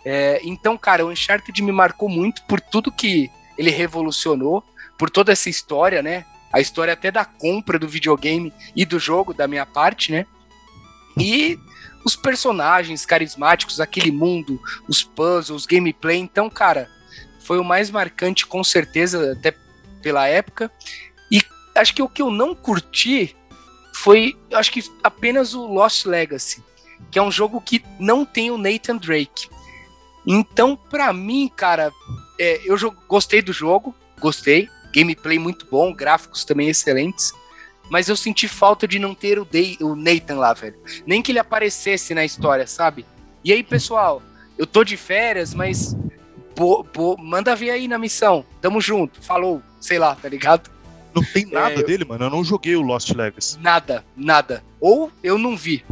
É, 0.04 0.40
então, 0.42 0.76
cara, 0.76 1.04
o 1.04 1.10
Uncharted 1.10 1.62
me 1.62 1.72
marcou 1.72 2.08
muito 2.08 2.42
por 2.44 2.60
tudo 2.60 2.92
que 2.92 3.30
ele 3.56 3.70
revolucionou, 3.70 4.62
por 4.96 5.10
toda 5.10 5.32
essa 5.32 5.48
história, 5.48 6.02
né? 6.02 6.24
A 6.52 6.60
história 6.60 6.92
até 6.92 7.10
da 7.10 7.24
compra 7.24 7.78
do 7.78 7.88
videogame 7.88 8.52
e 8.74 8.84
do 8.84 8.98
jogo, 8.98 9.34
da 9.34 9.46
minha 9.46 9.66
parte, 9.66 10.10
né? 10.12 10.26
E 11.16 11.58
os 12.04 12.16
personagens 12.16 13.04
carismáticos, 13.04 13.80
aquele 13.80 14.10
mundo, 14.10 14.60
os 14.88 15.02
puzzles, 15.02 15.66
gameplay. 15.66 16.18
Então, 16.18 16.48
cara, 16.48 16.88
foi 17.40 17.58
o 17.58 17.64
mais 17.64 17.90
marcante, 17.90 18.46
com 18.46 18.62
certeza, 18.62 19.32
até 19.32 19.54
pela 20.02 20.26
época. 20.26 20.70
E 21.30 21.42
acho 21.74 21.94
que 21.94 22.02
o 22.02 22.08
que 22.08 22.22
eu 22.22 22.30
não 22.30 22.54
curti 22.54 23.36
foi, 23.94 24.36
acho 24.52 24.70
que 24.70 24.82
apenas 25.02 25.54
o 25.54 25.66
Lost 25.66 26.06
Legacy, 26.06 26.62
que 27.10 27.18
é 27.18 27.22
um 27.22 27.32
jogo 27.32 27.60
que 27.60 27.84
não 27.98 28.24
tem 28.24 28.50
o 28.50 28.58
Nathan 28.58 28.96
Drake. 28.96 29.48
Então, 30.26 30.76
pra 30.76 31.12
mim, 31.12 31.50
cara, 31.54 31.90
é, 32.38 32.60
eu 32.64 32.76
gostei 33.08 33.42
do 33.42 33.52
jogo, 33.52 33.94
gostei, 34.20 34.68
gameplay 34.92 35.38
muito 35.38 35.66
bom, 35.70 35.92
gráficos 35.92 36.44
também 36.44 36.68
excelentes, 36.68 37.32
mas 37.90 38.08
eu 38.08 38.16
senti 38.16 38.46
falta 38.48 38.86
de 38.86 38.98
não 38.98 39.14
ter 39.14 39.38
o, 39.38 39.44
Day, 39.44 39.76
o 39.80 39.94
Nathan 39.94 40.36
lá, 40.36 40.52
velho. 40.52 40.76
Nem 41.06 41.22
que 41.22 41.32
ele 41.32 41.38
aparecesse 41.38 42.14
na 42.14 42.24
história, 42.24 42.66
sabe? 42.66 43.04
E 43.44 43.52
aí, 43.52 43.62
pessoal, 43.62 44.22
eu 44.58 44.66
tô 44.66 44.84
de 44.84 44.96
férias, 44.96 45.54
mas 45.54 45.96
bo- 46.54 46.82
bo- 46.82 47.16
manda 47.18 47.56
ver 47.56 47.70
aí 47.70 47.88
na 47.88 47.96
missão, 47.98 48.44
tamo 48.60 48.80
junto, 48.80 49.22
falou, 49.22 49.62
sei 49.80 49.98
lá, 49.98 50.14
tá 50.14 50.28
ligado? 50.28 50.70
Não 51.14 51.22
tem 51.24 51.46
nada 51.46 51.72
É, 51.74 51.78
eu- 51.78 51.86
dele, 51.86 52.04
mano. 52.04 52.24
Eu 52.26 52.30
não 52.30 52.44
joguei 52.44 52.76
o 52.76 52.82
Lost 52.82 53.10
Legacy. 53.12 53.58
Nada, 53.58 54.04
nada. 54.14 54.62
Ou 54.78 55.10
eu 55.22 55.38
não 55.38 55.56
vi. 55.56 55.82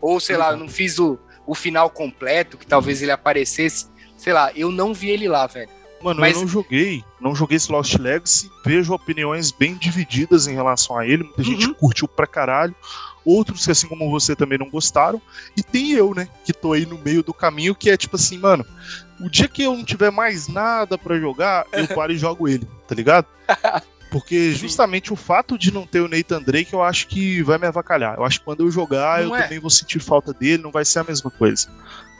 Ou, 0.00 0.18
sei 0.18 0.36
lá, 0.36 0.50
eu 0.50 0.56
não 0.56 0.68
fiz 0.68 0.98
o, 0.98 1.16
o 1.46 1.54
final 1.54 1.88
completo, 1.88 2.58
que 2.58 2.66
talvez 2.66 3.00
ele 3.00 3.12
aparecesse. 3.12 3.86
Sei 4.16 4.32
lá, 4.32 4.50
eu 4.56 4.72
não 4.72 4.92
vi 4.92 5.10
ele 5.10 5.28
lá, 5.28 5.46
velho. 5.46 5.70
Mano, 6.02 6.20
Mas- 6.20 6.34
eu 6.36 6.42
não 6.42 6.48
joguei. 6.48 7.04
Não 7.20 7.34
joguei 7.34 7.56
esse 7.56 7.70
Lost 7.72 7.94
Legacy. 7.96 8.50
Vejo 8.64 8.92
opiniões 8.92 9.50
bem 9.50 9.74
divididas 9.74 10.46
em 10.46 10.54
relação 10.54 10.96
a 10.96 11.06
ele. 11.06 11.24
Muita 11.24 11.42
gente 11.42 11.66
Uhum. 11.66 11.74
curtiu 11.74 12.06
pra 12.06 12.26
caralho. 12.26 12.74
Outros 13.24 13.64
que, 13.66 13.72
assim 13.72 13.88
como 13.88 14.08
você, 14.10 14.34
também 14.36 14.56
não 14.58 14.70
gostaram. 14.70 15.20
E 15.56 15.62
tem 15.62 15.90
eu, 15.92 16.14
né? 16.14 16.28
Que 16.44 16.52
tô 16.52 16.72
aí 16.72 16.86
no 16.86 16.96
meio 16.98 17.22
do 17.22 17.34
caminho, 17.34 17.74
que 17.74 17.90
é 17.90 17.96
tipo 17.96 18.16
assim, 18.16 18.38
mano. 18.38 18.64
O 19.20 19.28
dia 19.28 19.48
que 19.48 19.64
eu 19.64 19.76
não 19.76 19.84
tiver 19.84 20.10
mais 20.12 20.46
nada 20.48 20.96
pra 20.96 21.18
jogar, 21.18 21.66
eu 21.72 21.86
paro 22.00 22.12
e 22.12 22.16
jogo 22.18 22.48
ele, 22.48 22.66
tá 22.86 22.94
ligado? 22.94 23.26
Porque 24.10 24.52
Sim. 24.52 24.58
justamente 24.58 25.12
o 25.12 25.16
fato 25.16 25.58
de 25.58 25.70
não 25.74 25.86
ter 25.86 26.00
o 26.00 26.08
Nathan 26.08 26.40
Drake, 26.40 26.72
eu 26.72 26.82
acho 26.82 27.06
que 27.08 27.42
vai 27.42 27.58
me 27.58 27.66
avacalhar. 27.66 28.14
Eu 28.16 28.24
acho 28.24 28.38
que 28.38 28.44
quando 28.46 28.60
eu 28.64 28.70
jogar, 28.70 29.20
Não 29.20 29.28
eu 29.30 29.36
é? 29.36 29.42
também 29.42 29.58
vou 29.58 29.68
sentir 29.68 30.00
falta 30.00 30.32
dele, 30.32 30.62
não 30.62 30.70
vai 30.70 30.84
ser 30.84 31.00
a 31.00 31.04
mesma 31.04 31.30
coisa. 31.30 31.68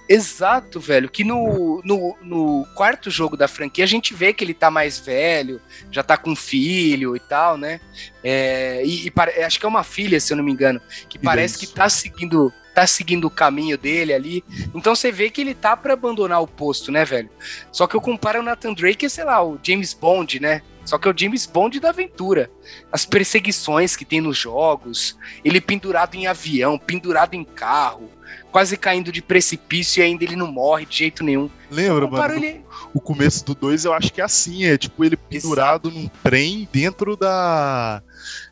Exato, 0.09 0.81
velho. 0.81 1.09
Que 1.09 1.23
no, 1.23 1.83
no, 1.85 2.17
no 2.23 2.67
quarto 2.75 3.11
jogo 3.11 3.37
da 3.37 3.47
franquia 3.47 3.85
a 3.85 3.87
gente 3.87 4.15
vê 4.15 4.33
que 4.33 4.43
ele 4.43 4.55
tá 4.55 4.71
mais 4.71 4.99
velho, 4.99 5.61
já 5.91 6.03
tá 6.03 6.17
com 6.17 6.35
filho 6.35 7.15
e 7.15 7.21
tal, 7.21 7.59
né? 7.59 7.81
É, 8.25 8.83
e 8.85 9.07
e 9.07 9.11
pare- 9.11 9.43
acho 9.43 9.61
que 9.61 9.67
é 9.67 9.69
uma 9.69 9.85
filha, 9.85 10.19
se 10.19 10.33
eu 10.33 10.37
não 10.37 10.45
me 10.45 10.53
engano, 10.53 10.81
que 11.09 11.19
parece 11.19 11.57
Isso. 11.57 11.67
que 11.67 11.75
tá 11.75 11.89
seguindo, 11.89 12.53
tá 12.75 12.87
seguindo 12.87 13.27
o 13.27 13.31
caminho 13.31 13.77
dele 13.77 14.15
ali. 14.15 14.45
Então 14.75 14.95
você 14.95 15.13
vê 15.13 15.31
que 15.31 15.41
ele 15.43 15.55
tá 15.55 15.77
pra 15.77 15.93
abandonar 15.93 16.41
o 16.43 16.47
posto, 16.47 16.91
né, 16.91 17.05
velho? 17.05 17.29
Só 17.71 17.87
que 17.87 17.95
eu 17.95 18.01
comparo 18.01 18.41
o 18.41 18.43
Nathan 18.43 18.73
Drake, 18.73 19.09
sei 19.11 19.25
lá, 19.25 19.45
o 19.45 19.59
James 19.63 19.93
Bond, 19.93 20.41
né? 20.41 20.63
Só 20.85 20.97
que 20.97 21.07
é 21.07 21.11
o 21.11 21.15
James 21.17 21.45
Bond 21.45 21.79
da 21.81 21.91
aventura. 21.91 22.51
As 22.91 23.05
perseguições 23.05 23.95
que 23.95 24.07
tem 24.07 24.23
nos 24.23 24.39
jogos, 24.39 25.19
ele 25.45 25.61
pendurado 25.61 26.15
em 26.15 26.27
avião, 26.27 26.79
pendurado 26.79 27.35
em 27.35 27.45
carro, 27.45 28.11
quase 28.51 28.77
caindo 28.77 29.13
de 29.13 29.23
precipício 29.23 30.01
e 30.01 30.05
ainda 30.05 30.25
ele 30.25 30.37
não 30.37 30.51
morre 30.51 30.87
de 30.87 30.97
jeito 30.97 31.23
nenhum. 31.23 31.51
Lembra, 31.71 32.07
mano? 32.07 32.35
Ele... 32.35 32.65
O 32.95 33.01
começo 33.01 33.45
do 33.45 33.55
2 33.55 33.85
eu 33.85 33.93
acho 33.93 34.13
que 34.13 34.21
é 34.21 34.25
assim, 34.25 34.65
é 34.65 34.77
tipo 34.77 35.05
ele 35.05 35.17
pendurado 35.17 35.89
Exato. 35.89 36.01
num 36.01 36.09
trem 36.23 36.69
dentro 36.73 37.17
da. 37.17 38.03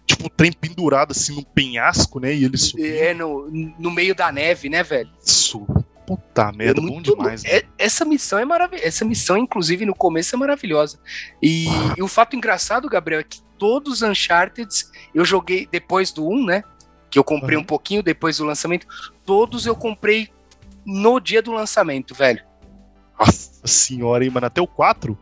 Tipo, 0.07 0.27
o 0.27 0.31
trem 0.31 0.53
pendurado 0.53 1.13
assim 1.13 1.35
num 1.35 1.43
penhasco, 1.43 2.21
né? 2.21 2.35
E 2.35 2.45
ele 2.45 2.57
subindo. 2.57 2.87
É, 2.87 3.15
no, 3.15 3.51
no 3.79 3.91
meio 3.91 4.15
da 4.15 4.31
neve, 4.31 4.69
né, 4.69 4.83
velho? 4.83 5.11
Isso. 5.25 5.67
Puta 6.07 6.53
merda, 6.53 6.81
é 6.81 6.85
bom 6.85 7.03
demais. 7.03 7.45
É, 7.45 7.65
essa 7.77 8.05
missão 8.05 8.39
é 8.39 8.45
maravilhosa. 8.45 8.87
Essa 8.87 9.05
missão, 9.05 9.37
inclusive, 9.37 9.85
no 9.85 9.95
começo 9.95 10.37
é 10.37 10.39
maravilhosa. 10.39 11.01
E, 11.43 11.67
e, 11.97 12.03
o 12.03 12.07
fato 12.07 12.37
engraçado, 12.37 12.89
Gabriel, 12.89 13.21
é 13.21 13.25
que 13.25 13.43
todos 13.59 13.95
os 13.95 14.03
Uncharted 14.03 14.69
eu 15.13 15.25
joguei 15.25 15.69
depois 15.71 16.13
do 16.13 16.29
1, 16.29 16.47
né? 16.47 16.65
Que 17.17 17.19
eu 17.19 17.25
comprei 17.25 17.57
uhum. 17.57 17.63
um 17.63 17.65
pouquinho 17.67 18.03
depois 18.03 18.37
do 18.37 18.45
lançamento. 18.45 18.87
Todos 19.25 19.65
eu 19.65 19.75
comprei 19.75 20.29
no 20.85 21.19
dia 21.19 21.41
do 21.41 21.51
lançamento, 21.51 22.15
velho. 22.15 22.45
Nossa 23.19 23.67
senhora, 23.67 24.23
hein, 24.23 24.29
mano? 24.29 24.47
Até 24.47 24.61
o 24.61 24.67
4? 24.67 25.19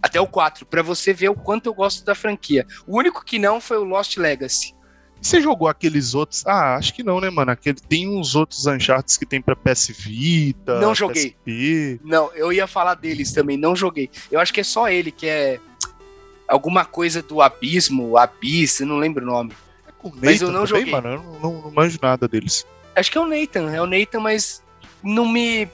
Até 0.00 0.18
o 0.18 0.26
4, 0.26 0.64
pra 0.64 0.80
você 0.80 1.12
ver 1.12 1.28
o 1.28 1.34
quanto 1.34 1.66
eu 1.66 1.74
gosto 1.74 2.06
da 2.06 2.14
franquia. 2.14 2.66
O 2.86 2.96
único 2.96 3.22
que 3.22 3.38
não 3.38 3.60
foi 3.60 3.76
o 3.76 3.84
Lost 3.84 4.16
Legacy. 4.16 4.74
Você 5.20 5.42
jogou 5.42 5.68
aqueles 5.68 6.14
outros? 6.14 6.46
Ah, 6.46 6.74
acho 6.76 6.94
que 6.94 7.02
não, 7.02 7.20
né, 7.20 7.28
mano? 7.28 7.50
Aquele, 7.50 7.76
tem 7.80 8.08
uns 8.08 8.34
outros 8.34 8.64
Uncharted 8.64 9.18
que 9.18 9.26
tem 9.26 9.42
pra 9.42 9.54
PS 9.54 9.88
Vita. 9.88 10.80
Não 10.80 10.94
joguei. 10.94 11.36
PSP. 11.44 12.00
Não, 12.02 12.32
eu 12.34 12.50
ia 12.50 12.66
falar 12.66 12.94
deles 12.94 13.30
também, 13.30 13.58
não 13.58 13.76
joguei. 13.76 14.08
Eu 14.32 14.40
acho 14.40 14.54
que 14.54 14.60
é 14.60 14.64
só 14.64 14.88
ele 14.88 15.10
que 15.10 15.26
é 15.26 15.60
alguma 16.48 16.86
coisa 16.86 17.20
do 17.20 17.42
abismo, 17.42 18.16
abyss, 18.16 18.80
não 18.80 18.96
lembro 18.96 19.22
o 19.22 19.26
nome. 19.26 19.52
É 20.04 20.10
com 20.10 20.16
mas 20.22 20.42
eu 20.42 20.50
não 20.50 20.66
também, 20.66 20.86
joguei. 20.86 20.92
Mano, 20.92 21.08
eu 21.08 21.22
não, 21.22 21.40
não, 21.40 21.62
não 21.62 21.70
manjo 21.70 21.98
nada 22.00 22.28
deles. 22.28 22.66
Acho 22.94 23.10
que 23.10 23.18
é 23.18 23.20
o 23.20 23.26
Nathan, 23.26 23.70
é 23.74 23.80
o 23.80 23.86
Nathan, 23.86 24.20
mas 24.20 24.62
não 25.02 25.28
me 25.28 25.68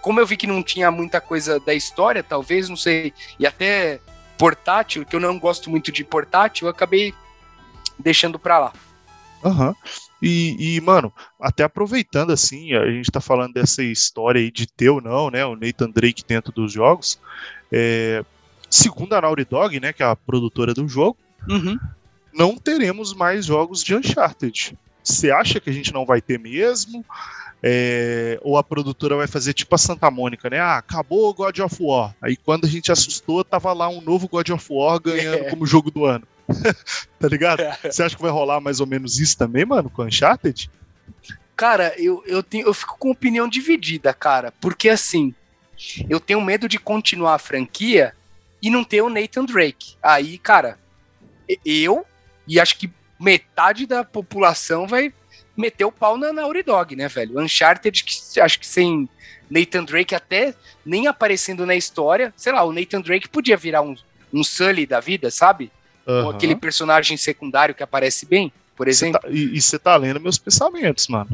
como 0.00 0.20
eu 0.20 0.26
vi 0.26 0.36
que 0.36 0.46
não 0.46 0.62
tinha 0.62 0.90
muita 0.90 1.20
coisa 1.20 1.58
da 1.58 1.74
história, 1.74 2.22
talvez, 2.22 2.68
não 2.68 2.76
sei, 2.76 3.12
e 3.38 3.46
até 3.46 4.00
portátil, 4.36 5.04
que 5.04 5.16
eu 5.16 5.20
não 5.20 5.38
gosto 5.38 5.68
muito 5.68 5.90
de 5.90 6.04
portátil, 6.04 6.66
eu 6.66 6.70
acabei 6.70 7.12
deixando 7.98 8.38
pra 8.38 8.58
lá. 8.58 8.72
Aham. 9.44 9.68
Uhum. 9.68 9.74
E, 10.20 10.76
e, 10.76 10.80
mano, 10.80 11.12
até 11.40 11.62
aproveitando 11.62 12.32
assim, 12.32 12.74
a 12.74 12.90
gente 12.90 13.10
tá 13.10 13.20
falando 13.20 13.52
dessa 13.52 13.84
história 13.84 14.40
aí 14.40 14.50
de 14.50 14.66
ter 14.66 14.88
ou 14.90 15.00
não, 15.00 15.30
né, 15.30 15.46
o 15.46 15.54
Nathan 15.54 15.90
Drake 15.90 16.24
dentro 16.26 16.52
dos 16.52 16.72
jogos, 16.72 17.20
é, 17.70 18.24
segundo 18.68 19.12
a 19.12 19.20
Naughty 19.20 19.44
Dog, 19.44 19.78
né, 19.78 19.92
que 19.92 20.02
é 20.02 20.06
a 20.06 20.16
produtora 20.16 20.74
do 20.74 20.88
jogo, 20.88 21.16
uhum. 21.48 21.78
Não 22.38 22.56
teremos 22.56 23.12
mais 23.12 23.46
jogos 23.46 23.82
de 23.82 23.96
Uncharted. 23.96 24.78
Você 25.02 25.32
acha 25.32 25.58
que 25.58 25.68
a 25.68 25.72
gente 25.72 25.92
não 25.92 26.06
vai 26.06 26.20
ter 26.20 26.38
mesmo? 26.38 27.04
É, 27.60 28.38
ou 28.42 28.56
a 28.56 28.62
produtora 28.62 29.16
vai 29.16 29.26
fazer 29.26 29.52
tipo 29.52 29.74
a 29.74 29.78
Santa 29.78 30.08
Mônica, 30.08 30.48
né? 30.48 30.60
Ah, 30.60 30.76
acabou 30.76 31.28
o 31.28 31.34
God 31.34 31.58
of 31.58 31.76
War. 31.80 32.14
Aí 32.22 32.36
quando 32.36 32.66
a 32.66 32.68
gente 32.68 32.92
assustou, 32.92 33.42
tava 33.42 33.72
lá 33.72 33.88
um 33.88 34.00
novo 34.00 34.28
God 34.28 34.50
of 34.50 34.64
War 34.70 35.00
ganhando 35.00 35.46
é. 35.46 35.50
como 35.50 35.66
jogo 35.66 35.90
do 35.90 36.04
ano. 36.04 36.24
tá 37.18 37.26
ligado? 37.26 37.60
É. 37.60 37.76
Você 37.82 38.04
acha 38.04 38.14
que 38.14 38.22
vai 38.22 38.30
rolar 38.30 38.60
mais 38.60 38.78
ou 38.78 38.86
menos 38.86 39.18
isso 39.18 39.36
também, 39.36 39.64
mano, 39.64 39.90
com 39.90 40.04
Uncharted? 40.04 40.70
Cara, 41.56 41.92
eu, 41.98 42.22
eu, 42.24 42.40
tenho, 42.40 42.68
eu 42.68 42.72
fico 42.72 42.96
com 42.96 43.10
opinião 43.10 43.48
dividida, 43.48 44.14
cara. 44.14 44.52
Porque 44.60 44.88
assim, 44.88 45.34
eu 46.08 46.20
tenho 46.20 46.40
medo 46.40 46.68
de 46.68 46.78
continuar 46.78 47.34
a 47.34 47.38
franquia 47.38 48.14
e 48.62 48.70
não 48.70 48.84
ter 48.84 49.02
o 49.02 49.10
Nathan 49.10 49.44
Drake. 49.44 49.96
Aí, 50.00 50.38
cara, 50.38 50.78
eu 51.64 52.06
e 52.48 52.58
acho 52.58 52.78
que 52.78 52.90
metade 53.20 53.86
da 53.86 54.02
população 54.02 54.86
vai 54.86 55.12
meter 55.56 55.84
o 55.84 55.92
pau 55.92 56.16
na 56.16 56.30
Dog, 56.64 56.96
né, 56.96 57.08
velho? 57.08 57.40
Uncharted, 57.40 58.04
que, 58.04 58.40
acho 58.40 58.58
que 58.58 58.66
sem 58.66 59.08
Nathan 59.50 59.84
Drake 59.84 60.14
até 60.14 60.54
nem 60.84 61.06
aparecendo 61.06 61.66
na 61.66 61.74
história, 61.74 62.32
sei 62.36 62.52
lá, 62.52 62.64
o 62.64 62.72
Nathan 62.72 63.00
Drake 63.00 63.28
podia 63.28 63.56
virar 63.56 63.82
um, 63.82 63.94
um 64.32 64.42
Sully 64.42 64.86
da 64.86 65.00
vida, 65.00 65.30
sabe? 65.30 65.70
Uhum. 66.06 66.24
Ou 66.24 66.30
aquele 66.30 66.56
personagem 66.56 67.16
secundário 67.16 67.74
que 67.74 67.82
aparece 67.82 68.24
bem, 68.24 68.52
por 68.76 68.88
exemplo. 68.88 69.20
Tá, 69.20 69.28
e 69.28 69.60
você 69.60 69.78
tá 69.78 69.96
lendo 69.96 70.20
meus 70.20 70.38
pensamentos, 70.38 71.08
mano. 71.08 71.30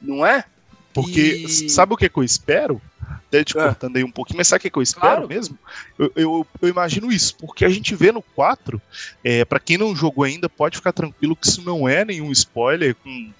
Não 0.00 0.26
é? 0.26 0.44
Porque 0.92 1.44
e... 1.46 1.70
sabe 1.70 1.94
o 1.94 1.96
que, 1.96 2.08
que 2.08 2.18
eu 2.18 2.24
espero? 2.24 2.82
Até 3.28 3.44
te 3.44 3.56
ah. 3.58 3.66
cortando 3.66 3.96
aí 3.96 4.04
um 4.04 4.10
pouquinho, 4.10 4.38
mas 4.38 4.48
sabe 4.48 4.58
o 4.58 4.62
que, 4.62 4.70
que 4.70 4.78
eu 4.78 4.82
espero 4.82 5.06
claro. 5.06 5.28
mesmo? 5.28 5.58
Eu, 5.98 6.12
eu, 6.16 6.46
eu, 6.62 6.68
imagino 6.68 7.12
isso, 7.12 7.36
porque 7.36 7.64
a 7.64 7.68
gente 7.68 7.94
vê 7.94 8.10
no 8.10 8.22
4, 8.22 8.80
é, 9.22 9.44
para 9.44 9.60
quem 9.60 9.76
não 9.76 9.94
jogou 9.94 10.24
ainda, 10.24 10.48
pode 10.48 10.76
ficar 10.76 10.92
tranquilo 10.92 11.36
que 11.36 11.46
isso 11.46 11.62
não 11.62 11.88
é 11.88 12.04
nenhum 12.04 12.32
spoiler, 12.32 12.94
com 12.94 13.30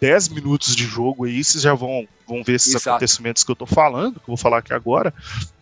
10 0.00 0.28
minutos 0.30 0.74
de 0.74 0.84
jogo 0.84 1.24
aí, 1.24 1.42
vocês 1.42 1.62
já 1.62 1.74
vão, 1.74 2.06
vão 2.26 2.42
ver 2.42 2.54
esses 2.54 2.74
Exato. 2.74 2.90
acontecimentos 2.90 3.42
que 3.42 3.50
eu 3.50 3.56
tô 3.56 3.66
falando, 3.66 4.14
que 4.14 4.20
eu 4.20 4.28
vou 4.28 4.36
falar 4.36 4.58
aqui 4.58 4.72
agora, 4.72 5.12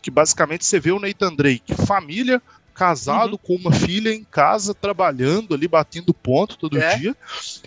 que 0.03 0.11
basicamente 0.11 0.65
você 0.65 0.79
vê 0.79 0.93
o 0.93 1.01
Nathan 1.01 1.35
Drake, 1.35 1.75
família, 1.87 2.43
casado 2.75 3.33
uhum. 3.33 3.39
com 3.39 3.55
uma 3.55 3.73
filha 3.73 4.13
em 4.13 4.25
casa, 4.25 4.75
trabalhando 4.75 5.55
ali, 5.55 5.69
batendo 5.69 6.13
ponto 6.13 6.59
todo 6.59 6.77
é. 6.77 6.97
dia. 6.97 7.17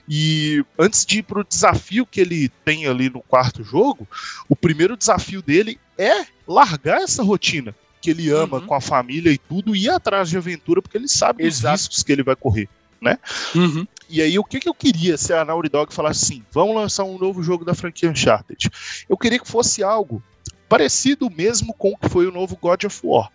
E 0.07 0.63
antes 0.77 1.05
de 1.05 1.19
ir 1.19 1.23
pro 1.23 1.45
desafio 1.45 2.05
que 2.05 2.19
ele 2.19 2.49
tem 2.65 2.85
ali 2.85 3.09
no 3.09 3.21
quarto 3.21 3.63
jogo, 3.63 4.07
o 4.49 4.55
primeiro 4.55 4.97
desafio 4.97 5.41
dele 5.41 5.79
é 5.97 6.25
largar 6.47 7.01
essa 7.01 7.23
rotina 7.23 7.75
que 8.01 8.11
ele 8.11 8.29
ama 8.29 8.57
uhum. 8.57 8.67
com 8.67 8.73
a 8.75 8.81
família 8.81 9.31
e 9.31 9.37
tudo, 9.37 9.75
e 9.75 9.85
ir 9.85 9.89
atrás 9.89 10.29
de 10.29 10.37
aventura, 10.37 10.81
porque 10.81 10.97
ele 10.97 11.07
sabe 11.07 11.43
Exato. 11.43 11.75
os 11.75 11.81
riscos 11.81 12.03
que 12.03 12.11
ele 12.11 12.23
vai 12.23 12.35
correr, 12.35 12.69
né? 13.01 13.17
Uhum. 13.55 13.87
E 14.09 14.21
aí, 14.21 14.39
o 14.39 14.43
que, 14.43 14.59
que 14.59 14.69
eu 14.69 14.73
queria 14.73 15.17
se 15.17 15.33
a 15.33 15.43
Naughty 15.43 15.69
Dog 15.69 15.93
falasse 15.93 16.23
assim: 16.25 16.43
vamos 16.51 16.75
lançar 16.75 17.03
um 17.03 17.17
novo 17.17 17.43
jogo 17.43 17.65
da 17.65 17.73
franquia 17.73 18.09
Uncharted? 18.09 18.69
Eu 19.09 19.17
queria 19.17 19.39
que 19.39 19.47
fosse 19.47 19.83
algo 19.83 20.23
parecido 20.69 21.29
mesmo 21.29 21.73
com 21.73 21.91
o 21.91 21.97
que 21.97 22.09
foi 22.09 22.27
o 22.27 22.31
novo 22.31 22.55
God 22.55 22.85
of 22.85 22.99
War. 23.03 23.29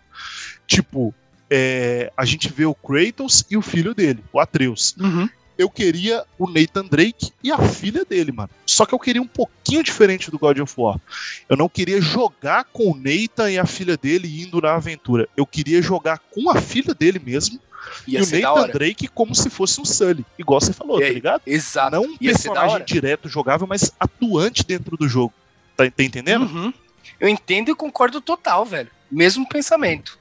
Tipo, 0.65 1.13
é, 1.49 2.11
a 2.17 2.25
gente 2.25 2.51
vê 2.51 2.65
o 2.65 2.73
Kratos 2.73 3.45
e 3.49 3.57
o 3.57 3.61
filho 3.61 3.93
dele, 3.93 4.23
o 4.31 4.39
Atreus. 4.39 4.95
Uhum. 4.99 5.29
Eu 5.57 5.69
queria 5.69 6.23
o 6.37 6.49
Nathan 6.49 6.85
Drake 6.85 7.31
e 7.43 7.51
a 7.51 7.59
filha 7.59 8.03
dele, 8.03 8.31
mano. 8.31 8.49
Só 8.65 8.85
que 8.85 8.93
eu 8.93 8.99
queria 8.99 9.21
um 9.21 9.27
pouquinho 9.27 9.83
diferente 9.83 10.31
do 10.31 10.39
God 10.39 10.59
of 10.59 10.73
War. 10.77 10.99
Eu 11.47 11.55
não 11.55 11.69
queria 11.69 12.01
jogar 12.01 12.65
com 12.65 12.91
o 12.91 12.97
Nathan 12.97 13.51
e 13.51 13.59
a 13.59 13.65
filha 13.65 13.95
dele 13.95 14.41
indo 14.41 14.59
na 14.59 14.73
aventura. 14.73 15.27
Eu 15.37 15.45
queria 15.45 15.81
jogar 15.81 16.19
com 16.31 16.49
a 16.49 16.59
filha 16.59 16.93
dele 16.93 17.21
mesmo. 17.23 17.59
Ia 18.07 18.19
e 18.19 18.23
o 18.23 18.25
Nathan 18.25 18.69
Drake 18.69 19.07
como 19.07 19.35
se 19.35 19.49
fosse 19.49 19.79
um 19.79 19.85
Sully, 19.85 20.25
igual 20.39 20.59
você 20.59 20.73
falou, 20.73 20.99
tá 20.99 21.09
ligado? 21.09 21.41
Exato. 21.45 21.91
Não 21.91 22.03
um 22.03 22.17
Ia 22.19 22.31
personagem 22.31 22.85
direto 22.85 23.27
jogável, 23.27 23.67
mas 23.67 23.91
atuante 23.99 24.65
dentro 24.65 24.97
do 24.97 25.07
jogo. 25.07 25.33
Tá, 25.75 25.89
tá 25.89 26.03
entendendo? 26.03 26.45
Uhum. 26.45 26.73
Eu 27.19 27.27
entendo 27.27 27.69
e 27.69 27.75
concordo 27.75 28.21
total, 28.21 28.65
velho. 28.65 28.89
Mesmo 29.11 29.47
pensamento. 29.47 30.17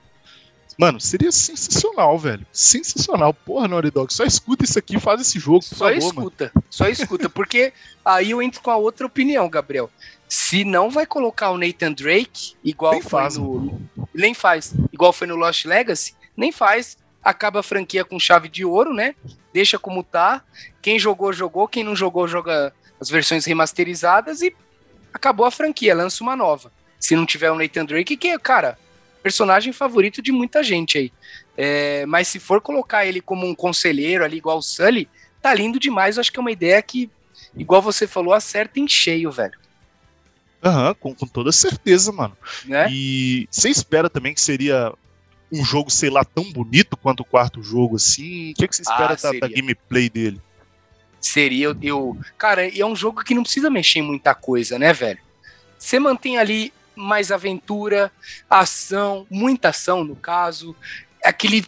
Mano, 0.78 1.00
seria 1.00 1.30
sensacional, 1.30 2.18
velho. 2.18 2.46
Sensacional. 2.52 3.32
Porra, 3.34 3.68
Naughty 3.68 3.90
Dog, 3.90 4.12
só 4.12 4.24
escuta 4.24 4.64
isso 4.64 4.78
aqui 4.78 4.98
faz 4.98 5.20
esse 5.20 5.38
jogo, 5.38 5.62
Só 5.62 5.86
favor, 5.86 5.96
escuta, 5.96 6.52
mano. 6.54 6.66
só 6.70 6.88
escuta. 6.88 7.28
Porque 7.28 7.72
aí 8.04 8.30
eu 8.30 8.42
entro 8.42 8.60
com 8.60 8.70
a 8.70 8.76
outra 8.76 9.06
opinião, 9.06 9.48
Gabriel. 9.48 9.90
Se 10.28 10.64
não 10.64 10.90
vai 10.90 11.04
colocar 11.04 11.50
o 11.50 11.58
Nathan 11.58 11.92
Drake, 11.92 12.54
igual 12.64 12.92
nem 12.92 13.02
foi 13.02 13.10
faz, 13.10 13.36
no... 13.36 13.54
Mano. 13.54 13.90
Nem 14.14 14.34
faz. 14.34 14.74
Igual 14.92 15.12
foi 15.12 15.26
no 15.26 15.36
Lost 15.36 15.64
Legacy, 15.64 16.14
nem 16.36 16.50
faz. 16.50 16.96
Acaba 17.22 17.60
a 17.60 17.62
franquia 17.62 18.04
com 18.04 18.18
chave 18.18 18.48
de 18.48 18.64
ouro, 18.64 18.94
né? 18.94 19.14
Deixa 19.52 19.78
como 19.78 20.02
tá. 20.02 20.42
Quem 20.80 20.98
jogou, 20.98 21.32
jogou. 21.32 21.68
Quem 21.68 21.84
não 21.84 21.94
jogou, 21.94 22.26
joga 22.26 22.72
as 23.00 23.10
versões 23.10 23.44
remasterizadas 23.44 24.42
e 24.42 24.54
acabou 25.12 25.44
a 25.44 25.50
franquia, 25.50 25.94
lança 25.94 26.22
uma 26.24 26.34
nova. 26.34 26.72
Se 26.98 27.14
não 27.14 27.26
tiver 27.26 27.50
o 27.50 27.56
Nathan 27.56 27.84
Drake, 27.84 28.16
que, 28.16 28.38
cara, 28.38 28.78
personagem 29.22 29.72
favorito 29.72 30.20
de 30.20 30.32
muita 30.32 30.62
gente 30.62 30.98
aí. 30.98 31.12
É, 31.56 32.04
mas 32.06 32.28
se 32.28 32.38
for 32.38 32.60
colocar 32.60 33.06
ele 33.06 33.20
como 33.20 33.46
um 33.46 33.54
conselheiro 33.54 34.24
ali, 34.24 34.38
igual 34.38 34.58
o 34.58 34.62
Sully, 34.62 35.08
tá 35.40 35.54
lindo 35.54 35.78
demais. 35.78 36.16
Eu 36.16 36.20
acho 36.20 36.32
que 36.32 36.38
é 36.38 36.40
uma 36.40 36.52
ideia 36.52 36.80
que, 36.82 37.10
igual 37.56 37.80
você 37.80 38.06
falou, 38.06 38.32
acerta 38.32 38.80
em 38.80 38.88
cheio, 38.88 39.30
velho. 39.30 39.58
Aham, 40.62 40.88
uhum, 40.88 40.94
com, 40.94 41.14
com, 41.14 41.26
toda 41.26 41.50
certeza, 41.50 42.12
mano. 42.12 42.36
Né? 42.64 42.86
E 42.90 43.48
você 43.50 43.68
espera 43.68 44.08
também 44.08 44.32
que 44.32 44.40
seria 44.40 44.92
um 45.50 45.64
jogo, 45.64 45.90
sei 45.90 46.08
lá, 46.08 46.24
tão 46.24 46.50
bonito 46.50 46.96
quanto 46.96 47.20
o 47.20 47.24
quarto 47.24 47.62
jogo, 47.62 47.96
assim? 47.96 48.52
O 48.52 48.54
que, 48.54 48.68
que 48.68 48.76
você 48.76 48.82
espera 48.82 49.12
ah, 49.12 49.16
da, 49.16 49.38
da, 49.40 49.48
gameplay 49.48 50.08
dele? 50.08 50.40
Seria, 51.20 51.66
eu, 51.66 51.76
eu. 51.82 52.18
Cara, 52.38 52.66
é 52.66 52.84
um 52.86 52.96
jogo 52.96 53.22
que 53.22 53.34
não 53.34 53.42
precisa 53.42 53.68
mexer 53.68 53.98
em 53.98 54.02
muita 54.02 54.34
coisa, 54.34 54.78
né, 54.78 54.92
velho? 54.92 55.18
Você 55.78 55.98
mantém 55.98 56.38
ali 56.38 56.72
mais 56.94 57.32
aventura, 57.32 58.12
ação, 58.48 59.26
muita 59.30 59.70
ação 59.70 60.04
no 60.04 60.16
caso, 60.16 60.76
aquele 61.24 61.64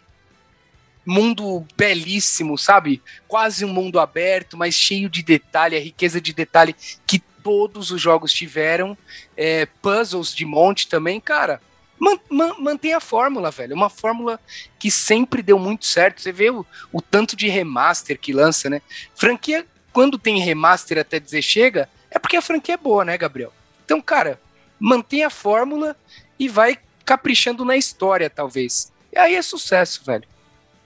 mundo 1.06 1.66
belíssimo, 1.76 2.56
sabe? 2.56 3.02
Quase 3.28 3.64
um 3.64 3.68
mundo 3.68 4.00
aberto, 4.00 4.56
mas 4.56 4.74
cheio 4.74 5.08
de 5.08 5.22
detalhe, 5.22 5.76
a 5.76 5.80
riqueza 5.80 6.20
de 6.20 6.32
detalhe 6.32 6.74
que 7.06 7.18
todos 7.18 7.90
os 7.90 8.00
jogos 8.00 8.32
tiveram, 8.32 8.96
é, 9.36 9.66
puzzles 9.82 10.34
de 10.34 10.46
monte 10.46 10.88
também, 10.88 11.20
cara. 11.20 11.60
Man, 11.98 12.18
man, 12.30 12.54
mantém 12.58 12.94
a 12.94 13.00
fórmula, 13.00 13.50
velho. 13.50 13.74
Uma 13.74 13.90
fórmula 13.90 14.40
que 14.78 14.90
sempre 14.90 15.42
deu 15.42 15.58
muito 15.58 15.86
certo. 15.86 16.20
Você 16.20 16.32
vê 16.32 16.50
o, 16.50 16.66
o 16.90 17.00
tanto 17.00 17.36
de 17.36 17.48
remaster 17.48 18.18
que 18.18 18.32
lança, 18.32 18.68
né? 18.68 18.80
Franquia, 19.14 19.66
quando 19.92 20.18
tem 20.18 20.40
remaster 20.40 20.98
até 20.98 21.20
dizer 21.20 21.42
chega, 21.42 21.88
é 22.10 22.18
porque 22.18 22.36
a 22.36 22.42
franquia 22.42 22.74
é 22.74 22.78
boa, 22.78 23.04
né, 23.04 23.16
Gabriel? 23.16 23.52
Então, 23.84 24.00
cara, 24.00 24.40
mantém 24.78 25.24
a 25.24 25.30
fórmula 25.30 25.96
e 26.38 26.48
vai 26.48 26.78
caprichando 27.04 27.64
na 27.64 27.76
história, 27.76 28.30
talvez. 28.30 28.92
E 29.12 29.18
aí 29.18 29.34
é 29.34 29.42
sucesso, 29.42 30.04
velho. 30.04 30.26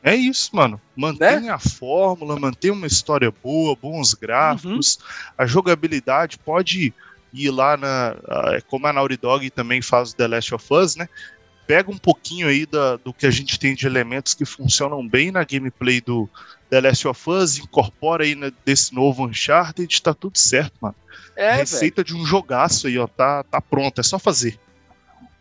É 0.02 0.14
isso, 0.14 0.54
mano. 0.54 0.80
Mantém 0.94 1.40
né? 1.40 1.50
a 1.50 1.58
fórmula, 1.58 2.38
mantém 2.38 2.70
uma 2.70 2.86
história 2.86 3.32
boa, 3.42 3.74
bons 3.74 4.14
gráficos. 4.14 4.96
Uhum. 4.96 5.02
A 5.38 5.46
jogabilidade 5.46 6.38
pode 6.38 6.94
ir 7.32 7.50
lá 7.50 7.76
na. 7.76 8.16
Como 8.68 8.86
a 8.86 8.92
Naughty 8.92 9.16
Dog 9.16 9.50
também 9.50 9.82
faz 9.82 10.12
o 10.12 10.16
The 10.16 10.28
Last 10.28 10.54
of 10.54 10.66
Us, 10.72 10.96
né? 10.96 11.08
Pega 11.66 11.90
um 11.90 11.98
pouquinho 11.98 12.48
aí 12.48 12.64
da, 12.64 12.96
do 12.96 13.12
que 13.12 13.26
a 13.26 13.30
gente 13.30 13.58
tem 13.58 13.74
de 13.74 13.86
elementos 13.86 14.34
que 14.34 14.44
funcionam 14.44 15.06
bem 15.06 15.30
na 15.30 15.44
gameplay 15.44 16.00
do 16.00 16.28
The 16.70 16.80
Last 16.80 17.08
of 17.08 17.30
Us, 17.30 17.58
incorpora 17.58 18.24
aí 18.24 18.34
né, 18.34 18.52
desse 18.64 18.94
novo 18.94 19.26
Uncharted, 19.26 20.02
tá 20.02 20.12
tudo 20.12 20.38
certo, 20.38 20.74
mano. 20.80 20.94
É, 21.34 21.52
Receita 21.52 22.02
véio. 22.02 22.06
de 22.06 22.22
um 22.22 22.26
jogaço 22.26 22.86
aí, 22.86 22.98
ó, 22.98 23.06
tá, 23.06 23.42
tá 23.44 23.60
pronto, 23.60 24.00
é 24.00 24.04
só 24.04 24.18
fazer. 24.18 24.58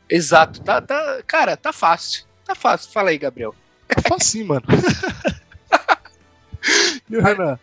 Exato, 0.09 0.61
tá, 0.61 0.81
tá, 0.81 1.21
cara, 1.25 1.57
tá 1.57 1.73
fácil. 1.73 2.25
Tá 2.45 2.55
fácil. 2.55 2.91
Fala 2.91 3.09
aí, 3.09 3.17
Gabriel. 3.17 3.53
Tá 3.87 4.01
fácil, 4.07 4.45
mano. 4.45 4.63
Renan, 7.09 7.59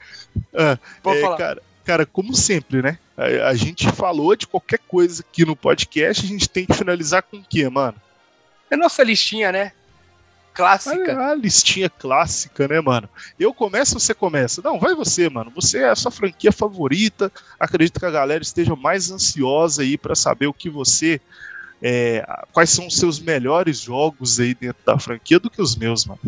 ah, 0.55 0.73
é, 0.73 0.79
falar. 1.03 1.37
Cara, 1.37 1.63
cara, 1.85 2.07
como 2.07 2.35
sempre, 2.35 2.83
né? 2.83 2.99
A, 3.17 3.49
a, 3.49 3.55
gente 3.55 3.91
falou 3.93 4.35
de 4.35 4.47
qualquer 4.47 4.79
coisa 4.79 5.23
aqui 5.23 5.45
no 5.45 5.55
podcast, 5.55 6.25
a 6.25 6.29
gente 6.29 6.49
tem 6.49 6.67
que 6.67 6.75
finalizar 6.75 7.23
com 7.23 7.37
o 7.37 7.45
quê, 7.45 7.69
mano? 7.69 7.97
É 8.71 8.77
nossa 8.77 9.03
listinha, 9.03 9.53
né? 9.53 9.73
Clássica. 10.55 11.19
A, 11.19 11.31
a 11.31 11.35
listinha 11.35 11.91
clássica, 11.91 12.69
né, 12.69 12.81
mano? 12.81 13.09
Eu 13.39 13.53
começo 13.53 13.95
ou 13.95 14.01
você 14.01 14.15
começa? 14.15 14.63
Não, 14.63 14.79
vai 14.79 14.95
você, 14.95 15.29
mano. 15.29 15.51
Você 15.55 15.79
é 15.79 15.91
a 15.91 15.97
sua 15.97 16.13
franquia 16.13 16.53
favorita. 16.53 17.31
Acredito 17.59 17.99
que 17.99 18.07
a 18.07 18.11
galera 18.11 18.43
esteja 18.43 18.77
mais 18.77 19.11
ansiosa 19.11 19.83
aí 19.83 19.99
para 19.99 20.15
saber 20.15 20.47
o 20.47 20.55
que 20.55 20.71
você 20.71 21.21
é, 21.87 22.27
quais 22.51 22.71
são 22.71 22.87
os 22.87 22.97
seus 22.97 23.21
melhores 23.21 23.81
jogos 23.81 24.41
aí 24.41 24.55
dentro 24.55 24.83
da 24.87 24.99
franquia 24.99 25.39
do 25.39 25.51
que 25.51 25.61
os 25.61 25.77
meus, 25.77 26.07
mano. 26.07 26.21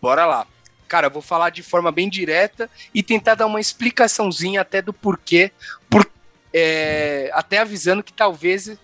Bora 0.00 0.24
lá. 0.24 0.46
Cara, 0.88 1.08
eu 1.08 1.10
vou 1.10 1.20
falar 1.20 1.50
de 1.50 1.62
forma 1.62 1.92
bem 1.92 2.08
direta 2.08 2.70
e 2.94 3.02
tentar 3.02 3.34
dar 3.34 3.46
uma 3.46 3.60
explicaçãozinha 3.60 4.62
até 4.62 4.80
do 4.80 4.92
porquê, 4.92 5.52
por, 5.90 6.10
é, 6.54 7.30
até 7.34 7.58
avisando 7.58 8.02
que 8.02 8.12
talvez 8.14 8.76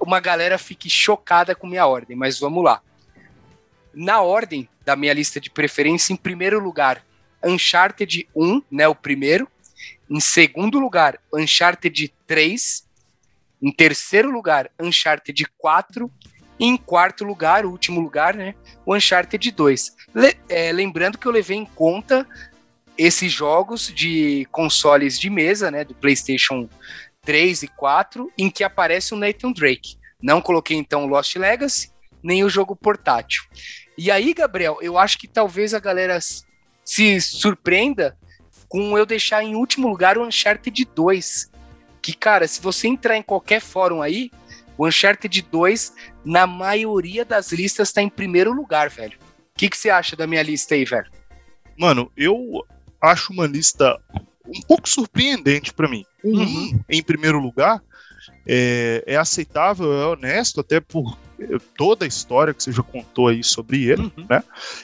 uma 0.00 0.18
galera 0.18 0.58
fique 0.58 0.90
chocada 0.90 1.54
com 1.54 1.66
minha 1.66 1.86
ordem, 1.86 2.16
mas 2.16 2.40
vamos 2.40 2.64
lá. 2.64 2.80
Na 3.98 4.20
ordem 4.20 4.68
da 4.84 4.94
minha 4.94 5.14
lista 5.14 5.40
de 5.40 5.48
preferência, 5.48 6.12
em 6.12 6.16
primeiro 6.16 6.60
lugar, 6.60 7.02
Uncharted 7.42 8.28
1, 8.36 8.62
né, 8.70 8.86
o 8.86 8.94
primeiro. 8.94 9.48
Em 10.10 10.20
segundo 10.20 10.78
lugar, 10.78 11.18
Uncharted 11.32 12.12
3. 12.26 12.86
Em 13.62 13.72
terceiro 13.72 14.30
lugar, 14.30 14.70
Uncharted 14.78 15.46
4. 15.56 16.10
E 16.58 16.66
em 16.66 16.76
quarto 16.76 17.24
lugar, 17.24 17.64
o 17.64 17.70
último 17.70 17.98
lugar, 17.98 18.34
né? 18.34 18.54
O 18.84 18.94
Uncharted 18.94 19.50
2. 19.50 19.96
Le 20.14 20.36
é, 20.50 20.72
lembrando 20.72 21.16
que 21.16 21.26
eu 21.26 21.32
levei 21.32 21.56
em 21.56 21.64
conta 21.64 22.28
esses 22.98 23.32
jogos 23.32 23.90
de 23.94 24.46
consoles 24.52 25.18
de 25.18 25.30
mesa, 25.30 25.70
né? 25.70 25.84
Do 25.84 25.94
PlayStation 25.94 26.68
3 27.22 27.62
e 27.62 27.68
4, 27.68 28.30
em 28.36 28.50
que 28.50 28.62
aparece 28.62 29.14
o 29.14 29.16
Nathan 29.16 29.52
Drake. 29.52 29.96
Não 30.22 30.42
coloquei 30.42 30.76
então 30.76 31.06
Lost 31.06 31.34
Legacy, 31.36 31.90
nem 32.22 32.44
o 32.44 32.50
jogo 32.50 32.76
portátil. 32.76 33.42
E 33.96 34.10
aí, 34.10 34.34
Gabriel, 34.34 34.78
eu 34.82 34.98
acho 34.98 35.18
que 35.18 35.26
talvez 35.26 35.72
a 35.72 35.80
galera 35.80 36.18
se 36.84 37.20
surpreenda 37.20 38.16
com 38.68 38.96
eu 38.96 39.06
deixar 39.06 39.42
em 39.42 39.54
último 39.54 39.88
lugar 39.88 40.18
o 40.18 40.24
Uncharted 40.24 40.84
2, 40.94 41.50
que, 42.02 42.12
cara, 42.12 42.46
se 42.46 42.60
você 42.60 42.88
entrar 42.88 43.16
em 43.16 43.22
qualquer 43.22 43.60
fórum 43.60 44.02
aí, 44.02 44.30
o 44.76 44.86
Uncharted 44.86 45.42
2, 45.42 45.94
na 46.24 46.46
maioria 46.46 47.24
das 47.24 47.52
listas, 47.52 47.92
tá 47.92 48.02
em 48.02 48.08
primeiro 48.08 48.52
lugar, 48.52 48.90
velho. 48.90 49.18
O 49.54 49.58
que, 49.58 49.70
que 49.70 49.76
você 49.76 49.88
acha 49.88 50.14
da 50.14 50.26
minha 50.26 50.42
lista 50.42 50.74
aí, 50.74 50.84
velho? 50.84 51.10
Mano, 51.78 52.10
eu 52.16 52.64
acho 53.00 53.32
uma 53.32 53.46
lista 53.46 53.98
um 54.46 54.60
pouco 54.62 54.88
surpreendente 54.88 55.72
para 55.72 55.88
mim. 55.88 56.04
uhum. 56.22 56.78
em 56.88 57.02
primeiro 57.02 57.38
lugar, 57.38 57.82
é, 58.46 59.02
é, 59.06 59.16
aceitável, 59.16 59.92
é 59.92 60.06
honesto, 60.06 60.60
até 60.60 60.80
por 60.80 61.16
toda 61.76 62.04
a 62.04 62.08
história 62.08 62.54
que 62.54 62.62
você 62.62 62.72
já 62.72 62.82
contou 62.82 63.28
aí 63.28 63.42
sobre 63.44 63.84
ele, 63.84 64.02
uhum. 64.02 64.26
né? 64.28 64.42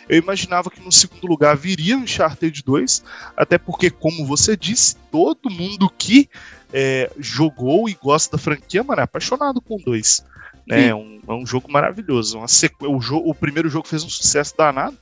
Eu 0.08 0.18
imaginava 0.18 0.70
que 0.70 0.80
no 0.80 0.92
segundo 0.92 1.26
lugar 1.26 1.56
viria 1.56 1.96
Uncharted 1.96 2.62
2, 2.62 3.04
até 3.36 3.58
porque, 3.58 3.90
como 3.90 4.26
você 4.26 4.56
disse, 4.56 4.96
todo 5.10 5.50
mundo 5.50 5.88
que 5.88 6.28
é, 6.72 7.10
jogou 7.18 7.88
e 7.88 7.94
gosta 7.94 8.36
da 8.36 8.42
franquia, 8.42 8.82
mano, 8.82 9.00
é 9.00 9.04
apaixonado 9.04 9.60
com 9.60 9.76
2. 9.76 10.24
Né? 10.66 10.88
É, 10.88 10.94
um, 10.94 11.20
é 11.26 11.32
um 11.32 11.44
jogo 11.44 11.70
maravilhoso. 11.70 12.38
Uma 12.38 12.48
sequ... 12.48 12.86
o, 12.86 12.98
o 12.98 13.34
primeiro 13.34 13.68
jogo 13.68 13.88
fez 13.88 14.04
um 14.04 14.08
sucesso 14.08 14.54
danado. 14.56 14.96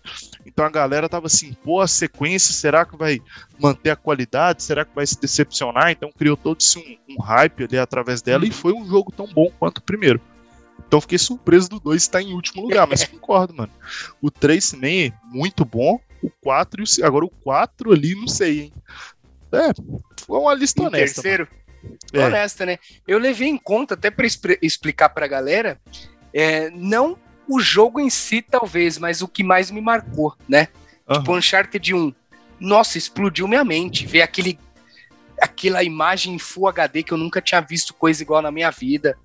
Então 0.46 0.64
a 0.64 0.70
galera 0.70 1.08
tava 1.08 1.26
assim, 1.26 1.52
pô, 1.52 1.80
a 1.80 1.86
sequência, 1.86 2.54
será 2.54 2.84
que 2.84 2.96
vai 2.96 3.20
manter 3.58 3.90
a 3.90 3.96
qualidade? 3.96 4.62
Será 4.62 4.84
que 4.84 4.94
vai 4.94 5.06
se 5.06 5.20
decepcionar? 5.20 5.90
Então 5.90 6.10
criou 6.16 6.36
todo 6.36 6.58
esse 6.60 6.78
um, 6.78 7.14
um 7.14 7.20
hype 7.20 7.64
ali 7.64 7.78
através 7.78 8.22
dela 8.22 8.44
e 8.44 8.48
uhum. 8.48 8.54
foi 8.54 8.72
um 8.72 8.86
jogo 8.86 9.12
tão 9.12 9.26
bom 9.26 9.50
quanto 9.58 9.78
o 9.78 9.82
primeiro. 9.82 10.20
Então 10.86 11.00
fiquei 11.00 11.18
surpreso 11.18 11.68
do 11.68 11.80
2 11.80 12.02
estar 12.02 12.22
em 12.22 12.32
último 12.32 12.62
lugar, 12.62 12.86
mas 12.86 13.04
concordo, 13.08 13.54
mano. 13.54 13.72
O 14.20 14.30
3 14.30 14.70
também 14.70 15.06
é 15.06 15.12
muito 15.24 15.64
bom. 15.64 16.00
O 16.22 16.30
4 16.42 16.82
e 16.82 16.84
o... 16.84 17.06
Agora 17.06 17.24
o 17.24 17.30
4 17.30 17.92
ali, 17.92 18.14
não 18.14 18.28
sei, 18.28 18.60
hein? 18.60 18.72
É, 19.52 19.72
foi 20.24 20.38
uma 20.38 20.54
lista 20.54 20.82
honesta. 20.82 21.22
Terceiro? 21.22 21.48
É. 22.12 22.26
Honesta, 22.26 22.66
né? 22.66 22.78
Eu 23.06 23.18
levei 23.18 23.48
em 23.48 23.56
conta, 23.56 23.94
até 23.94 24.10
para 24.10 24.26
explicar 24.60 25.08
para 25.08 25.24
a 25.24 25.28
galera, 25.28 25.80
é, 26.32 26.70
não 26.70 27.16
o 27.48 27.58
jogo 27.58 27.98
em 27.98 28.08
si, 28.08 28.42
talvez, 28.42 28.96
mas 28.98 29.22
o 29.22 29.28
que 29.28 29.42
mais 29.42 29.70
me 29.70 29.80
marcou, 29.80 30.36
né? 30.48 30.68
Uhum. 31.08 31.18
Tipo, 31.18 31.36
Uncharted 31.36 31.94
1. 31.94 32.14
Nossa, 32.60 32.98
explodiu 32.98 33.48
minha 33.48 33.64
mente. 33.64 34.06
Ver 34.06 34.22
aquele, 34.22 34.58
aquela 35.40 35.82
imagem 35.82 36.34
em 36.34 36.38
Full 36.38 36.68
HD 36.68 37.02
que 37.02 37.12
eu 37.12 37.18
nunca 37.18 37.40
tinha 37.40 37.60
visto 37.60 37.94
coisa 37.94 38.22
igual 38.22 38.42
na 38.42 38.50
minha 38.50 38.70
vida. 38.70 39.16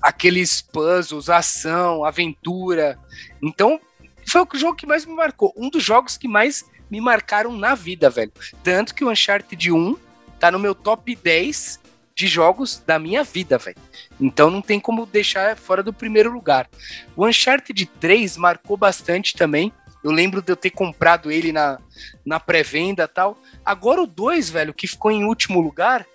Aqueles 0.00 0.62
puzzles, 0.62 1.28
ação, 1.28 2.04
aventura. 2.04 2.98
Então, 3.42 3.80
foi 4.26 4.42
o 4.42 4.58
jogo 4.58 4.76
que 4.76 4.86
mais 4.86 5.04
me 5.04 5.14
marcou. 5.14 5.52
Um 5.56 5.68
dos 5.68 5.82
jogos 5.82 6.16
que 6.16 6.28
mais 6.28 6.64
me 6.90 7.00
marcaram 7.00 7.56
na 7.56 7.74
vida, 7.74 8.08
velho. 8.08 8.32
Tanto 8.62 8.94
que 8.94 9.04
o 9.04 9.10
Uncharted 9.10 9.72
1 9.72 9.96
tá 10.38 10.50
no 10.50 10.58
meu 10.58 10.74
top 10.74 11.14
10 11.16 11.80
de 12.14 12.26
jogos 12.26 12.82
da 12.86 12.98
minha 12.98 13.24
vida, 13.24 13.58
velho. 13.58 13.76
Então 14.20 14.50
não 14.50 14.62
tem 14.62 14.78
como 14.78 15.04
deixar 15.04 15.56
fora 15.56 15.82
do 15.82 15.92
primeiro 15.92 16.32
lugar. 16.32 16.68
O 17.16 17.26
Uncharted 17.26 17.86
3 18.00 18.36
marcou 18.36 18.76
bastante 18.76 19.34
também. 19.34 19.72
Eu 20.02 20.12
lembro 20.12 20.40
de 20.40 20.52
eu 20.52 20.56
ter 20.56 20.70
comprado 20.70 21.30
ele 21.30 21.50
na, 21.50 21.78
na 22.24 22.38
pré-venda 22.38 23.08
tal. 23.08 23.36
Agora 23.64 24.02
o 24.02 24.06
2, 24.06 24.50
velho, 24.50 24.74
que 24.74 24.86
ficou 24.86 25.10
em 25.10 25.24
último 25.24 25.60
lugar, 25.60 26.06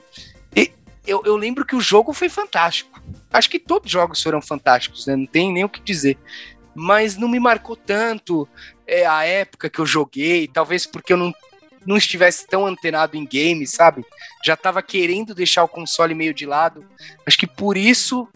eu, 1.10 1.24
eu 1.26 1.36
lembro 1.36 1.66
que 1.66 1.76
o 1.76 1.82
jogo 1.82 2.14
foi 2.14 2.30
fantástico. 2.30 3.02
Acho 3.32 3.50
que 3.50 3.60
todos 3.60 3.88
os 3.88 3.92
jogos 3.92 4.22
foram 4.22 4.42
fantásticos, 4.42 5.08
né? 5.08 5.16
Não 5.16 5.26
tem 5.26 5.52
nem 5.52 5.64
o 5.64 5.70
que 5.70 5.82
dizer. 5.82 6.18
Mas 6.76 7.18
não 7.18 7.28
me 7.28 7.40
marcou 7.40 7.76
tanto 7.76 8.48
é, 8.86 9.06
a 9.08 9.26
época 9.26 9.70
que 9.70 9.80
eu 9.80 9.86
joguei, 9.86 10.48
talvez 10.48 10.86
porque 10.86 11.12
eu 11.12 11.18
não 11.18 11.34
não 11.86 11.96
estivesse 11.96 12.46
tão 12.46 12.68
antenado 12.68 13.16
em 13.16 13.26
games, 13.26 13.72
sabe? 13.72 14.06
Já 14.44 14.54
estava 14.54 14.84
querendo 14.84 15.34
deixar 15.34 15.64
o 15.64 15.68
console 15.68 16.14
meio 16.14 16.34
de 16.34 16.46
lado. 16.46 16.86
Acho 17.26 17.38
que 17.38 17.48
por 17.48 17.78
isso 17.78 18.28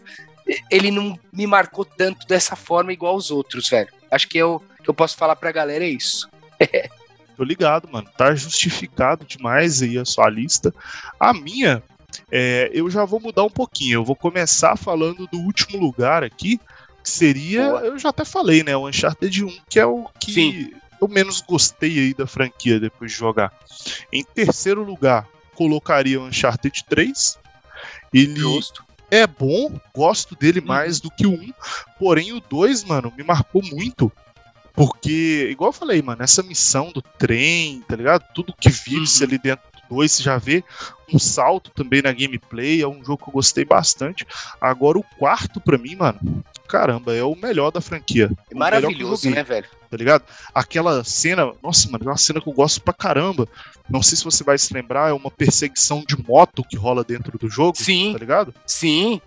ele 0.70 0.90
não 0.90 1.16
me 1.30 1.46
marcou 1.46 1.84
tanto 1.84 2.26
dessa 2.26 2.56
forma 2.56 2.92
igual 2.92 3.14
os 3.14 3.30
outros, 3.30 3.68
velho. 3.68 3.92
Acho 4.10 4.26
que 4.26 4.38
eu, 4.38 4.62
que 4.82 4.88
eu 4.88 4.94
posso 4.94 5.16
falar 5.16 5.36
pra 5.36 5.52
galera 5.52 5.84
é 5.84 5.90
isso. 5.90 6.28
Tô 7.36 7.44
ligado, 7.44 7.88
mano. 7.90 8.08
Tá 8.16 8.34
justificado 8.34 9.24
demais 9.24 9.82
aí 9.82 9.98
a 9.98 10.04
sua 10.04 10.28
lista. 10.28 10.74
A 11.18 11.32
minha, 11.32 11.82
é, 12.30 12.70
eu 12.72 12.88
já 12.90 13.04
vou 13.04 13.20
mudar 13.20 13.44
um 13.44 13.50
pouquinho. 13.50 13.98
Eu 13.98 14.04
vou 14.04 14.16
começar 14.16 14.76
falando 14.76 15.26
do 15.26 15.38
último 15.38 15.78
lugar 15.78 16.22
aqui, 16.22 16.58
que 17.02 17.10
seria, 17.10 17.68
Boa. 17.68 17.80
eu 17.80 17.98
já 17.98 18.08
até 18.08 18.24
falei, 18.24 18.62
né? 18.62 18.76
O 18.76 18.88
Uncharted 18.88 19.44
1, 19.44 19.58
que 19.68 19.78
é 19.78 19.86
o 19.86 20.08
que 20.18 20.32
Sim 20.32 20.70
eu 21.04 21.08
menos 21.08 21.40
gostei 21.42 21.98
aí 21.98 22.14
da 22.14 22.26
franquia 22.26 22.80
depois 22.80 23.12
de 23.12 23.18
jogar. 23.18 23.52
Em 24.12 24.24
terceiro 24.24 24.82
lugar, 24.82 25.28
colocaria 25.54 26.20
o 26.20 26.24
Uncharted 26.24 26.84
3. 26.88 27.38
Ele 28.12 28.36
Justo. 28.36 28.84
é 29.10 29.26
bom, 29.26 29.78
gosto 29.94 30.34
dele 30.34 30.60
uhum. 30.60 30.66
mais 30.66 31.00
do 31.00 31.10
que 31.10 31.26
o 31.26 31.32
1. 31.32 31.52
Porém, 31.98 32.32
o 32.32 32.40
2, 32.40 32.84
mano, 32.84 33.12
me 33.16 33.22
marcou 33.22 33.62
muito. 33.62 34.10
Porque, 34.74 35.48
igual 35.50 35.68
eu 35.68 35.72
falei, 35.72 36.02
mano, 36.02 36.22
essa 36.22 36.42
missão 36.42 36.90
do 36.90 37.00
trem, 37.00 37.82
tá 37.88 37.94
ligado? 37.94 38.24
Tudo 38.34 38.54
que 38.58 38.68
vive-se 38.68 39.22
uhum. 39.22 39.28
ali 39.28 39.38
dentro 39.38 39.64
do 39.88 39.94
2, 39.96 40.10
você 40.12 40.22
já 40.22 40.36
vê 40.36 40.64
um 41.12 41.18
salto 41.18 41.70
também 41.70 42.02
na 42.02 42.10
gameplay, 42.12 42.82
é 42.82 42.88
um 42.88 43.04
jogo 43.04 43.22
que 43.22 43.28
eu 43.28 43.32
gostei 43.32 43.64
bastante. 43.64 44.26
Agora 44.60 44.98
o 44.98 45.04
quarto 45.16 45.60
para 45.60 45.78
mim, 45.78 45.94
mano, 45.94 46.44
caramba, 46.66 47.14
é 47.14 47.22
o 47.22 47.36
melhor 47.36 47.70
da 47.70 47.80
franquia. 47.80 48.30
É 48.50 48.54
maravilhoso, 48.54 49.30
né, 49.30 49.44
velho? 49.44 49.68
Tá 49.88 49.96
ligado? 49.96 50.24
Aquela 50.52 51.04
cena, 51.04 51.52
nossa, 51.62 51.88
mano, 51.88 52.04
é 52.04 52.08
uma 52.08 52.16
cena 52.16 52.40
que 52.40 52.48
eu 52.48 52.52
gosto 52.52 52.80
pra 52.82 52.92
caramba. 52.92 53.46
Não 53.88 54.02
sei 54.02 54.18
se 54.18 54.24
você 54.24 54.42
vai 54.42 54.58
se 54.58 54.74
lembrar, 54.74 55.10
é 55.10 55.12
uma 55.12 55.30
perseguição 55.30 56.02
de 56.04 56.16
moto 56.26 56.64
que 56.64 56.76
rola 56.76 57.04
dentro 57.04 57.38
do 57.38 57.48
jogo, 57.48 57.76
Sim. 57.76 58.12
tá 58.12 58.18
ligado? 58.18 58.52
Sim. 58.66 59.20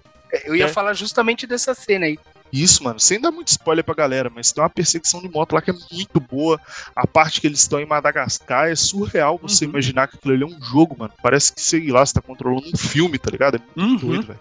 Eu 0.44 0.58
ia 0.58 0.66
É. 0.66 0.68
falar 0.68 0.94
justamente 0.94 1.48
dessa 1.48 1.74
cena 1.74 2.06
aí. 2.06 2.20
Isso, 2.62 2.84
mano, 2.84 3.00
sem 3.00 3.20
dar 3.20 3.32
muito 3.32 3.50
spoiler 3.50 3.84
pra 3.84 3.94
galera, 3.94 4.32
mas 4.34 4.52
tem 4.52 4.64
uma 4.64 4.70
perseguição 4.70 5.22
de 5.22 5.30
moto 5.30 5.54
lá 5.54 5.62
que 5.62 5.72
é 5.72 5.76
muito 5.92 6.20
boa. 6.20 6.60
A 6.96 7.06
parte 7.06 7.40
que 7.42 7.48
eles 7.48 7.60
estão 7.60 7.80
em 7.80 7.86
Madagascar 7.86 8.70
é 8.70 8.76
surreal 8.76 9.38
você 9.42 9.66
Uhum. 9.66 9.72
imaginar 9.72 10.08
que 10.08 10.18
aquilo 10.18 10.34
ali 10.34 10.44
é 10.44 10.46
um 10.48 10.62
jogo, 10.62 10.96
mano. 10.98 11.14
Parece 11.22 11.54
que, 11.54 11.62
sei 11.62 11.88
lá, 11.92 12.06
você 12.06 12.14
tá 12.14 12.22
controlando 12.22 12.68
um 12.74 12.78
filme, 12.78 13.18
tá 13.20 13.30
ligado? 13.30 13.56
É 13.58 13.60
muito 13.80 14.02
Uhum. 14.04 14.10
doido, 14.10 14.28
velho. 14.28 14.40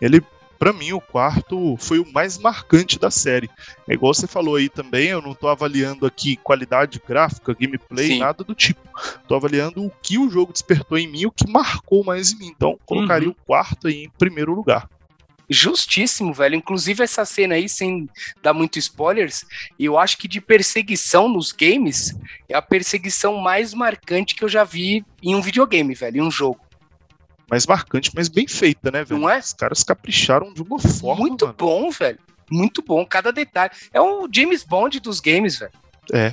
Ele, 0.00 0.22
pra 0.58 0.72
mim, 0.72 0.92
o 0.92 1.00
quarto 1.00 1.76
foi 1.78 1.98
o 1.98 2.12
mais 2.12 2.38
marcante 2.38 2.98
da 2.98 3.10
série. 3.10 3.48
É 3.88 3.94
igual 3.94 4.12
você 4.12 4.26
falou 4.26 4.56
aí 4.56 4.68
também, 4.68 5.08
eu 5.08 5.22
não 5.22 5.34
tô 5.34 5.48
avaliando 5.48 6.06
aqui 6.06 6.36
qualidade 6.36 7.00
gráfica, 7.06 7.54
gameplay, 7.58 8.08
Sim. 8.08 8.18
nada 8.18 8.42
do 8.42 8.54
tipo. 8.54 8.80
Tô 9.28 9.34
avaliando 9.36 9.84
o 9.84 9.90
que 10.02 10.18
o 10.18 10.28
jogo 10.28 10.52
despertou 10.52 10.98
em 10.98 11.06
mim, 11.06 11.26
o 11.26 11.30
que 11.32 11.48
marcou 11.48 12.02
mais 12.04 12.32
em 12.32 12.38
mim. 12.38 12.46
Então, 12.48 12.78
colocaria 12.86 13.28
Uhum. 13.28 13.34
o 13.38 13.46
quarto 13.46 13.86
aí 13.86 14.04
em 14.04 14.10
primeiro 14.18 14.54
lugar. 14.54 14.88
Justíssimo, 15.50 16.32
velho. 16.32 16.56
Inclusive, 16.56 17.02
essa 17.02 17.24
cena 17.24 17.54
aí, 17.54 17.68
sem 17.68 18.08
dar 18.42 18.52
muito 18.52 18.78
spoilers, 18.78 19.44
eu 19.78 19.98
acho 19.98 20.18
que 20.18 20.28
de 20.28 20.40
perseguição 20.40 21.28
nos 21.28 21.52
games 21.52 22.14
é 22.48 22.54
a 22.54 22.62
perseguição 22.62 23.36
mais 23.38 23.72
marcante 23.72 24.34
que 24.34 24.44
eu 24.44 24.48
já 24.48 24.62
vi 24.64 25.04
em 25.22 25.34
um 25.34 25.40
videogame, 25.40 25.94
velho, 25.94 26.18
em 26.18 26.22
um 26.22 26.30
jogo. 26.30 26.60
mais 27.50 27.66
marcante, 27.66 28.10
mas 28.14 28.28
bem 28.28 28.46
feita, 28.46 28.90
né, 28.90 29.04
velho? 29.04 29.20
Não 29.20 29.30
é? 29.30 29.38
Os 29.38 29.54
caras 29.54 29.82
capricharam 29.82 30.52
de 30.52 30.60
uma 30.60 30.78
forma. 30.78 31.22
Muito 31.22 31.46
mano. 31.46 31.56
bom, 31.56 31.90
velho. 31.90 32.18
Muito 32.50 32.82
bom, 32.82 33.04
cada 33.06 33.32
detalhe. 33.32 33.72
É 33.92 34.00
o 34.00 34.28
James 34.30 34.62
Bond 34.62 35.00
dos 35.00 35.18
games, 35.20 35.58
velho. 35.58 35.72
É, 36.12 36.32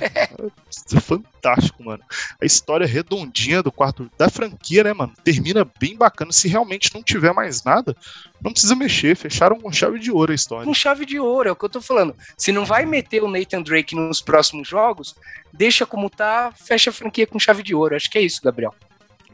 é 0.94 1.00
fantástico, 1.00 1.82
mano. 1.84 2.02
A 2.40 2.44
história 2.44 2.86
redondinha 2.86 3.62
do 3.62 3.70
quarto 3.70 4.10
da 4.16 4.28
franquia, 4.28 4.84
né, 4.84 4.92
mano? 4.92 5.12
Termina 5.22 5.66
bem 5.78 5.96
bacana. 5.96 6.32
Se 6.32 6.48
realmente 6.48 6.94
não 6.94 7.02
tiver 7.02 7.32
mais 7.32 7.62
nada, 7.62 7.94
não 8.40 8.52
precisa 8.52 8.74
mexer. 8.74 9.16
Fecharam 9.16 9.60
com 9.60 9.70
chave 9.72 9.98
de 9.98 10.10
ouro 10.10 10.32
a 10.32 10.34
história. 10.34 10.64
Com 10.64 10.74
chave 10.74 11.04
de 11.04 11.18
ouro, 11.18 11.48
é 11.48 11.52
o 11.52 11.56
que 11.56 11.64
eu 11.64 11.70
tô 11.70 11.80
falando. 11.80 12.14
Se 12.36 12.52
não 12.52 12.64
vai 12.64 12.86
meter 12.86 13.22
o 13.22 13.30
Nathan 13.30 13.62
Drake 13.62 13.94
nos 13.94 14.20
próximos 14.20 14.68
jogos, 14.68 15.14
deixa 15.52 15.84
como 15.84 16.08
tá, 16.08 16.52
fecha 16.52 16.90
a 16.90 16.92
franquia 16.92 17.26
com 17.26 17.38
chave 17.38 17.62
de 17.62 17.74
ouro. 17.74 17.96
Acho 17.96 18.10
que 18.10 18.18
é 18.18 18.22
isso, 18.22 18.40
Gabriel. 18.42 18.74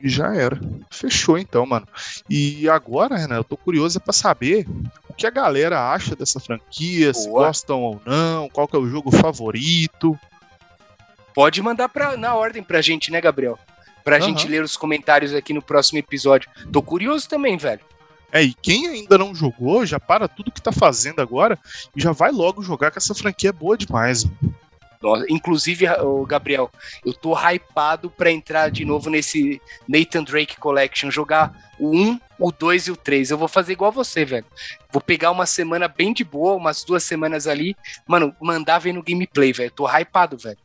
E 0.02 0.08
já 0.08 0.34
era. 0.34 0.60
Fechou 0.90 1.38
então, 1.38 1.64
mano. 1.64 1.86
E 2.28 2.68
agora, 2.68 3.16
Renan, 3.16 3.36
eu 3.36 3.44
tô 3.44 3.56
curioso 3.56 4.00
pra 4.00 4.12
saber 4.12 4.66
o 5.08 5.14
que 5.14 5.26
a 5.26 5.30
galera 5.30 5.92
acha 5.92 6.16
dessa 6.16 6.40
franquia, 6.40 7.14
se 7.14 7.28
Boa. 7.28 7.46
gostam 7.46 7.80
ou 7.80 8.02
não, 8.04 8.48
qual 8.48 8.66
que 8.66 8.74
é 8.74 8.78
o 8.78 8.88
jogo 8.88 9.12
favorito. 9.12 10.18
Pode 11.34 11.62
mandar 11.62 11.88
pra, 11.88 12.16
na 12.16 12.34
ordem 12.34 12.62
pra 12.62 12.80
gente, 12.82 13.10
né, 13.10 13.20
Gabriel? 13.20 13.58
Pra 14.04 14.16
Aham. 14.16 14.26
gente 14.26 14.48
ler 14.48 14.62
os 14.62 14.76
comentários 14.76 15.32
aqui 15.34 15.52
no 15.52 15.62
próximo 15.62 15.98
episódio. 15.98 16.50
Tô 16.72 16.82
curioso 16.82 17.28
também, 17.28 17.56
velho. 17.56 17.80
É, 18.32 18.42
e 18.42 18.54
quem 18.54 18.88
ainda 18.88 19.18
não 19.18 19.34
jogou, 19.34 19.84
já 19.84 20.00
para 20.00 20.26
tudo 20.26 20.50
que 20.50 20.60
tá 20.62 20.72
fazendo 20.72 21.20
agora 21.20 21.58
e 21.94 22.00
já 22.00 22.12
vai 22.12 22.32
logo 22.32 22.62
jogar, 22.62 22.90
que 22.90 22.98
essa 22.98 23.14
franquia 23.14 23.50
é 23.50 23.52
boa 23.52 23.76
demais. 23.76 24.24
mano. 24.24 24.54
Nossa, 25.02 25.26
inclusive, 25.28 25.84
Gabriel, 26.28 26.70
eu 27.04 27.12
tô 27.12 27.34
hypado 27.36 28.08
pra 28.08 28.30
entrar 28.30 28.70
de 28.70 28.84
novo 28.84 29.10
nesse 29.10 29.60
Nathan 29.88 30.22
Drake 30.22 30.56
Collection, 30.56 31.10
jogar 31.10 31.52
o 31.78 31.90
1, 31.90 32.20
o 32.38 32.52
2 32.52 32.86
e 32.86 32.90
o 32.92 32.96
3. 32.96 33.32
Eu 33.32 33.36
vou 33.36 33.48
fazer 33.48 33.72
igual 33.72 33.90
você, 33.90 34.24
velho. 34.24 34.46
Vou 34.92 35.02
pegar 35.02 35.32
uma 35.32 35.44
semana 35.44 35.88
bem 35.88 36.12
de 36.12 36.22
boa, 36.22 36.54
umas 36.54 36.84
duas 36.84 37.02
semanas 37.02 37.48
ali, 37.48 37.76
mano, 38.06 38.34
mandar 38.40 38.78
ver 38.78 38.92
no 38.92 39.02
gameplay, 39.02 39.52
velho. 39.52 39.72
Tô 39.72 39.88
hypado, 39.88 40.38
velho. 40.38 40.58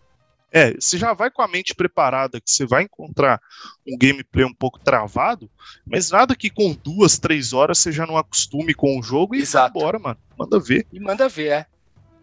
É, 0.58 0.74
você 0.74 0.98
já 0.98 1.14
vai 1.14 1.30
com 1.30 1.44
a 1.44 1.48
mente 1.48 1.76
preparada 1.76 2.42
que 2.42 2.50
você 2.50 2.66
vai 2.66 2.82
encontrar 2.82 3.40
um 3.88 3.96
gameplay 3.96 4.44
um 4.44 4.54
pouco 4.54 4.80
travado, 4.80 5.48
mas 5.86 6.10
nada 6.10 6.36
que 6.36 6.50
com 6.50 6.76
duas, 6.84 7.20
três 7.20 7.54
horas 7.54 7.78
você 7.78 7.92
já 7.92 8.08
não 8.08 8.18
acostume 8.18 8.74
com 8.74 8.98
o 8.98 9.04
jogo 9.04 9.36
e 9.36 9.42
Exato. 9.42 9.74
vai 9.74 9.84
embora, 9.84 10.00
mano. 10.00 10.18
Manda 10.36 10.60
ver. 10.60 10.88
E 10.92 11.00
manda 11.00 11.30
ver, 11.30 11.48
é. 11.48 11.66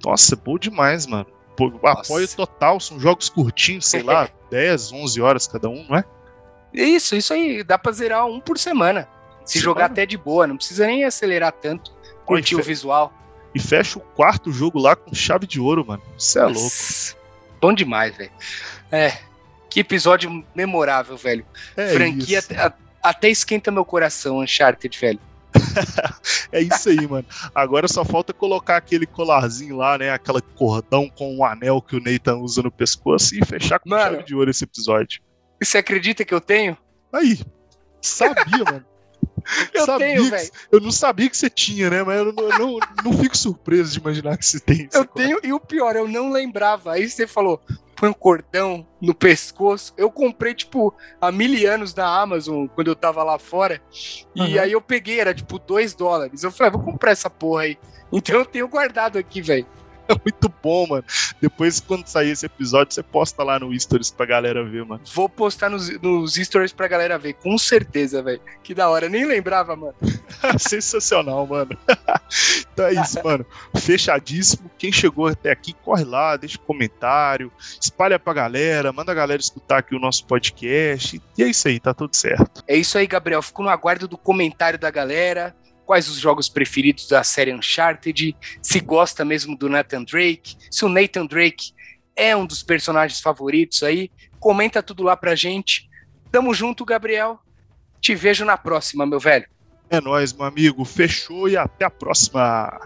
Nossa, 0.05 0.35
é 0.35 0.37
bom 0.37 0.59
demais, 0.59 1.07
mano. 1.07 1.27
Apoio 1.85 2.27
total, 2.27 2.81
são 2.81 2.99
jogos 2.99 3.29
curtinhos, 3.29 3.87
sei 3.87 4.03
lá, 4.03 4.29
10, 4.51 4.91
11 4.93 5.21
horas 5.21 5.47
cada 5.47 5.69
um, 5.69 5.87
não 5.89 5.97
é? 5.97 6.05
Isso, 6.73 7.15
isso 7.15 7.33
aí, 7.33 7.63
dá 7.63 7.79
pra 7.79 7.93
zerar 7.93 8.27
um 8.27 8.41
por 8.41 8.59
semana. 8.59 9.09
Se 9.45 9.61
jogar 9.61 9.85
até 9.85 10.05
de 10.05 10.19
boa, 10.19 10.45
não 10.45 10.57
precisa 10.57 10.89
nem 10.89 11.05
acelerar 11.05 11.53
tanto. 11.53 11.95
Curtir 12.27 12.57
Oi, 12.57 12.63
o 12.63 12.65
visual. 12.65 13.13
E 13.55 13.61
fecha 13.61 13.97
o 13.97 14.03
quarto 14.03 14.51
jogo 14.51 14.81
lá 14.81 14.97
com 14.97 15.15
chave 15.15 15.47
de 15.47 15.61
ouro, 15.61 15.87
mano. 15.87 16.03
Você 16.19 16.41
é 16.41 16.47
louco. 16.47 17.24
Bom 17.65 17.73
demais, 17.73 18.15
velho. 18.15 18.31
É, 18.93 19.17
que 19.71 19.81
episódio 19.81 20.45
memorável, 20.55 21.17
velho. 21.17 21.47
É 21.75 21.95
Franquia 21.95 22.41
até, 22.41 22.75
até 23.03 23.31
esquenta 23.31 23.71
meu 23.71 23.87
coração, 23.87 24.41
Uncharted, 24.41 24.99
velho. 24.99 25.19
É 26.53 26.61
isso 26.61 26.91
aí, 26.91 27.09
mano. 27.09 27.27
Agora 27.55 27.89
só 27.89 28.05
falta 28.05 28.35
colocar 28.35 28.77
aquele 28.77 29.07
colarzinho 29.07 29.79
lá, 29.79 29.97
né? 29.97 30.11
Aquela 30.11 30.43
cordão 30.43 31.09
com 31.09 31.39
o 31.39 31.45
anel 31.45 31.81
que 31.81 31.97
o 31.97 32.01
Nathan 32.01 32.37
usa 32.37 32.63
no 32.63 32.71
pescoço 32.71 33.35
e 33.35 33.43
fechar 33.43 33.79
com 33.79 33.89
Mano. 33.89 34.17
chave 34.17 34.25
de 34.25 34.35
ouro 34.35 34.51
esse 34.51 34.65
episódio. 34.65 35.23
E 35.59 35.65
você 35.65 35.79
acredita 35.79 36.23
que 36.23 36.35
eu 36.35 36.43
tenho? 36.43 36.77
Aí, 37.11 37.41
sabia, 38.03 38.63
mano. 38.63 38.85
Eu 39.73 39.87
Sabia 39.87 40.07
tenho, 40.07 40.31
velho. 40.31 40.51
Eu 40.73 40.81
não 40.81 40.91
sabia 40.91 41.29
que 41.29 41.37
você 41.37 41.51
tinha, 41.51 41.91
né? 41.91 42.03
Mas 42.03 42.19
eu 42.19 42.33
não, 42.33 42.51
eu 42.51 42.59
não, 42.59 42.79
não 43.05 43.13
fico 43.13 43.37
surpreso 43.37 43.93
de 43.93 43.99
imaginar 43.99 44.37
que 44.37 44.47
você 44.47 44.61
tem. 44.61 44.89
Eu 44.93 45.05
tenho, 45.05 45.39
e 45.43 45.53
o 45.53 45.61
pior, 45.61 45.97
eu 45.97 46.09
não 46.09 46.31
lembrava. 46.31 46.93
Aí 46.93 47.09
você 47.09 47.27
falou, 47.27 47.61
põe 47.95 48.09
um 48.09 48.15
cordão 48.15 48.87
no 49.01 49.15
pescoço. 49.15 49.93
Eu 49.97 50.11
comprei, 50.11 50.55
tipo, 50.55 50.95
há 51.21 51.31
mil 51.31 51.71
anos 51.71 51.95
na 51.95 52.21
Amazon, 52.21 52.67
quando 52.67 52.89
eu 52.89 52.97
tava 52.97 53.23
lá 53.23 53.39
fora. 53.39 53.81
E 54.35 54.41
Aham. 54.41 54.61
aí 54.61 54.73
eu 54.73 54.81
peguei, 54.81 55.21
era 55.21 55.35
tipo 55.35 55.59
2 55.59 55.95
dólares. 55.95 56.43
Eu 56.43 56.51
falei, 56.51 56.69
ah, 56.69 56.77
vou 56.77 56.85
comprar 56.85 57.13
essa 57.13 57.31
porra 57.31 57.63
aí. 57.63 57.79
Então 58.13 58.37
eu 58.37 58.45
tenho 58.45 58.69
guardado 58.69 59.19
aqui, 59.19 59.41
velho. 59.41 59.67
É 60.09 60.15
muito 60.23 60.53
bom, 60.63 60.87
mano. 60.87 61.05
Depois, 61.41 61.81
quando 61.81 62.07
sair 62.07 62.31
esse 62.31 62.45
episódio, 62.47 62.93
você 62.95 63.03
posta 63.03 63.43
lá 63.43 63.59
no 63.59 63.79
Stories 63.79 64.11
pra 64.11 64.27
galera 64.27 64.63
ver, 64.63 64.85
mano. 64.85 65.01
Vou 65.15 65.29
postar 65.29 65.71
nos, 65.71 65.89
nos 66.01 66.35
stories 66.35 66.73
pra 66.73 66.89
galera 66.89 67.19
ver, 67.19 67.35
com 67.35 67.57
certeza, 67.57 68.23
velho. 68.23 68.41
Que 68.63 68.75
da 68.75 68.89
hora, 68.89 69.09
nem 69.09 69.25
lembrava, 69.25 69.75
mano. 69.75 69.95
Sensacional, 70.59 71.47
mano. 71.47 71.77
então 72.73 72.87
é 72.87 72.93
isso, 72.95 73.19
mano. 73.25 73.47
Fechadíssimo. 73.77 74.71
Quem 74.79 74.93
chegou 74.93 75.29
até 75.29 75.51
aqui, 75.51 75.73
corre 75.73 76.05
lá, 76.05 76.37
deixa 76.37 76.59
um 76.59 76.65
comentário, 76.65 77.51
espalha 77.81 78.19
pra 78.19 78.35
galera, 78.35 78.93
manda 78.93 79.13
a 79.13 79.15
galera 79.15 79.41
escutar 79.41 79.79
aqui 79.79 79.95
o 79.95 80.01
nosso 80.01 80.27
podcast. 80.27 81.21
E 81.39 81.43
é 81.43 81.49
isso 81.49 81.67
aí, 81.69 81.81
tá 81.81 81.95
tudo 81.95 82.15
certo. 82.15 82.63
É 82.69 82.77
isso 82.77 82.99
aí, 82.99 83.07
Gabriel. 83.07 83.43
Fico 83.43 83.63
no 83.63 83.71
aguardo 83.71 84.07
do 84.07 84.19
comentário 84.19 84.79
da 84.79 84.91
galera. 84.91 85.55
Quais 85.85 86.09
os 86.09 86.17
jogos 86.17 86.49
preferidos 86.49 87.09
da 87.09 87.23
série 87.23 87.53
Uncharted? 87.53 88.37
Se 88.63 88.81
gosta 88.81 89.25
mesmo 89.25 89.57
do 89.57 89.69
Nathan 89.69 90.03
Drake? 90.03 90.57
Se 90.71 90.85
o 90.85 90.89
Nathan 90.89 91.27
Drake 91.27 91.73
é 92.17 92.35
um 92.35 92.47
dos 92.47 92.63
personagens 92.63 93.21
favoritos 93.21 93.83
aí? 93.83 94.11
Comenta 94.41 94.83
tudo 94.83 95.03
lá 95.03 95.17
pra 95.17 95.35
gente. 95.35 95.89
Tamo 96.31 96.55
junto, 96.55 96.85
Gabriel. 96.85 97.39
Te 98.01 98.15
vejo 98.15 98.45
na 98.45 98.57
próxima, 98.57 99.07
meu 99.07 99.21
velho. 99.21 99.47
É 99.91 100.01
nóis, 100.01 100.33
meu 100.33 100.47
amigo. 100.47 100.85
Fechou 100.85 101.49
e 101.49 101.57
até 101.57 101.85
a 101.85 101.91
próxima. 101.91 102.81